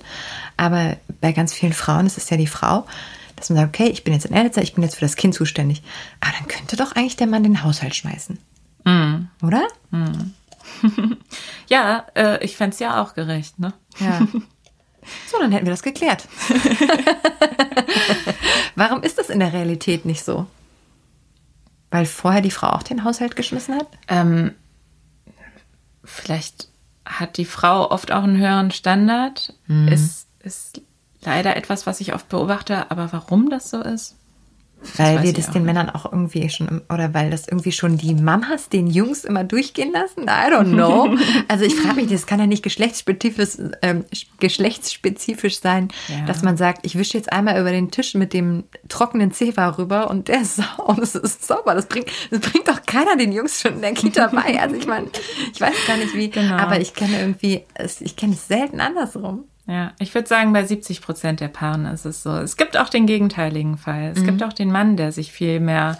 aber 0.57 0.97
bei 1.21 1.31
ganz 1.31 1.53
vielen 1.53 1.73
Frauen 1.73 2.05
ist 2.05 2.17
es 2.17 2.29
ja 2.29 2.35
die 2.35 2.47
Frau, 2.47 2.85
dass 3.37 3.49
man 3.49 3.57
sagt, 3.57 3.75
okay, 3.75 3.89
ich 3.89 4.03
bin 4.03 4.13
jetzt 4.13 4.25
in 4.25 4.33
Elternzeit, 4.33 4.65
ich 4.65 4.73
bin 4.73 4.83
jetzt 4.83 4.95
für 4.95 5.05
das 5.05 5.15
Kind 5.15 5.33
zuständig. 5.33 5.81
Aber 6.19 6.33
dann 6.37 6.47
könnte 6.47 6.75
doch 6.75 6.93
eigentlich 6.93 7.15
der 7.15 7.27
Mann 7.27 7.43
den 7.43 7.63
Haushalt 7.63 7.95
schmeißen. 7.95 8.37
Mhm. 8.85 9.29
Oder? 9.41 9.67
Mhm. 9.91 10.33
ja, 11.67 12.05
äh, 12.15 12.43
ich 12.43 12.57
fände 12.57 12.73
es 12.73 12.79
ja 12.79 13.01
auch 13.01 13.13
gerecht, 13.13 13.59
ne? 13.59 13.73
Ja. 13.99 14.27
So, 15.27 15.37
dann 15.39 15.51
hätten 15.51 15.67
wir 15.67 15.71
das 15.71 15.83
geklärt. 15.83 16.27
Warum 18.75 19.03
ist 19.03 19.19
das 19.19 19.29
in 19.29 19.39
der 19.39 19.53
Realität 19.53 20.03
nicht 20.03 20.25
so? 20.25 20.47
Weil 21.91 22.07
vorher 22.07 22.41
die 22.41 22.49
Frau 22.49 22.69
auch 22.69 22.81
den 22.81 23.03
Haushalt 23.03 23.35
geschmissen 23.35 23.75
hat? 23.75 23.87
Ähm, 24.07 24.55
vielleicht 26.03 26.69
hat 27.05 27.37
die 27.37 27.45
Frau 27.45 27.91
oft 27.91 28.11
auch 28.11 28.23
einen 28.23 28.39
höheren 28.39 28.71
Standard. 28.71 29.53
Mhm. 29.67 29.89
Ist, 29.89 30.27
ist 30.39 30.81
leider 31.21 31.55
etwas, 31.55 31.85
was 31.85 32.01
ich 32.01 32.13
oft 32.13 32.27
beobachte, 32.29 32.89
aber 32.89 33.13
warum 33.13 33.49
das 33.49 33.69
so 33.69 33.81
ist? 33.81 34.15
Weil 34.97 35.23
wir 35.23 35.33
das 35.33 35.47
den 35.47 35.63
nicht. 35.63 35.73
Männern 35.73 35.89
auch 35.89 36.05
irgendwie 36.05 36.49
schon, 36.49 36.81
oder 36.93 37.13
weil 37.13 37.31
das 37.31 37.47
irgendwie 37.47 37.71
schon 37.71 37.97
die 37.97 38.13
Mamas 38.13 38.69
den 38.69 38.87
Jungs 38.87 39.23
immer 39.23 39.43
durchgehen 39.43 39.91
lassen? 39.91 40.23
I 40.23 40.51
don't 40.51 40.73
know. 40.73 41.15
also 41.47 41.65
ich 41.65 41.75
frage 41.75 41.95
mich, 41.95 42.07
das 42.09 42.25
kann 42.25 42.39
ja 42.39 42.47
nicht 42.47 42.63
geschlechtsspezifisch, 42.63 43.57
ähm, 43.81 44.05
geschlechtsspezifisch 44.39 45.59
sein, 45.59 45.89
ja. 46.07 46.25
dass 46.25 46.43
man 46.43 46.57
sagt, 46.57 46.85
ich 46.85 46.97
wische 46.97 47.17
jetzt 47.17 47.31
einmal 47.31 47.59
über 47.59 47.71
den 47.71 47.91
Tisch 47.91 48.13
mit 48.13 48.33
dem 48.33 48.63
trockenen 48.87 49.31
Zewa 49.31 49.69
rüber 49.69 50.09
und 50.09 50.27
der 50.27 50.41
ist, 50.41 50.61
und 50.85 50.99
es 50.99 51.15
ist 51.15 51.45
sauber. 51.45 51.75
Das 51.75 51.87
bringt, 51.87 52.07
das 52.31 52.39
bringt 52.39 52.67
doch 52.67 52.85
keiner 52.85 53.15
den 53.15 53.31
Jungs 53.31 53.61
schon 53.61 53.75
in 53.75 53.81
der 53.81 53.93
Kita 53.93 54.27
bei. 54.27 54.59
Also 54.59 54.75
ich 54.75 54.87
meine, 54.87 55.07
ich 55.53 55.61
weiß 55.61 55.73
gar 55.87 55.97
nicht 55.97 56.13
wie, 56.15 56.29
genau. 56.29 56.55
aber 56.55 56.79
ich 56.79 56.93
kenne 56.93 57.19
irgendwie, 57.19 57.63
ich 57.99 58.15
kenne 58.15 58.33
es 58.33 58.47
selten 58.47 58.79
andersrum. 58.79 59.45
Ja, 59.67 59.93
ich 59.97 60.13
würde 60.13 60.27
sagen, 60.27 60.53
bei 60.53 60.63
70 60.63 61.01
Prozent 61.01 61.39
der 61.39 61.47
Paaren 61.47 61.85
ist 61.85 62.05
es 62.05 62.21
so. 62.21 62.37
Es 62.37 62.55
gibt 62.55 62.77
auch 62.77 62.89
den 62.89 63.07
gegenteiligen 63.07 63.77
Fall. 63.77 64.11
Es 64.15 64.19
mhm. 64.19 64.25
gibt 64.25 64.43
auch 64.43 64.53
den 64.53 64.71
Mann, 64.71 64.95
der 64.95 65.11
sich 65.11 65.31
viel 65.31 65.59
mehr 65.59 65.97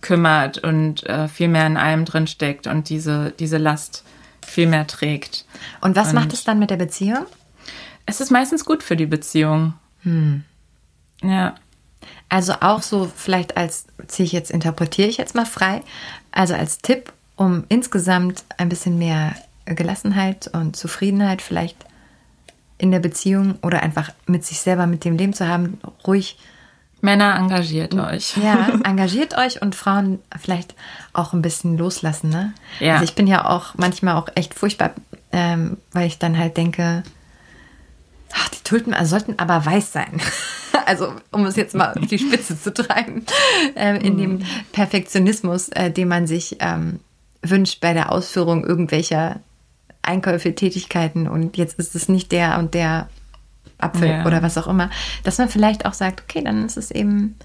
kümmert 0.00 0.58
und 0.58 1.04
äh, 1.06 1.28
viel 1.28 1.48
mehr 1.48 1.66
in 1.66 1.76
allem 1.76 2.04
drin 2.04 2.26
steckt 2.26 2.66
und 2.66 2.88
diese, 2.88 3.32
diese 3.38 3.58
Last 3.58 4.04
viel 4.44 4.66
mehr 4.66 4.86
trägt. 4.86 5.46
Und 5.80 5.96
was 5.96 6.08
und 6.08 6.16
macht 6.16 6.32
es 6.32 6.44
dann 6.44 6.58
mit 6.58 6.70
der 6.70 6.76
Beziehung? 6.76 7.26
Es 8.04 8.20
ist 8.20 8.30
meistens 8.30 8.64
gut 8.64 8.82
für 8.82 8.96
die 8.96 9.06
Beziehung. 9.06 9.74
Hm. 10.02 10.44
Ja. 11.22 11.54
Also 12.28 12.54
auch 12.60 12.82
so 12.82 13.10
vielleicht 13.14 13.56
als, 13.56 13.86
ziehe 14.08 14.26
ich 14.26 14.32
jetzt, 14.32 14.50
interpretiere 14.50 15.08
ich 15.08 15.16
jetzt 15.16 15.34
mal 15.34 15.46
frei, 15.46 15.82
also 16.32 16.54
als 16.54 16.78
Tipp, 16.78 17.12
um 17.36 17.64
insgesamt 17.68 18.44
ein 18.58 18.68
bisschen 18.68 18.98
mehr 18.98 19.34
Gelassenheit 19.64 20.48
und 20.52 20.76
Zufriedenheit 20.76 21.40
vielleicht 21.40 21.76
in 22.84 22.90
der 22.90 23.00
Beziehung 23.00 23.54
oder 23.62 23.82
einfach 23.82 24.10
mit 24.26 24.44
sich 24.44 24.60
selber, 24.60 24.86
mit 24.86 25.06
dem 25.06 25.16
Leben 25.16 25.32
zu 25.32 25.48
haben, 25.48 25.80
ruhig. 26.06 26.36
Männer, 27.00 27.36
engagiert 27.36 27.94
euch. 27.94 28.36
Ja, 28.36 28.68
engagiert 28.84 29.36
euch 29.38 29.62
und 29.62 29.74
Frauen 29.74 30.18
vielleicht 30.38 30.74
auch 31.14 31.32
ein 31.32 31.40
bisschen 31.40 31.78
loslassen. 31.78 32.28
Ne? 32.28 32.52
Ja. 32.80 32.94
Also 32.94 33.04
ich 33.04 33.14
bin 33.14 33.26
ja 33.26 33.48
auch 33.48 33.74
manchmal 33.76 34.16
auch 34.16 34.28
echt 34.34 34.54
furchtbar, 34.54 34.90
ähm, 35.32 35.78
weil 35.92 36.06
ich 36.06 36.18
dann 36.18 36.36
halt 36.38 36.58
denke, 36.58 37.02
ach, 38.34 38.48
die 38.50 38.62
Tulpen 38.64 38.92
also 38.92 39.16
sollten 39.16 39.38
aber 39.38 39.64
weiß 39.64 39.92
sein. 39.92 40.20
also 40.86 41.14
um 41.30 41.46
es 41.46 41.56
jetzt 41.56 41.74
mal 41.74 41.94
auf 41.94 42.06
die 42.06 42.18
Spitze 42.18 42.60
zu 42.60 42.72
treiben, 42.72 43.24
ähm, 43.76 43.96
in 43.96 44.18
dem 44.18 44.32
mhm. 44.32 44.46
Perfektionismus, 44.72 45.70
äh, 45.70 45.90
den 45.90 46.08
man 46.08 46.26
sich 46.26 46.58
ähm, 46.60 47.00
wünscht 47.40 47.80
bei 47.80 47.94
der 47.94 48.12
Ausführung 48.12 48.62
irgendwelcher 48.62 49.40
Einkäufe, 50.04 50.54
Tätigkeiten 50.54 51.28
und 51.28 51.56
jetzt 51.56 51.78
ist 51.78 51.94
es 51.94 52.08
nicht 52.08 52.32
der 52.32 52.58
und 52.58 52.74
der 52.74 53.08
Apfel 53.78 54.08
ja. 54.08 54.26
oder 54.26 54.42
was 54.42 54.58
auch 54.58 54.66
immer, 54.66 54.90
dass 55.24 55.38
man 55.38 55.48
vielleicht 55.48 55.86
auch 55.86 55.94
sagt, 55.94 56.22
okay, 56.22 56.42
dann 56.42 56.64
ist 56.64 56.76
es 56.76 56.90
eben 56.90 57.36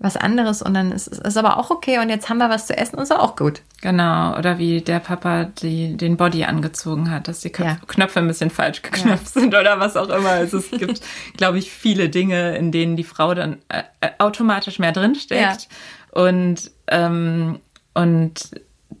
was 0.00 0.16
anderes 0.16 0.62
und 0.62 0.72
dann 0.72 0.92
ist 0.92 1.08
es 1.08 1.36
aber 1.36 1.58
auch 1.58 1.70
okay 1.70 1.98
und 1.98 2.08
jetzt 2.08 2.30
haben 2.30 2.38
wir 2.38 2.48
was 2.48 2.66
zu 2.66 2.76
essen 2.76 2.96
und 2.96 3.02
ist 3.02 3.12
auch 3.12 3.36
gut. 3.36 3.60
Genau, 3.82 4.36
oder 4.36 4.56
wie 4.56 4.80
der 4.80 4.98
Papa 4.98 5.44
die, 5.44 5.94
den 5.94 6.16
Body 6.16 6.44
angezogen 6.44 7.10
hat, 7.10 7.28
dass 7.28 7.40
die 7.40 7.50
Köpfe, 7.50 7.78
ja. 7.80 7.86
Knöpfe 7.86 8.20
ein 8.20 8.26
bisschen 8.26 8.48
falsch 8.48 8.80
geknöpft 8.80 9.34
ja. 9.34 9.40
sind 9.42 9.54
oder 9.54 9.78
was 9.78 9.98
auch 9.98 10.08
immer. 10.08 10.30
Also 10.30 10.56
es 10.56 10.70
gibt, 10.70 11.02
glaube 11.36 11.58
ich, 11.58 11.70
viele 11.70 12.08
Dinge, 12.08 12.56
in 12.56 12.72
denen 12.72 12.96
die 12.96 13.04
Frau 13.04 13.34
dann 13.34 13.58
äh, 13.68 13.82
äh 14.00 14.10
automatisch 14.18 14.78
mehr 14.78 14.92
drinsteckt 14.92 15.68
und, 16.12 16.70
ähm, 16.86 17.60
und 17.92 18.50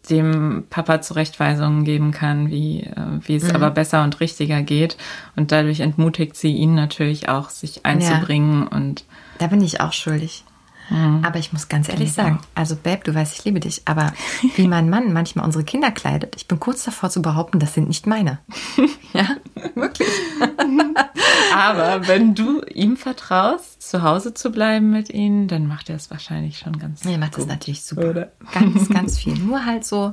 dem 0.08 0.64
Papa 0.70 1.00
Zurechtweisungen 1.02 1.84
geben 1.84 2.10
kann, 2.10 2.50
wie, 2.50 2.82
äh, 2.82 2.94
wie 3.22 3.36
es 3.36 3.44
mhm. 3.44 3.56
aber 3.56 3.70
besser 3.70 4.02
und 4.02 4.20
richtiger 4.20 4.62
geht. 4.62 4.96
Und 5.36 5.52
dadurch 5.52 5.80
entmutigt 5.80 6.36
sie 6.36 6.52
ihn 6.52 6.74
natürlich 6.74 7.28
auch, 7.28 7.50
sich 7.50 7.84
einzubringen 7.84 8.68
ja. 8.70 8.76
und. 8.76 9.04
Da 9.38 9.46
bin 9.46 9.62
ich 9.62 9.80
auch 9.80 9.92
schuldig. 9.92 10.44
Mhm. 10.90 11.24
Aber 11.24 11.38
ich 11.38 11.52
muss 11.52 11.68
ganz 11.68 11.88
ehrlich 11.88 12.12
sagen, 12.12 12.40
also 12.54 12.76
Babe, 12.76 13.00
du 13.04 13.14
weißt, 13.14 13.38
ich 13.38 13.44
liebe 13.44 13.60
dich, 13.60 13.82
aber 13.86 14.12
wie 14.56 14.68
mein 14.68 14.90
Mann 14.90 15.12
manchmal 15.12 15.44
unsere 15.44 15.64
Kinder 15.64 15.90
kleidet, 15.90 16.34
ich 16.36 16.48
bin 16.48 16.60
kurz 16.60 16.84
davor 16.84 17.10
zu 17.10 17.22
behaupten, 17.22 17.58
das 17.58 17.74
sind 17.74 17.88
nicht 17.88 18.06
meine. 18.06 18.38
ja, 19.12 19.36
wirklich. 19.74 20.08
aber 21.54 22.06
wenn 22.08 22.34
du 22.34 22.62
ihm 22.62 22.96
vertraust, 22.96 23.82
zu 23.82 24.02
Hause 24.02 24.34
zu 24.34 24.50
bleiben 24.50 24.90
mit 24.90 25.10
ihnen, 25.10 25.48
dann 25.48 25.66
macht 25.66 25.88
er 25.88 25.96
es 25.96 26.10
wahrscheinlich 26.10 26.58
schon 26.58 26.78
ganz 26.78 27.02
gut. 27.02 27.12
Er 27.12 27.18
macht 27.18 27.38
das 27.38 27.46
natürlich 27.46 27.82
super. 27.82 28.10
Oder? 28.10 28.32
Ganz, 28.52 28.88
ganz 28.88 29.18
viel. 29.20 29.38
Nur 29.38 29.64
halt 29.64 29.84
so 29.84 30.12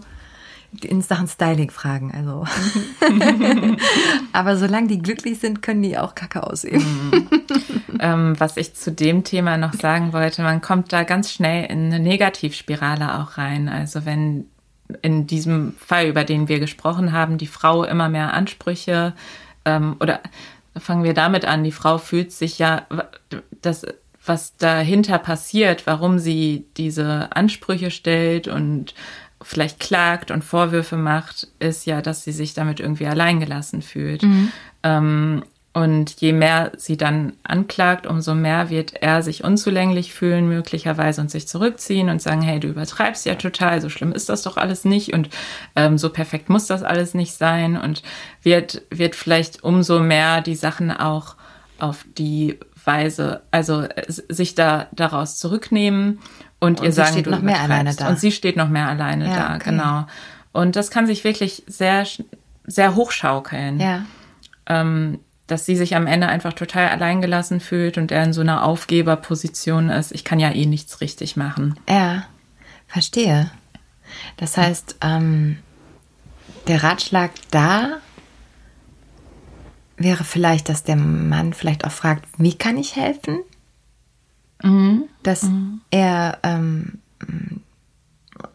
in 0.82 1.02
Sachen 1.02 1.28
Styling 1.28 1.72
fragen. 1.72 2.12
Also. 2.12 2.46
Aber 4.34 4.58
solange 4.58 4.88
die 4.88 5.00
glücklich 5.00 5.40
sind, 5.40 5.62
können 5.62 5.82
die 5.82 5.98
auch 5.98 6.16
Kacke 6.16 6.46
aussehen. 6.46 6.84
Mhm. 7.12 7.30
ähm, 8.00 8.40
was 8.40 8.58
ich 8.58 8.74
zu 8.76 8.92
dem 8.92 9.24
Thema 9.24 9.58
noch 9.58 9.74
sagen 9.74 10.14
wollte, 10.14 10.42
man 10.42 10.62
kommt 10.62 10.92
da 10.94 11.04
ganz 11.04 11.32
schnell 11.32 11.66
in 11.66 11.88
eine 11.88 12.00
Negativspirale 12.00 13.20
auch 13.20 13.38
rein. 13.38 13.70
Also 13.70 14.06
wenn 14.06 14.46
in 15.02 15.28
diesem 15.28 15.74
Fall, 15.78 16.08
über 16.08 16.24
den 16.24 16.48
wir 16.48 16.60
gesprochen 16.60 17.12
haben, 17.12 17.38
die 17.38 17.48
Frau 17.48 17.84
immer 17.84 18.10
mehr 18.10 18.34
Ansprüche 18.34 19.14
ähm, 19.66 19.96
oder 20.00 20.22
fangen 20.78 21.04
wir 21.04 21.14
damit 21.14 21.46
an, 21.46 21.64
die 21.64 21.72
Frau 21.72 21.98
fühlt 21.98 22.32
sich 22.32 22.60
ja, 22.60 22.86
das 23.62 23.86
was 24.28 24.58
dahinter 24.58 25.20
passiert, 25.20 25.88
warum 25.88 26.20
sie 26.20 26.66
diese 26.76 27.30
Ansprüche 27.36 27.92
stellt 27.92 28.48
und 28.48 28.94
vielleicht 29.42 29.80
klagt 29.80 30.32
und 30.32 30.44
Vorwürfe 30.44 30.98
macht, 30.98 31.48
ist 31.60 31.86
ja, 31.86 32.02
dass 32.02 32.24
sie 32.24 32.32
sich 32.32 32.54
damit 32.54 32.80
irgendwie 32.80 33.08
alleingelassen 33.08 33.82
fühlt. 33.82 34.24
Mhm. 34.24 34.52
Ähm, 34.84 35.44
und 35.78 36.22
je 36.22 36.34
mehr 36.34 36.72
sie 36.76 36.98
dann 36.98 37.34
anklagt, 37.44 38.08
umso 38.08 38.34
mehr 38.34 38.72
wird 38.72 38.96
er 38.96 39.22
sich 39.22 39.44
unzulänglich 39.44 40.12
fühlen, 40.12 40.50
möglicherweise 40.50 41.22
und 41.22 41.30
sich 41.30 41.48
zurückziehen 41.48 42.10
und 42.10 42.20
sagen, 42.20 42.42
hey, 42.42 42.60
du 42.60 42.70
übertreibst 42.70 43.28
ja 43.28 43.36
total, 43.36 43.80
so 43.80 43.90
schlimm 43.90 44.12
ist 44.12 44.28
das 44.28 44.42
doch 44.42 44.58
alles 44.58 44.86
nicht 44.86 45.14
und 45.14 45.30
ähm, 45.76 46.00
so 46.00 46.10
perfekt 46.10 46.50
muss 46.50 46.66
das 46.66 46.82
alles 46.82 47.14
nicht 47.14 47.34
sein 47.34 47.78
und 47.78 48.02
wird, 48.42 48.82
wird 48.90 49.14
vielleicht 49.14 49.64
umso 49.64 50.00
mehr 50.00 50.42
die 50.42 50.56
Sachen 50.56 50.90
auch 50.90 51.36
auf 51.78 52.06
die 52.18 52.58
Weise, 52.84 53.42
also 53.52 53.82
äh, 53.82 54.06
sich 54.08 54.56
da 54.56 54.88
daraus 54.94 55.38
zurücknehmen 55.38 56.18
und, 56.60 56.80
und 56.80 56.86
ihr 56.86 56.92
sagen, 56.92 57.14
steht 57.14 57.28
noch 57.28 57.42
mehr 57.42 57.62
alleine 57.62 57.94
da. 57.96 58.10
Und 58.10 58.20
sie 58.20 58.32
steht 58.32 58.58
noch 58.58 58.70
mehr 58.70 58.88
alleine 58.88 59.28
ja, 59.28 59.36
da, 59.36 59.56
okay. 59.56 59.70
genau. 59.70 60.08
Und 60.54 60.76
das 60.76 60.90
kann 60.90 61.06
sich 61.06 61.24
wirklich 61.24 61.64
sehr, 61.68 62.06
sehr 62.66 62.96
hochschaukeln. 62.96 63.80
Ja. 63.80 64.06
Ähm, 64.66 65.20
dass 65.48 65.66
sie 65.66 65.78
sich 65.78 65.96
am 65.96 66.08
Ende 66.08 66.28
einfach 66.28 66.54
total 66.54 66.90
alleingelassen 66.90 67.62
fühlt 67.62 67.98
und 67.98 68.12
er 68.12 68.24
in 68.24 68.34
so 68.34 68.42
einer 68.42 68.66
Aufgeberposition 68.66 69.90
ist. 69.90 70.12
Ich 70.12 70.26
kann 70.26 70.40
ja 70.40 70.52
eh 70.52 70.66
nichts 70.66 71.00
richtig 71.00 71.38
machen. 71.38 71.80
Ja, 71.90 72.26
verstehe. 72.86 73.50
Das 74.36 74.58
heißt, 74.58 74.98
ähm, 75.02 75.58
der 76.68 76.84
Ratschlag 76.84 77.32
da 77.50 77.98
wäre 79.96 80.26
vielleicht, 80.26 80.70
dass 80.70 80.84
der 80.84 80.98
Mann 80.98 81.54
vielleicht 81.54 81.86
auch 81.86 81.92
fragt, 81.92 82.26
wie 82.38 82.54
kann 82.54 82.78
ich 82.78 82.96
helfen? 82.96 83.40
Mhm. 84.64 85.04
Dass 85.24 85.44
mhm. 85.44 85.82
er 85.92 86.40
ähm, 86.44 87.00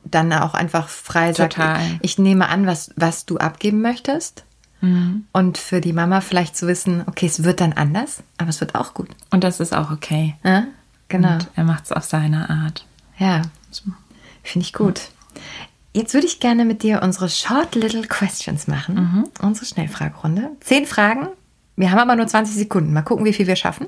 dann 0.04 0.32
auch 0.32 0.54
einfach 0.54 0.88
frei 0.88 1.32
Total. 1.32 1.80
sagt, 1.80 1.98
ich 2.02 2.18
nehme 2.18 2.48
an, 2.48 2.66
was, 2.66 2.92
was 2.96 3.26
du 3.26 3.38
abgeben 3.38 3.80
möchtest. 3.80 4.44
Mhm. 4.80 5.26
Und 5.32 5.58
für 5.58 5.80
die 5.80 5.92
Mama 5.92 6.20
vielleicht 6.20 6.56
zu 6.56 6.66
wissen, 6.66 7.04
okay, 7.06 7.26
es 7.26 7.44
wird 7.44 7.60
dann 7.60 7.72
anders, 7.72 8.22
aber 8.36 8.50
es 8.50 8.60
wird 8.60 8.74
auch 8.74 8.94
gut. 8.94 9.08
Und 9.30 9.44
das 9.44 9.60
ist 9.60 9.74
auch 9.74 9.90
okay. 9.90 10.34
Ja? 10.44 10.64
Genau. 11.08 11.34
Und 11.34 11.48
er 11.54 11.64
macht 11.64 11.84
es 11.84 11.92
auf 11.92 12.04
seine 12.04 12.50
Art. 12.50 12.84
Ja, 13.18 13.42
finde 14.42 14.66
ich 14.66 14.72
gut. 14.72 15.00
Jetzt 15.94 16.14
würde 16.14 16.26
ich 16.26 16.40
gerne 16.40 16.64
mit 16.64 16.82
dir 16.82 17.02
unsere 17.02 17.28
Short 17.28 17.74
Little 17.74 18.06
Questions 18.06 18.66
machen. 18.66 18.94
Mhm. 18.94 19.28
Unsere 19.40 19.66
Schnellfragerunde. 19.66 20.50
Zehn 20.60 20.86
Fragen. 20.86 21.28
Wir 21.76 21.90
haben 21.90 21.98
aber 21.98 22.16
nur 22.16 22.26
20 22.26 22.54
Sekunden. 22.54 22.92
Mal 22.92 23.02
gucken, 23.02 23.24
wie 23.24 23.32
viel 23.32 23.46
wir 23.46 23.56
schaffen. 23.56 23.86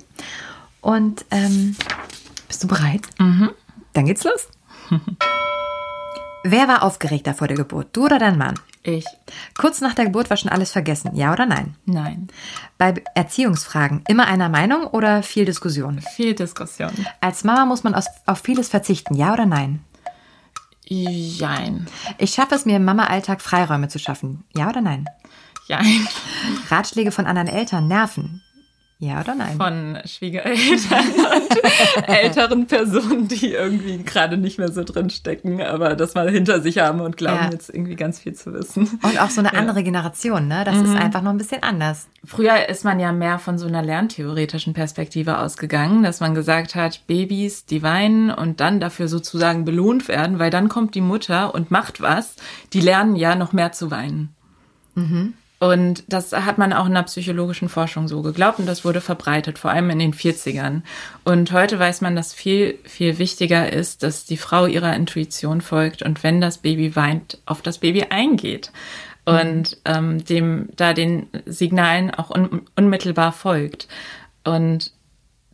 Und 0.84 1.24
ähm, 1.30 1.74
bist 2.46 2.62
du 2.62 2.68
bereit? 2.68 3.00
Mhm. 3.18 3.52
Dann 3.94 4.04
geht's 4.04 4.22
los. 4.22 4.48
Wer 6.44 6.68
war 6.68 6.82
aufgeregter 6.82 7.32
vor 7.32 7.48
der 7.48 7.56
Geburt? 7.56 7.96
Du 7.96 8.04
oder 8.04 8.18
dein 8.18 8.36
Mann? 8.36 8.60
Ich. 8.82 9.06
Kurz 9.56 9.80
nach 9.80 9.94
der 9.94 10.04
Geburt 10.04 10.28
war 10.28 10.36
schon 10.36 10.50
alles 10.50 10.72
vergessen, 10.72 11.16
ja 11.16 11.32
oder 11.32 11.46
nein? 11.46 11.74
Nein. 11.86 12.28
Bei 12.76 13.02
Erziehungsfragen 13.14 14.04
immer 14.08 14.26
einer 14.26 14.50
Meinung 14.50 14.86
oder 14.88 15.22
viel 15.22 15.46
Diskussion? 15.46 16.02
Viel 16.02 16.34
Diskussion. 16.34 16.92
Als 17.22 17.44
Mama 17.44 17.64
muss 17.64 17.82
man 17.82 17.94
auf 17.94 18.38
vieles 18.42 18.68
verzichten, 18.68 19.14
ja 19.14 19.32
oder 19.32 19.46
nein? 19.46 19.82
Jein. 20.84 21.86
Ich 22.18 22.34
schaffe 22.34 22.56
es 22.56 22.66
mir 22.66 22.76
im 22.76 22.84
Mama-Alltag 22.84 23.40
Freiräume 23.40 23.88
zu 23.88 23.98
schaffen, 23.98 24.44
ja 24.54 24.68
oder 24.68 24.82
nein? 24.82 25.06
Jein. 25.66 26.06
Ratschläge 26.68 27.10
von 27.10 27.24
anderen 27.24 27.48
Eltern 27.48 27.88
nerven, 27.88 28.42
ja 28.98 29.20
oder 29.20 29.34
nein? 29.34 29.56
Von 29.56 29.98
Schwiegereltern 30.04 31.04
und 31.08 32.08
älteren 32.08 32.66
Personen, 32.66 33.28
die 33.28 33.52
irgendwie 33.52 34.02
gerade 34.02 34.36
nicht 34.36 34.58
mehr 34.58 34.70
so 34.70 34.84
drin 34.84 35.10
stecken, 35.10 35.62
aber 35.62 35.96
das 35.96 36.14
mal 36.14 36.30
hinter 36.30 36.60
sich 36.60 36.78
haben 36.78 37.00
und 37.00 37.16
glauben 37.16 37.44
ja. 37.44 37.50
jetzt 37.50 37.68
irgendwie 37.70 37.96
ganz 37.96 38.20
viel 38.20 38.34
zu 38.34 38.52
wissen. 38.52 38.98
Und 39.02 39.20
auch 39.20 39.30
so 39.30 39.40
eine 39.40 39.54
andere 39.54 39.82
Generation, 39.82 40.48
ne? 40.48 40.64
Das 40.64 40.76
mhm. 40.76 40.84
ist 40.84 40.96
einfach 40.96 41.22
noch 41.22 41.30
ein 41.30 41.38
bisschen 41.38 41.62
anders. 41.62 42.06
Früher 42.24 42.68
ist 42.68 42.84
man 42.84 43.00
ja 43.00 43.12
mehr 43.12 43.38
von 43.38 43.58
so 43.58 43.66
einer 43.66 43.82
lerntheoretischen 43.82 44.72
Perspektive 44.72 45.38
ausgegangen, 45.38 46.02
dass 46.02 46.20
man 46.20 46.34
gesagt 46.34 46.74
hat, 46.74 47.06
Babys, 47.06 47.66
die 47.66 47.82
weinen 47.82 48.30
und 48.30 48.60
dann 48.60 48.80
dafür 48.80 49.08
sozusagen 49.08 49.64
belohnt 49.64 50.08
werden, 50.08 50.38
weil 50.38 50.50
dann 50.50 50.68
kommt 50.68 50.94
die 50.94 51.00
Mutter 51.00 51.54
und 51.54 51.70
macht 51.70 52.00
was. 52.00 52.36
Die 52.72 52.80
lernen 52.80 53.16
ja 53.16 53.34
noch 53.34 53.52
mehr 53.52 53.72
zu 53.72 53.90
weinen. 53.90 54.34
Mhm. 54.94 55.34
Und 55.64 56.04
das 56.08 56.32
hat 56.32 56.58
man 56.58 56.74
auch 56.74 56.84
in 56.84 56.92
der 56.92 57.04
psychologischen 57.04 57.70
Forschung 57.70 58.06
so 58.06 58.20
geglaubt 58.20 58.58
und 58.58 58.66
das 58.66 58.84
wurde 58.84 59.00
verbreitet, 59.00 59.58
vor 59.58 59.70
allem 59.70 59.88
in 59.88 59.98
den 59.98 60.12
40ern. 60.12 60.82
Und 61.24 61.52
heute 61.52 61.78
weiß 61.78 62.02
man, 62.02 62.14
dass 62.14 62.34
viel, 62.34 62.78
viel 62.84 63.16
wichtiger 63.16 63.72
ist, 63.72 64.02
dass 64.02 64.26
die 64.26 64.36
Frau 64.36 64.66
ihrer 64.66 64.94
Intuition 64.94 65.62
folgt 65.62 66.02
und 66.02 66.22
wenn 66.22 66.42
das 66.42 66.58
Baby 66.58 66.96
weint, 66.96 67.38
auf 67.46 67.62
das 67.62 67.78
Baby 67.78 68.02
eingeht 68.10 68.72
und 69.24 69.78
ähm, 69.86 70.22
dem 70.26 70.68
da 70.76 70.92
den 70.92 71.28
Signalen 71.46 72.10
auch 72.10 72.28
un 72.28 72.66
unmittelbar 72.76 73.32
folgt. 73.32 73.88
Und 74.44 74.92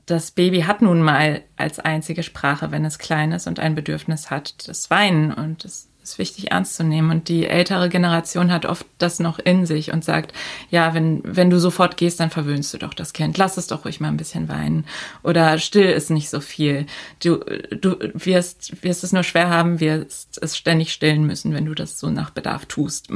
das 0.06 0.32
Baby 0.32 0.62
hat 0.62 0.82
nun 0.82 1.02
mal 1.02 1.42
als 1.56 1.78
einzige 1.78 2.24
Sprache, 2.24 2.72
wenn 2.72 2.84
es 2.84 2.98
klein 2.98 3.30
ist 3.30 3.46
und 3.46 3.60
ein 3.60 3.76
Bedürfnis 3.76 4.28
hat, 4.28 4.66
das 4.66 4.90
Weinen 4.90 5.32
und 5.32 5.62
das 5.62 5.89
ist 6.10 6.18
wichtig 6.18 6.50
ernst 6.50 6.74
zu 6.74 6.84
nehmen. 6.84 7.10
Und 7.10 7.28
die 7.28 7.46
ältere 7.46 7.88
Generation 7.88 8.52
hat 8.52 8.66
oft 8.66 8.86
das 8.98 9.20
noch 9.20 9.38
in 9.38 9.66
sich 9.66 9.92
und 9.92 10.04
sagt, 10.04 10.32
ja, 10.70 10.94
wenn, 10.94 11.20
wenn 11.24 11.50
du 11.50 11.58
sofort 11.58 11.96
gehst, 11.96 12.20
dann 12.20 12.30
verwöhnst 12.30 12.72
du 12.74 12.78
doch 12.78 12.94
das 12.94 13.12
Kind. 13.12 13.38
Lass 13.38 13.56
es 13.56 13.66
doch 13.66 13.84
ruhig 13.84 14.00
mal 14.00 14.08
ein 14.08 14.16
bisschen 14.16 14.48
weinen. 14.48 14.84
Oder 15.22 15.58
still 15.58 15.86
ist 15.90 16.10
nicht 16.10 16.30
so 16.30 16.40
viel. 16.40 16.86
Du, 17.22 17.38
du 17.70 17.96
wirst, 18.14 18.82
wirst 18.82 19.04
es 19.04 19.12
nur 19.12 19.24
schwer 19.24 19.50
haben, 19.50 19.80
wirst 19.80 20.38
es 20.42 20.56
ständig 20.56 20.92
stillen 20.92 21.26
müssen, 21.26 21.54
wenn 21.54 21.66
du 21.66 21.74
das 21.74 21.98
so 21.98 22.10
nach 22.10 22.30
Bedarf 22.30 22.66
tust. 22.66 23.08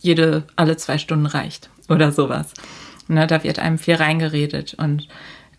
Jede, 0.00 0.44
alle 0.56 0.76
zwei 0.76 0.98
Stunden 0.98 1.26
reicht. 1.26 1.70
Oder 1.88 2.12
sowas. 2.12 2.54
Ne, 3.08 3.26
da 3.26 3.42
wird 3.44 3.58
einem 3.58 3.78
viel 3.78 3.96
reingeredet 3.96 4.74
und 4.74 5.08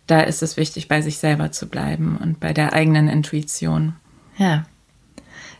da 0.07 0.21
ist 0.21 0.43
es 0.43 0.57
wichtig, 0.57 0.87
bei 0.87 1.01
sich 1.01 1.17
selber 1.17 1.51
zu 1.51 1.67
bleiben 1.67 2.17
und 2.21 2.39
bei 2.39 2.53
der 2.53 2.73
eigenen 2.73 3.07
Intuition. 3.07 3.95
Ja, 4.37 4.65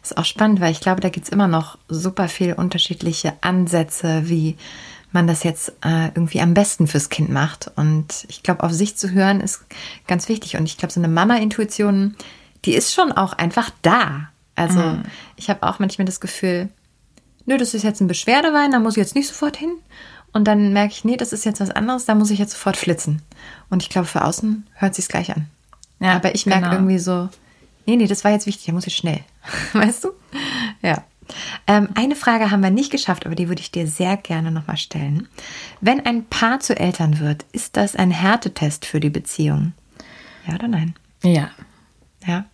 ist 0.04 0.18
auch 0.18 0.26
spannend, 0.26 0.60
weil 0.60 0.72
ich 0.72 0.82
glaube, 0.82 1.02
da 1.02 1.10
gibt 1.10 1.26
es 1.26 1.32
immer 1.32 1.48
noch 1.48 1.78
super 1.88 2.28
viel 2.28 2.54
unterschiedliche 2.54 3.34
Ansätze, 3.42 4.30
wie 4.30 4.58
man 5.14 5.28
das 5.28 5.44
jetzt 5.44 5.70
äh, 5.86 6.08
irgendwie 6.08 6.42
am 6.42 6.54
besten 6.54 6.88
fürs 6.88 7.10
Kind 7.10 7.30
macht. 7.30 7.72
Und 7.76 8.26
ich 8.28 8.44
glaube, 8.44 8.64
auf 8.64 8.74
sich 8.74 8.98
zu 8.98 9.12
hören 9.12 9.40
ist 9.42 9.66
ganz 10.08 10.28
wichtig. 10.28 10.58
Und 10.58 10.66
ich 10.66 10.78
glaube, 10.78 10.92
so 10.92 11.00
eine 11.00 11.08
Mama-Intuition, 11.08 12.16
die 12.66 12.74
ist 12.74 12.94
schon 12.94 13.12
auch 13.12 13.34
einfach 13.34 13.70
da. 13.82 14.30
Also 14.56 14.80
mhm. 14.80 15.04
ich 15.36 15.50
habe 15.50 15.64
auch 15.64 15.80
manchmal 15.80 16.06
das 16.06 16.20
Gefühl, 16.20 16.70
nö, 17.46 17.58
das 17.58 17.74
ist 17.74 17.84
jetzt 17.84 18.02
ein 18.02 18.08
Beschwerdewein, 18.08 18.72
da 18.72 18.80
muss 18.80 18.94
ich 18.94 19.02
jetzt 19.02 19.16
nicht 19.16 19.28
sofort 19.28 19.56
hin. 19.56 19.72
Und 20.34 20.46
dann 20.46 20.74
merke 20.74 20.94
ich, 20.94 21.06
nee, 21.06 21.16
das 21.16 21.32
ist 21.32 21.46
jetzt 21.46 21.62
was 21.62 21.70
anderes, 21.70 22.06
da 22.06 22.16
muss 22.16 22.32
ich 22.32 22.40
jetzt 22.40 22.54
sofort 22.54 22.76
flitzen. 22.76 23.22
Und 23.70 23.84
ich 23.84 23.90
glaube, 23.90 24.08
für 24.08 24.24
außen 24.24 24.68
hört 24.74 24.96
sich 24.96 25.08
gleich 25.08 25.32
an. 25.34 25.48
Ja, 26.00 26.16
Aber 26.16 26.34
ich 26.34 26.46
merke 26.48 26.64
genau. 26.64 26.76
irgendwie 26.76 27.00
so, 27.00 27.30
nee, 27.86 27.96
nee, 27.96 28.08
das 28.08 28.24
war 28.24 28.32
jetzt 28.32 28.48
wichtig, 28.48 28.66
da 28.66 28.74
muss 28.74 28.88
ich 28.88 28.96
schnell. 28.96 29.22
Weißt 29.74 30.04
du? 30.04 30.10
Ja. 30.82 31.04
Ähm, 31.68 31.90
eine 31.96 32.16
Frage 32.16 32.52
haben 32.52 32.62
wir 32.62 32.70
nicht 32.70 32.92
geschafft, 32.92 33.26
aber 33.26 33.36
die 33.36 33.48
würde 33.48 33.62
ich 33.62 33.72
dir 33.72 33.88
sehr 33.88 34.18
gerne 34.18 34.52
nochmal 34.52 34.78
stellen. 34.78 35.28
Wenn 35.82 36.06
ein 36.06 36.26
Paar 36.26 36.60
zu 36.60 36.78
Eltern 36.78 37.20
wird, 37.20 37.46
ist 37.54 37.78
das 37.78 37.96
ein 37.96 38.12
Härtetest 38.12 38.86
für 38.86 39.00
die 39.00 39.10
Beziehung? 39.10 39.74
Ja 40.48 40.56
oder 40.56 40.68
nein? 40.68 40.96
Ja. 41.24 41.50
Ja. 42.26 42.46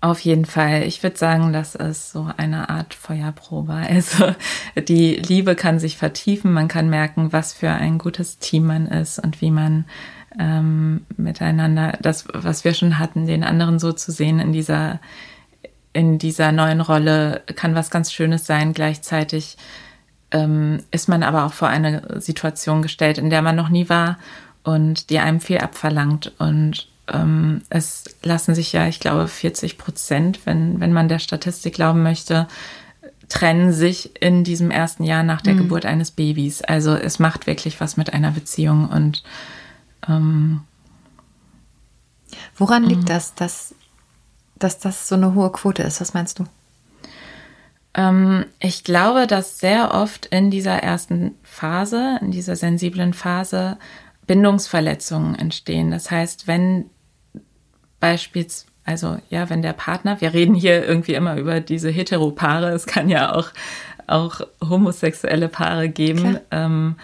Auf 0.00 0.20
jeden 0.20 0.44
Fall. 0.44 0.82
Ich 0.82 1.02
würde 1.02 1.16
sagen, 1.16 1.54
das 1.54 1.74
ist 1.74 2.10
so 2.10 2.28
eine 2.36 2.68
Art 2.68 2.92
Feuerprobe. 2.92 3.72
Also 3.72 4.34
die 4.88 5.14
Liebe 5.14 5.54
kann 5.54 5.78
sich 5.78 5.96
vertiefen, 5.96 6.52
man 6.52 6.68
kann 6.68 6.90
merken, 6.90 7.32
was 7.32 7.54
für 7.54 7.70
ein 7.70 7.96
gutes 7.96 8.38
Team 8.38 8.66
man 8.66 8.86
ist 8.86 9.18
und 9.18 9.40
wie 9.40 9.50
man 9.50 9.86
ähm, 10.38 11.06
miteinander, 11.16 11.98
das, 12.00 12.26
was 12.32 12.64
wir 12.64 12.74
schon 12.74 12.98
hatten, 12.98 13.26
den 13.26 13.44
anderen 13.44 13.78
so 13.78 13.92
zu 13.92 14.12
sehen 14.12 14.40
in 14.40 14.52
dieser 14.52 15.00
in 15.94 16.18
dieser 16.18 16.52
neuen 16.52 16.80
Rolle 16.80 17.42
kann 17.54 17.76
was 17.76 17.88
ganz 17.88 18.12
Schönes 18.12 18.46
sein. 18.46 18.74
Gleichzeitig 18.74 19.56
ähm, 20.32 20.80
ist 20.90 21.08
man 21.08 21.22
aber 21.22 21.44
auch 21.44 21.52
vor 21.52 21.68
eine 21.68 22.20
Situation 22.20 22.82
gestellt, 22.82 23.16
in 23.16 23.30
der 23.30 23.42
man 23.42 23.56
noch 23.56 23.68
nie 23.68 23.88
war 23.88 24.18
und 24.64 25.08
die 25.08 25.20
einem 25.20 25.40
viel 25.40 25.58
abverlangt. 25.58 26.32
Und 26.38 26.88
ähm, 27.12 27.62
es 27.70 28.04
lassen 28.24 28.56
sich 28.56 28.72
ja, 28.72 28.88
ich 28.88 28.98
glaube, 28.98 29.28
40 29.28 29.78
Prozent, 29.78 30.40
wenn, 30.44 30.80
wenn 30.80 30.92
man 30.92 31.08
der 31.08 31.20
Statistik 31.20 31.74
glauben 31.74 32.02
möchte, 32.02 32.48
trennen 33.28 33.72
sich 33.72 34.20
in 34.20 34.42
diesem 34.42 34.70
ersten 34.70 35.04
Jahr 35.04 35.22
nach 35.22 35.40
der 35.40 35.54
mhm. 35.54 35.58
Geburt 35.58 35.86
eines 35.86 36.10
Babys. 36.10 36.60
Also 36.62 36.94
es 36.94 37.20
macht 37.20 37.46
wirklich 37.46 37.80
was 37.80 37.96
mit 37.96 38.12
einer 38.12 38.32
Beziehung 38.32 38.88
und 38.88 39.22
ähm, 40.08 40.62
Woran 42.56 42.84
liegt 42.84 43.02
mhm. 43.02 43.06
das, 43.06 43.34
dass 43.34 43.74
dass 44.58 44.78
das 44.78 45.08
so 45.08 45.14
eine 45.14 45.34
hohe 45.34 45.50
Quote 45.52 45.82
ist. 45.82 46.00
Was 46.00 46.14
meinst 46.14 46.38
du? 46.38 46.44
Ähm, 47.94 48.46
ich 48.60 48.84
glaube, 48.84 49.26
dass 49.26 49.58
sehr 49.58 49.92
oft 49.94 50.26
in 50.26 50.50
dieser 50.50 50.82
ersten 50.82 51.34
Phase, 51.42 52.18
in 52.20 52.30
dieser 52.30 52.56
sensiblen 52.56 53.14
Phase, 53.14 53.78
Bindungsverletzungen 54.26 55.34
entstehen. 55.34 55.90
Das 55.90 56.10
heißt, 56.10 56.46
wenn 56.46 56.86
beispielsweise, 58.00 58.72
also 58.86 59.18
ja, 59.30 59.48
wenn 59.48 59.62
der 59.62 59.72
Partner, 59.72 60.20
wir 60.20 60.34
reden 60.34 60.54
hier 60.54 60.84
irgendwie 60.84 61.14
immer 61.14 61.36
über 61.36 61.60
diese 61.60 61.90
Heteropaare, 61.90 62.70
es 62.70 62.86
kann 62.86 63.08
ja 63.08 63.34
auch, 63.34 63.48
auch 64.06 64.40
homosexuelle 64.62 65.48
Paare 65.48 65.88
geben, 65.88 66.38
ähm, 66.50 66.96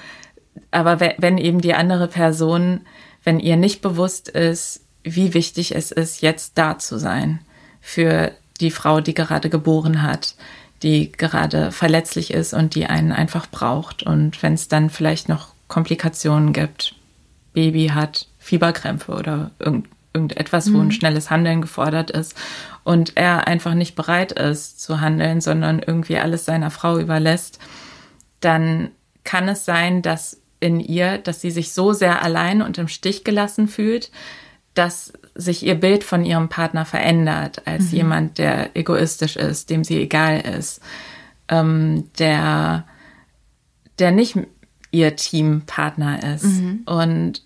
aber 0.71 1.01
wenn 1.01 1.39
eben 1.39 1.61
die 1.61 1.75
andere 1.75 2.09
Person, 2.09 2.81
wenn 3.25 3.41
ihr 3.41 3.57
nicht 3.57 3.83
bewusst 3.83 4.29
ist, 4.29 4.85
wie 5.03 5.35
wichtig 5.35 5.75
es 5.75 5.91
ist, 5.91 6.23
jetzt 6.23 6.59
da 6.59 6.79
zu 6.79 6.99
sein 6.99 7.41
für 7.81 8.33
die 8.61 8.71
Frau, 8.71 9.01
die 9.01 9.15
gerade 9.15 9.49
geboren 9.49 10.03
hat, 10.03 10.35
die 10.83 11.13
gerade 11.13 11.73
verletzlich 11.73 12.33
ist 12.33 12.53
und 12.53 12.75
die 12.75 12.87
einen 12.87 13.13
einfach 13.13 13.47
braucht. 13.47 14.03
Und 14.03 14.43
wenn 14.43 14.55
es 14.55 14.69
dann 14.69 14.91
vielleicht 14.91 15.29
noch 15.29 15.49
Komplikationen 15.69 16.53
gibt, 16.53 16.95
Baby 17.53 17.89
hat 17.89 18.27
Fieberkrämpfe 18.39 19.13
oder 19.13 19.51
irgend, 19.59 19.89
irgendetwas, 20.13 20.73
wo 20.73 20.79
ein 20.79 20.87
mhm. 20.87 20.93
schnelles 20.93 21.31
Handeln 21.31 21.61
gefordert 21.61 22.11
ist 22.11 22.35
und 22.85 23.17
er 23.17 23.47
einfach 23.47 23.75
nicht 23.75 23.95
bereit 23.95 24.33
ist 24.33 24.81
zu 24.81 25.01
handeln, 25.01 25.41
sondern 25.41 25.81
irgendwie 25.81 26.19
alles 26.19 26.45
seiner 26.45 26.71
Frau 26.71 26.99
überlässt, 26.99 27.59
dann 28.41 28.91
kann 29.25 29.49
es 29.49 29.65
sein, 29.65 30.03
dass 30.03 30.40
in 30.61 30.79
ihr, 30.79 31.19
dass 31.19 31.41
sie 31.41 31.51
sich 31.51 31.73
so 31.73 31.93
sehr 31.93 32.23
allein 32.23 32.63
und 32.63 32.79
im 32.79 32.89
Stich 32.89 33.25
gelassen 33.25 33.67
fühlt, 33.67 34.11
dass 34.75 35.13
sich 35.35 35.65
ihr 35.65 35.75
Bild 35.75 36.05
von 36.05 36.25
ihrem 36.25 36.49
Partner 36.49 36.85
verändert 36.85 37.67
als 37.67 37.91
mhm. 37.91 37.97
jemand, 37.97 38.39
der 38.39 38.77
egoistisch 38.77 39.37
ist, 39.37 39.71
dem 39.71 39.85
sie 39.85 40.01
egal 40.01 40.41
ist, 40.41 40.81
ähm, 41.49 42.09
der, 42.19 42.85
der 43.99 44.13
nicht 44.13 44.37
ihr 44.91 45.17
Teampartner 45.17 46.35
ist. 46.35 46.45
Mhm. 46.45 46.83
Und 46.85 47.43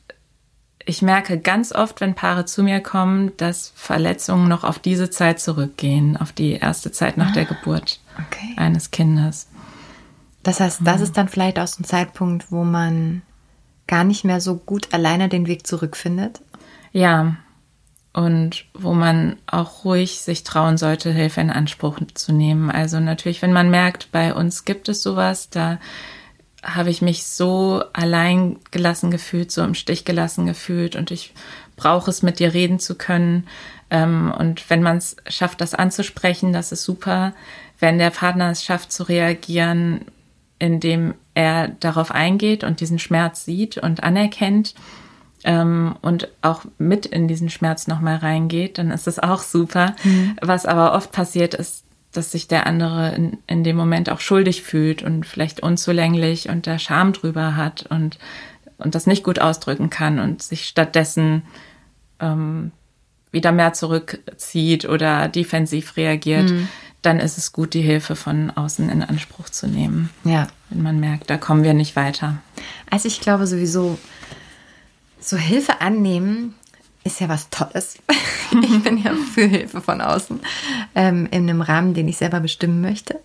ich 0.87 1.03
merke 1.03 1.39
ganz 1.39 1.73
oft, 1.73 2.01
wenn 2.01 2.15
Paare 2.15 2.45
zu 2.45 2.63
mir 2.63 2.81
kommen, 2.81 3.33
dass 3.39 3.73
Verletzungen 3.75 4.49
noch 4.49 4.65
auf 4.65 4.79
diese 4.79 5.09
Zeit 5.09 5.41
zurückgehen, 5.41 6.17
auf 6.17 6.33
die 6.33 6.53
erste 6.53 6.93
Zeit 6.93 7.17
nach 7.17 7.31
ah, 7.31 7.33
der 7.33 7.45
Geburt 7.47 8.01
okay. 8.15 8.55
eines 8.57 8.91
Kindes. 8.91 9.49
Das 10.45 10.61
heißt, 10.61 10.81
das 10.85 10.99
mhm. 10.99 11.03
ist 11.03 11.17
dann 11.17 11.29
vielleicht 11.29 11.57
so 11.57 11.81
ein 11.81 11.85
Zeitpunkt, 11.85 12.53
wo 12.53 12.63
man 12.63 13.23
gar 13.87 14.05
nicht 14.05 14.25
mehr 14.25 14.41
so 14.41 14.57
gut 14.57 14.95
alleine 14.95 15.29
den 15.29 15.47
Weg 15.47 15.67
zurückfindet. 15.67 16.41
Ja, 16.93 17.37
und 18.13 18.65
wo 18.75 18.95
man 18.95 19.37
auch 19.47 19.85
ruhig 19.85 20.21
sich 20.21 20.45
trauen 20.45 20.79
sollte, 20.79 21.11
Hilfe 21.11 21.41
in 21.41 21.51
Anspruch 21.51 21.99
zu 22.15 22.33
nehmen. 22.33 22.71
Also 22.71 23.01
natürlich, 23.01 23.43
wenn 23.43 23.53
man 23.53 23.71
merkt, 23.71 24.13
bei 24.13 24.33
uns 24.33 24.65
gibt 24.65 24.89
es 24.89 25.03
sowas, 25.03 25.51
da 25.51 25.81
habe 26.63 26.91
ich 26.91 27.03
mich 27.03 27.27
so 27.27 27.83
allein 27.93 28.59
gelassen 28.71 29.11
gefühlt, 29.11 29.51
so 29.51 29.63
im 29.65 29.75
Stich 29.75 30.05
gelassen 30.05 30.47
gefühlt 30.47 30.95
und 30.95 31.11
ich 31.11 31.35
brauche 31.77 32.09
es, 32.09 32.23
mit 32.23 32.39
dir 32.39 32.55
reden 32.55 32.79
zu 32.79 32.95
können. 32.95 33.49
Ähm, 33.91 34.33
und 34.39 34.71
wenn 34.71 34.83
man 34.83 34.99
es 34.99 35.17
schafft, 35.27 35.61
das 35.61 35.75
anzusprechen, 35.75 36.53
das 36.53 36.71
ist 36.71 36.85
super. 36.85 37.35
Wenn 37.81 37.99
der 37.99 38.11
Partner 38.11 38.51
es 38.51 38.65
schafft 38.65 38.93
zu 38.93 39.03
reagieren, 39.03 40.03
indem 40.59 41.15
er 41.35 41.69
darauf 41.69 42.11
eingeht 42.11 42.65
und 42.65 42.81
diesen 42.81 42.99
Schmerz 42.99 43.45
sieht 43.45 43.79
und 43.79 44.03
anerkennt, 44.03 44.75
ähm, 45.45 45.95
und 46.01 46.29
auch 46.41 46.65
mit 46.79 47.07
in 47.07 47.29
diesen 47.29 47.51
Schmerz 47.51 47.87
nochmal 47.87 48.17
reingeht, 48.17 48.79
dann 48.79 48.91
ist 48.91 49.07
es 49.07 49.19
auch 49.19 49.43
super. 49.43 49.95
Mhm. 50.03 50.37
Was 50.41 50.65
aber 50.67 50.95
oft 50.95 51.13
passiert 51.13 51.55
ist, 51.55 51.85
dass 52.13 52.33
sich 52.33 52.49
der 52.49 52.67
andere 52.67 53.15
in, 53.15 53.39
in 53.47 53.63
dem 53.63 53.77
Moment 53.77 54.09
auch 54.09 54.21
schuldig 54.21 54.63
fühlt 54.63 55.03
und 55.03 55.27
vielleicht 55.27 55.61
unzulänglich 55.61 56.49
und 56.49 56.67
der 56.67 56.79
Scham 56.79 57.13
drüber 57.13 57.57
hat 57.57 57.85
und, 57.91 58.19
und 58.79 58.95
das 58.95 59.07
nicht 59.07 59.23
gut 59.23 59.39
ausdrücken 59.39 59.91
kann 59.91 60.19
und 60.19 60.43
sich 60.43 60.65
stattdessen 60.65 61.43
ähm, 62.21 62.73
wieder 63.31 63.53
mehr 63.53 63.75
zurückzieht 63.75 64.89
oder 64.89 65.29
defensiv 65.29 65.97
reagiert, 65.97 66.51
mhm. 66.51 66.69
Dann 67.05 67.21
ist 67.21 67.39
es 67.39 67.53
gut, 67.53 67.75
die 67.75 67.83
Hilfe 67.83 68.17
von 68.17 68.51
außen 68.51 68.89
in 68.89 69.03
Anspruch 69.03 69.49
zu 69.49 69.67
nehmen. 69.67 70.11
Ja. 70.25 70.49
Wenn 70.71 70.83
man 70.83 71.01
merkt, 71.01 71.31
da 71.31 71.37
kommen 71.37 71.63
wir 71.63 71.75
nicht 71.75 71.97
weiter. 71.97 72.39
Also 72.91 73.09
ich 73.09 73.21
glaube 73.21 73.47
sowieso, 73.47 73.99
so 75.21 75.37
Hilfe 75.37 75.81
annehmen 75.81 76.55
ist 77.05 77.21
ja 77.21 77.29
was 77.29 77.51
Tolles. 77.51 77.99
ich 78.63 78.83
bin 78.83 78.99
ja 78.99 79.13
für 79.35 79.47
Hilfe 79.47 79.81
von 79.81 80.01
außen 80.01 80.41
ähm, 80.95 81.29
in 81.31 81.49
einem 81.49 81.61
Rahmen, 81.61 81.95
den 81.95 82.09
ich 82.09 82.17
selber 82.17 82.41
bestimmen 82.41 82.81
möchte 82.81 83.21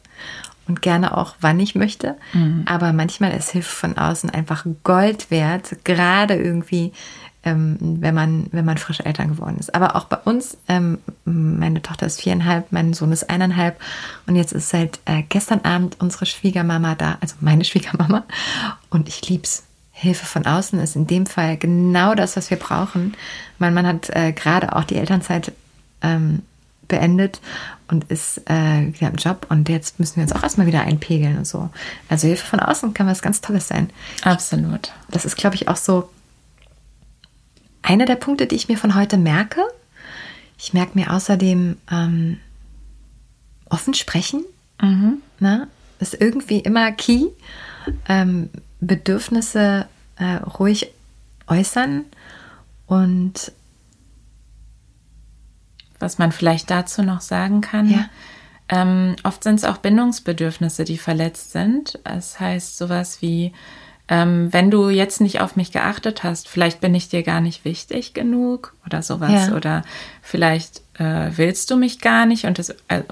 und 0.68 0.82
gerne 0.82 1.18
auch, 1.18 1.36
wann 1.42 1.60
ich 1.60 1.76
möchte. 1.76 2.16
Mhm. 2.34 2.64
Aber 2.66 2.94
manchmal 2.94 3.32
ist 3.32 3.52
Hilfe 3.52 3.76
von 3.76 3.98
außen 3.98 4.30
einfach 4.30 4.66
Gold 4.84 5.32
wert, 5.32 5.84
gerade 5.84 6.36
irgendwie, 6.36 6.94
ähm, 7.44 7.78
wenn 7.80 8.14
man 8.14 8.48
wenn 8.52 8.66
man 8.66 8.78
frische 8.78 9.06
Eltern 9.06 9.30
geworden 9.30 9.58
ist. 9.60 9.74
Aber 9.74 9.96
auch 9.96 10.06
bei 10.06 10.18
uns, 10.18 10.58
ähm, 10.68 11.00
meine 11.26 11.82
Tochter 11.82 12.06
ist 12.06 12.22
viereinhalb, 12.22 12.72
mein 12.72 12.94
Sohn 12.94 13.12
ist 13.12 13.30
eineinhalb 13.30 13.80
und 14.28 14.36
jetzt 14.36 14.52
ist 14.52 14.70
seit 14.70 15.00
äh, 15.06 15.24
gestern 15.30 15.62
Abend 15.62 15.98
unsere 16.00 16.26
Schwiegermama 16.26 16.96
da, 16.96 17.18
also 17.22 17.36
meine 17.40 17.64
Schwiegermama 17.66 18.24
und 18.90 19.08
ich 19.08 19.28
lieb's. 19.30 19.64
Hilfe 19.92 20.26
von 20.26 20.46
außen 20.46 20.80
ist 20.80 20.96
in 20.96 21.08
dem 21.08 21.26
Fall 21.26 21.58
genau 21.58 22.16
das, 22.16 22.38
was 22.38 22.50
wir 22.50 22.56
brauchen. 22.56 23.18
Mein 23.58 23.74
Mann 23.74 23.86
hat 23.86 24.10
äh, 24.12 24.32
gerade 24.32 24.74
auch 24.74 24.86
die 24.86 24.96
Elternzeit 24.96 25.52
ähm, 26.02 26.42
beendet 26.88 27.42
und 27.90 28.06
ist 28.06 28.50
äh, 28.50 28.94
wieder 28.94 29.10
im 29.10 29.16
Job 29.16 29.48
und 29.50 29.68
jetzt 29.68 30.00
müssen 30.00 30.16
wir 30.16 30.24
uns 30.24 30.32
auch 30.32 30.44
erstmal 30.44 30.68
wieder 30.68 30.82
einpegeln 30.82 31.38
und 31.38 31.46
so. 31.46 31.70
Also 32.08 32.28
Hilfe 32.28 32.46
von 32.46 32.62
außen 32.62 32.94
kann 32.94 33.08
was 33.08 33.22
ganz 33.22 33.42
Tolles 33.42 33.68
sein. 33.68 33.90
Absolut. 34.24 34.94
Das 35.10 35.26
ist, 35.26 35.36
glaube 35.36 35.56
ich, 35.56 35.68
auch 35.68 35.76
so 35.76 36.10
einer 37.82 38.06
der 38.06 38.16
Punkte, 38.16 38.48
die 38.48 38.56
ich 38.56 38.68
mir 38.68 38.78
von 38.78 38.96
heute 38.96 39.18
merke. 39.18 39.62
Ich 40.58 40.74
merke 40.74 40.98
mir 40.98 41.12
außerdem 41.14 41.78
ähm, 41.92 42.40
offen 43.70 43.94
sprechen. 43.94 44.44
Mhm. 44.82 45.22
Ne? 45.40 45.68
Ist 46.00 46.20
irgendwie 46.20 46.60
immer 46.60 46.92
key. 46.92 47.28
Ähm, 48.08 48.50
Bedürfnisse 48.80 49.88
äh, 50.18 50.36
ruhig 50.36 50.92
äußern 51.48 52.06
und 52.86 53.52
was 56.00 56.18
man 56.18 56.32
vielleicht 56.32 56.70
dazu 56.70 57.04
noch 57.04 57.22
sagen 57.22 57.62
kann. 57.62 57.90
Ja. 57.90 58.10
Ähm, 58.70 59.16
oft 59.24 59.44
sind 59.44 59.56
es 59.56 59.66
auch 59.66 59.78
Bindungsbedürfnisse, 59.78 60.86
die 60.86 60.98
verletzt 60.98 61.52
sind. 61.52 62.00
Das 62.04 62.40
heißt 62.40 62.78
sowas 62.78 63.22
wie, 63.22 63.54
ähm, 64.10 64.52
wenn 64.52 64.72
du 64.72 64.90
jetzt 64.90 65.22
nicht 65.22 65.40
auf 65.40 65.56
mich 65.56 65.72
geachtet 65.72 66.24
hast, 66.24 66.50
vielleicht 66.50 66.82
bin 66.82 66.96
ich 66.96 67.10
dir 67.10 67.22
gar 67.22 67.42
nicht 67.42 67.64
wichtig 67.64 68.16
genug 68.16 68.74
oder 68.86 69.04
sowas. 69.04 69.50
Ja. 69.50 69.56
Oder 69.56 69.84
vielleicht 70.24 70.82
äh, 70.96 71.30
willst 71.36 71.70
du 71.70 71.78
mich 71.78 72.02
gar 72.02 72.26
nicht 72.26 72.46
und 72.46 72.58
das 72.58 72.70
äh, 72.88 73.04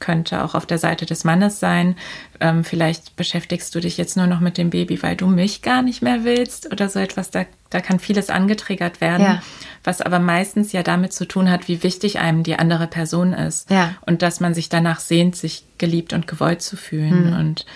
könnte 0.00 0.42
auch 0.42 0.54
auf 0.54 0.64
der 0.64 0.78
Seite 0.78 1.04
des 1.04 1.24
Mannes 1.24 1.60
sein. 1.60 1.96
Ähm, 2.40 2.64
vielleicht 2.64 3.14
beschäftigst 3.16 3.74
du 3.74 3.80
dich 3.80 3.98
jetzt 3.98 4.16
nur 4.16 4.26
noch 4.26 4.40
mit 4.40 4.56
dem 4.56 4.70
Baby, 4.70 5.02
weil 5.02 5.16
du 5.16 5.26
mich 5.26 5.60
gar 5.60 5.82
nicht 5.82 6.00
mehr 6.00 6.24
willst 6.24 6.72
oder 6.72 6.88
so 6.88 6.98
etwas. 6.98 7.30
Da, 7.30 7.44
da 7.68 7.80
kann 7.82 7.98
vieles 7.98 8.30
angetriggert 8.30 9.02
werden, 9.02 9.26
ja. 9.26 9.42
was 9.84 10.00
aber 10.00 10.18
meistens 10.18 10.72
ja 10.72 10.82
damit 10.82 11.12
zu 11.12 11.28
tun 11.28 11.50
hat, 11.50 11.68
wie 11.68 11.82
wichtig 11.82 12.20
einem 12.20 12.42
die 12.42 12.58
andere 12.58 12.86
Person 12.86 13.34
ist 13.34 13.70
ja. 13.70 13.96
und 14.06 14.22
dass 14.22 14.40
man 14.40 14.54
sich 14.54 14.70
danach 14.70 15.00
sehnt, 15.00 15.36
sich 15.36 15.64
geliebt 15.76 16.14
und 16.14 16.26
gewollt 16.26 16.62
zu 16.62 16.76
fühlen. 16.76 17.32
Mhm. 17.32 17.36
Und 17.36 17.66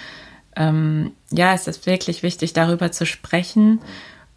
ähm, 0.56 1.12
ja, 1.30 1.54
es 1.54 1.66
ist 1.66 1.86
wirklich 1.86 2.22
wichtig, 2.22 2.52
darüber 2.52 2.92
zu 2.92 3.06
sprechen 3.06 3.80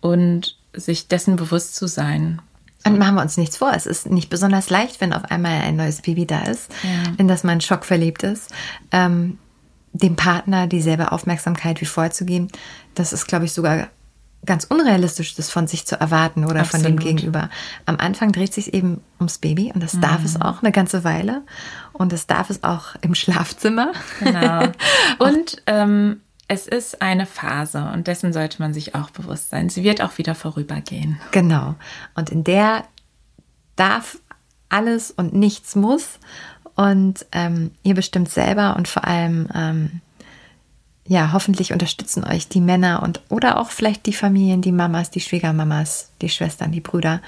und 0.01 0.57
sich 0.73 1.07
dessen 1.07 1.35
bewusst 1.35 1.75
zu 1.75 1.87
sein. 1.87 2.41
Und 2.85 2.99
machen 2.99 3.15
wir 3.15 3.21
uns 3.23 3.37
nichts 3.37 3.57
vor, 3.57 3.73
es 3.73 3.87
ist 3.87 4.11
nicht 4.11 4.29
besonders 4.29 4.69
leicht, 4.69 5.01
wenn 5.01 5.11
auf 5.11 5.25
einmal 5.31 5.61
ein 5.61 5.75
neues 5.75 6.03
Baby 6.03 6.27
da 6.27 6.43
ist, 6.43 6.71
ja. 6.83 7.13
in 7.17 7.27
das 7.27 7.43
man 7.43 7.59
schockverliebt 7.59 8.21
ist, 8.21 8.53
ähm, 8.91 9.39
dem 9.91 10.15
Partner 10.15 10.67
dieselbe 10.67 11.11
Aufmerksamkeit 11.11 11.81
wie 11.81 11.85
vorher 11.85 12.11
zu 12.11 12.25
geben. 12.25 12.49
Das 12.93 13.11
ist, 13.11 13.27
glaube 13.27 13.45
ich, 13.45 13.53
sogar 13.53 13.87
ganz 14.45 14.65
unrealistisch, 14.65 15.33
das 15.33 15.49
von 15.49 15.65
sich 15.65 15.87
zu 15.87 15.99
erwarten 15.99 16.45
oder 16.45 16.61
Absolut. 16.61 16.85
von 16.85 16.95
dem 16.95 16.99
Gegenüber. 16.99 17.49
Am 17.87 17.97
Anfang 17.97 18.31
dreht 18.31 18.53
sich 18.53 18.73
eben 18.73 19.01
ums 19.19 19.39
Baby 19.39 19.71
und 19.73 19.81
das 19.81 19.93
mhm. 19.93 20.01
darf 20.01 20.23
es 20.23 20.39
auch 20.39 20.61
eine 20.61 20.71
ganze 20.71 21.03
Weile 21.03 21.41
und 21.97 22.11
das 22.11 22.27
darf 22.27 22.49
es 22.49 22.63
auch 22.63 22.95
im 23.01 23.15
Schlafzimmer. 23.15 23.91
Genau. 24.19 24.67
und 25.19 25.61
ähm, 25.65 26.21
es 26.47 26.67
ist 26.67 27.01
eine 27.01 27.25
Phase 27.25 27.89
und 27.93 28.07
dessen 28.07 28.31
sollte 28.31 28.61
man 28.61 28.73
sich 28.73 28.93
auch 28.93 29.09
bewusst 29.09 29.49
sein. 29.49 29.69
Sie 29.69 29.83
wird 29.83 30.01
auch 30.01 30.17
wieder 30.17 30.35
vorübergehen. 30.35 31.19
Genau. 31.31 31.75
Und 32.13 32.29
in 32.29 32.43
der 32.43 32.83
darf 33.75 34.19
alles 34.69 35.11
und 35.11 35.33
nichts 35.33 35.75
muss. 35.75 36.19
Und 36.75 37.25
ähm, 37.31 37.71
ihr 37.83 37.95
bestimmt 37.95 38.29
selber 38.29 38.75
und 38.75 38.87
vor 38.87 39.05
allem, 39.05 39.47
ähm, 39.55 40.01
ja, 41.07 41.31
hoffentlich 41.31 41.71
unterstützen 41.71 42.23
euch 42.25 42.49
die 42.49 42.61
Männer 42.61 43.01
und 43.01 43.21
oder 43.29 43.59
auch 43.59 43.69
vielleicht 43.69 44.05
die 44.05 44.13
Familien, 44.13 44.61
die 44.61 44.71
Mamas, 44.71 45.11
die 45.11 45.21
Schwiegermamas, 45.21 46.11
die 46.21 46.29
Schwestern, 46.29 46.71
die 46.71 46.81
Brüder 46.81 47.21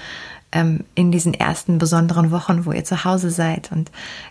ähm, 0.52 0.84
in 0.94 1.12
diesen 1.12 1.34
ersten 1.34 1.78
besonderen 1.78 2.30
Wochen, 2.30 2.64
wo 2.66 2.72
ihr 2.72 2.84
zu 2.84 3.04
Hause 3.04 3.30
seid. 3.30 3.70
Und 3.72 3.90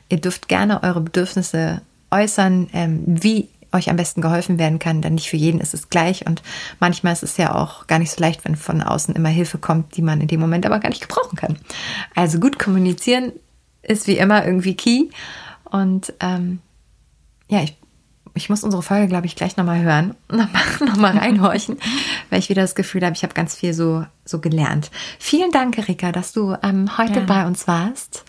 ihr 0.10 0.20
dürft 0.20 0.48
gerne 0.48 0.84
eure 0.84 1.02
Bedürfnisse 1.02 1.82
äußern, 2.12 2.70
ähm, 2.74 3.04
wie 3.06 3.50
euch 3.74 3.90
am 3.90 3.98
besten 3.98 4.22
geholfen 4.22 4.58
werden 4.58 4.80
kann, 4.80 5.02
denn 5.02 5.16
nicht 5.16 5.30
für 5.30 5.38
jeden 5.38 5.60
ist 5.60 5.74
es 5.74 5.90
gleich 5.90 6.26
und 6.26 6.42
manchmal 6.80 7.12
ist 7.14 7.24
es 7.24 7.36
ja 7.36 7.54
auch 7.54 7.86
gar 7.88 8.00
nicht 8.00 8.12
so 8.12 8.22
leicht, 8.22 8.46
wenn 8.46 8.56
von 8.56 8.82
außen 8.82 9.14
immer 9.14 9.28
Hilfe 9.30 9.58
kommt, 9.58 9.98
die 9.98 10.02
man 10.02 10.22
in 10.22 10.30
dem 10.30 10.40
Moment 10.40 10.66
aber 10.66 10.80
gar 10.80 10.90
nicht 10.90 11.02
gebrauchen 11.02 11.36
kann. 11.36 11.58
Also 12.16 12.40
gut 12.40 12.60
kommunizieren 12.60 13.34
ist 13.82 14.08
wie 14.08 14.18
immer 14.18 14.46
irgendwie 14.46 14.76
key 14.76 15.10
und 15.66 16.14
ähm, 16.22 16.60
ja, 17.50 17.62
ich 17.62 17.78
ich 18.38 18.50
muss 18.50 18.64
unsere 18.64 18.84
Folge, 18.84 19.08
glaube 19.08 19.26
ich, 19.26 19.36
gleich 19.36 19.58
nochmal 19.58 19.82
hören 19.82 20.16
und 20.30 20.38
nochmal 20.82 21.18
reinhorchen, 21.18 21.78
weil 22.30 22.40
ich 22.40 22.50
wieder 22.50 22.62
das 22.62 22.76
Gefühl 22.76 23.04
habe, 23.04 23.16
ich 23.16 23.24
habe 23.24 23.34
ganz 23.34 23.56
viel 23.56 23.74
so, 23.74 24.06
so 24.28 24.40
gelernt. 24.40 24.92
Vielen 25.20 25.52
Dank, 25.52 25.78
Erika, 25.78 26.12
dass 26.12 26.34
du 26.34 26.56
ähm, 26.64 26.98
heute 26.98 27.20
ja. 27.20 27.26
bei 27.26 27.46
uns 27.46 27.68
warst. 27.68 28.26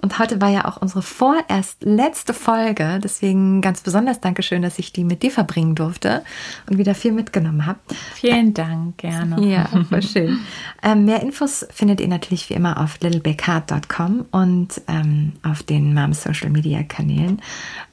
Und 0.00 0.18
heute 0.18 0.40
war 0.40 0.48
ja 0.48 0.66
auch 0.66 0.80
unsere 0.80 1.02
vorerst 1.02 1.82
letzte 1.82 2.34
Folge. 2.34 3.00
Deswegen 3.02 3.60
ganz 3.60 3.80
besonders 3.80 4.20
Dankeschön, 4.20 4.62
dass 4.62 4.78
ich 4.78 4.92
die 4.92 5.04
mit 5.04 5.22
dir 5.22 5.30
verbringen 5.30 5.74
durfte 5.74 6.24
und 6.68 6.78
wieder 6.78 6.94
viel 6.94 7.12
mitgenommen 7.12 7.66
habe. 7.66 7.78
Vielen 8.14 8.54
Dank, 8.54 8.98
gerne. 8.98 9.40
Ja, 9.46 9.68
voll 9.88 10.02
schön. 10.02 10.40
ähm, 10.82 11.04
mehr 11.04 11.22
Infos 11.22 11.66
findet 11.70 12.00
ihr 12.00 12.08
natürlich 12.08 12.48
wie 12.50 12.54
immer 12.54 12.80
auf 12.80 12.98
littlebakeheart.com 13.00 14.26
und 14.30 14.80
ähm, 14.88 15.32
auf 15.42 15.62
den 15.62 15.94
Mom 15.94 16.12
Social 16.12 16.50
Media 16.50 16.82
Kanälen. 16.82 17.40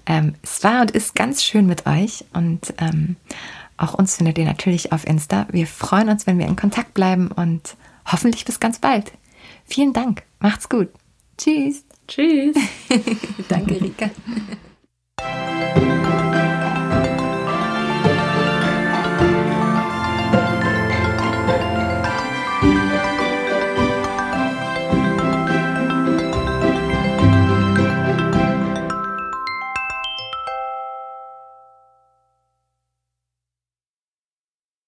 Ähm, 0.06 0.34
es 0.42 0.64
war 0.64 0.82
und 0.82 0.92
ist 0.92 1.16
ganz 1.16 1.44
schön 1.44 1.68
mit 1.68 1.86
euch 1.86 2.26
und 2.34 2.74
ähm, 2.80 3.16
auch 3.80 3.94
uns 3.94 4.18
findet 4.18 4.38
ihr 4.38 4.46
natürlich 4.46 4.92
auf 4.92 5.08
Insta. 5.08 5.48
Wir 5.52 5.66
freuen 5.66 6.10
uns, 6.10 6.28
wenn 6.28 6.38
wir 6.38 6.48
in 6.48 6.58
Kontakt 6.58 6.94
bleiben 6.94 7.32
und 7.32 7.78
hoffentlich 8.06 8.44
bis 8.44 8.60
ganz 8.60 8.78
bald. 8.78 9.14
Vielen 9.64 9.94
Dank. 9.94 10.24
Macht's 10.40 10.68
gut. 10.68 10.90
Tschüss. 11.38 11.86
Tschüss. 12.06 12.58
Danke, 13.48 13.80
Rika. 13.80 14.10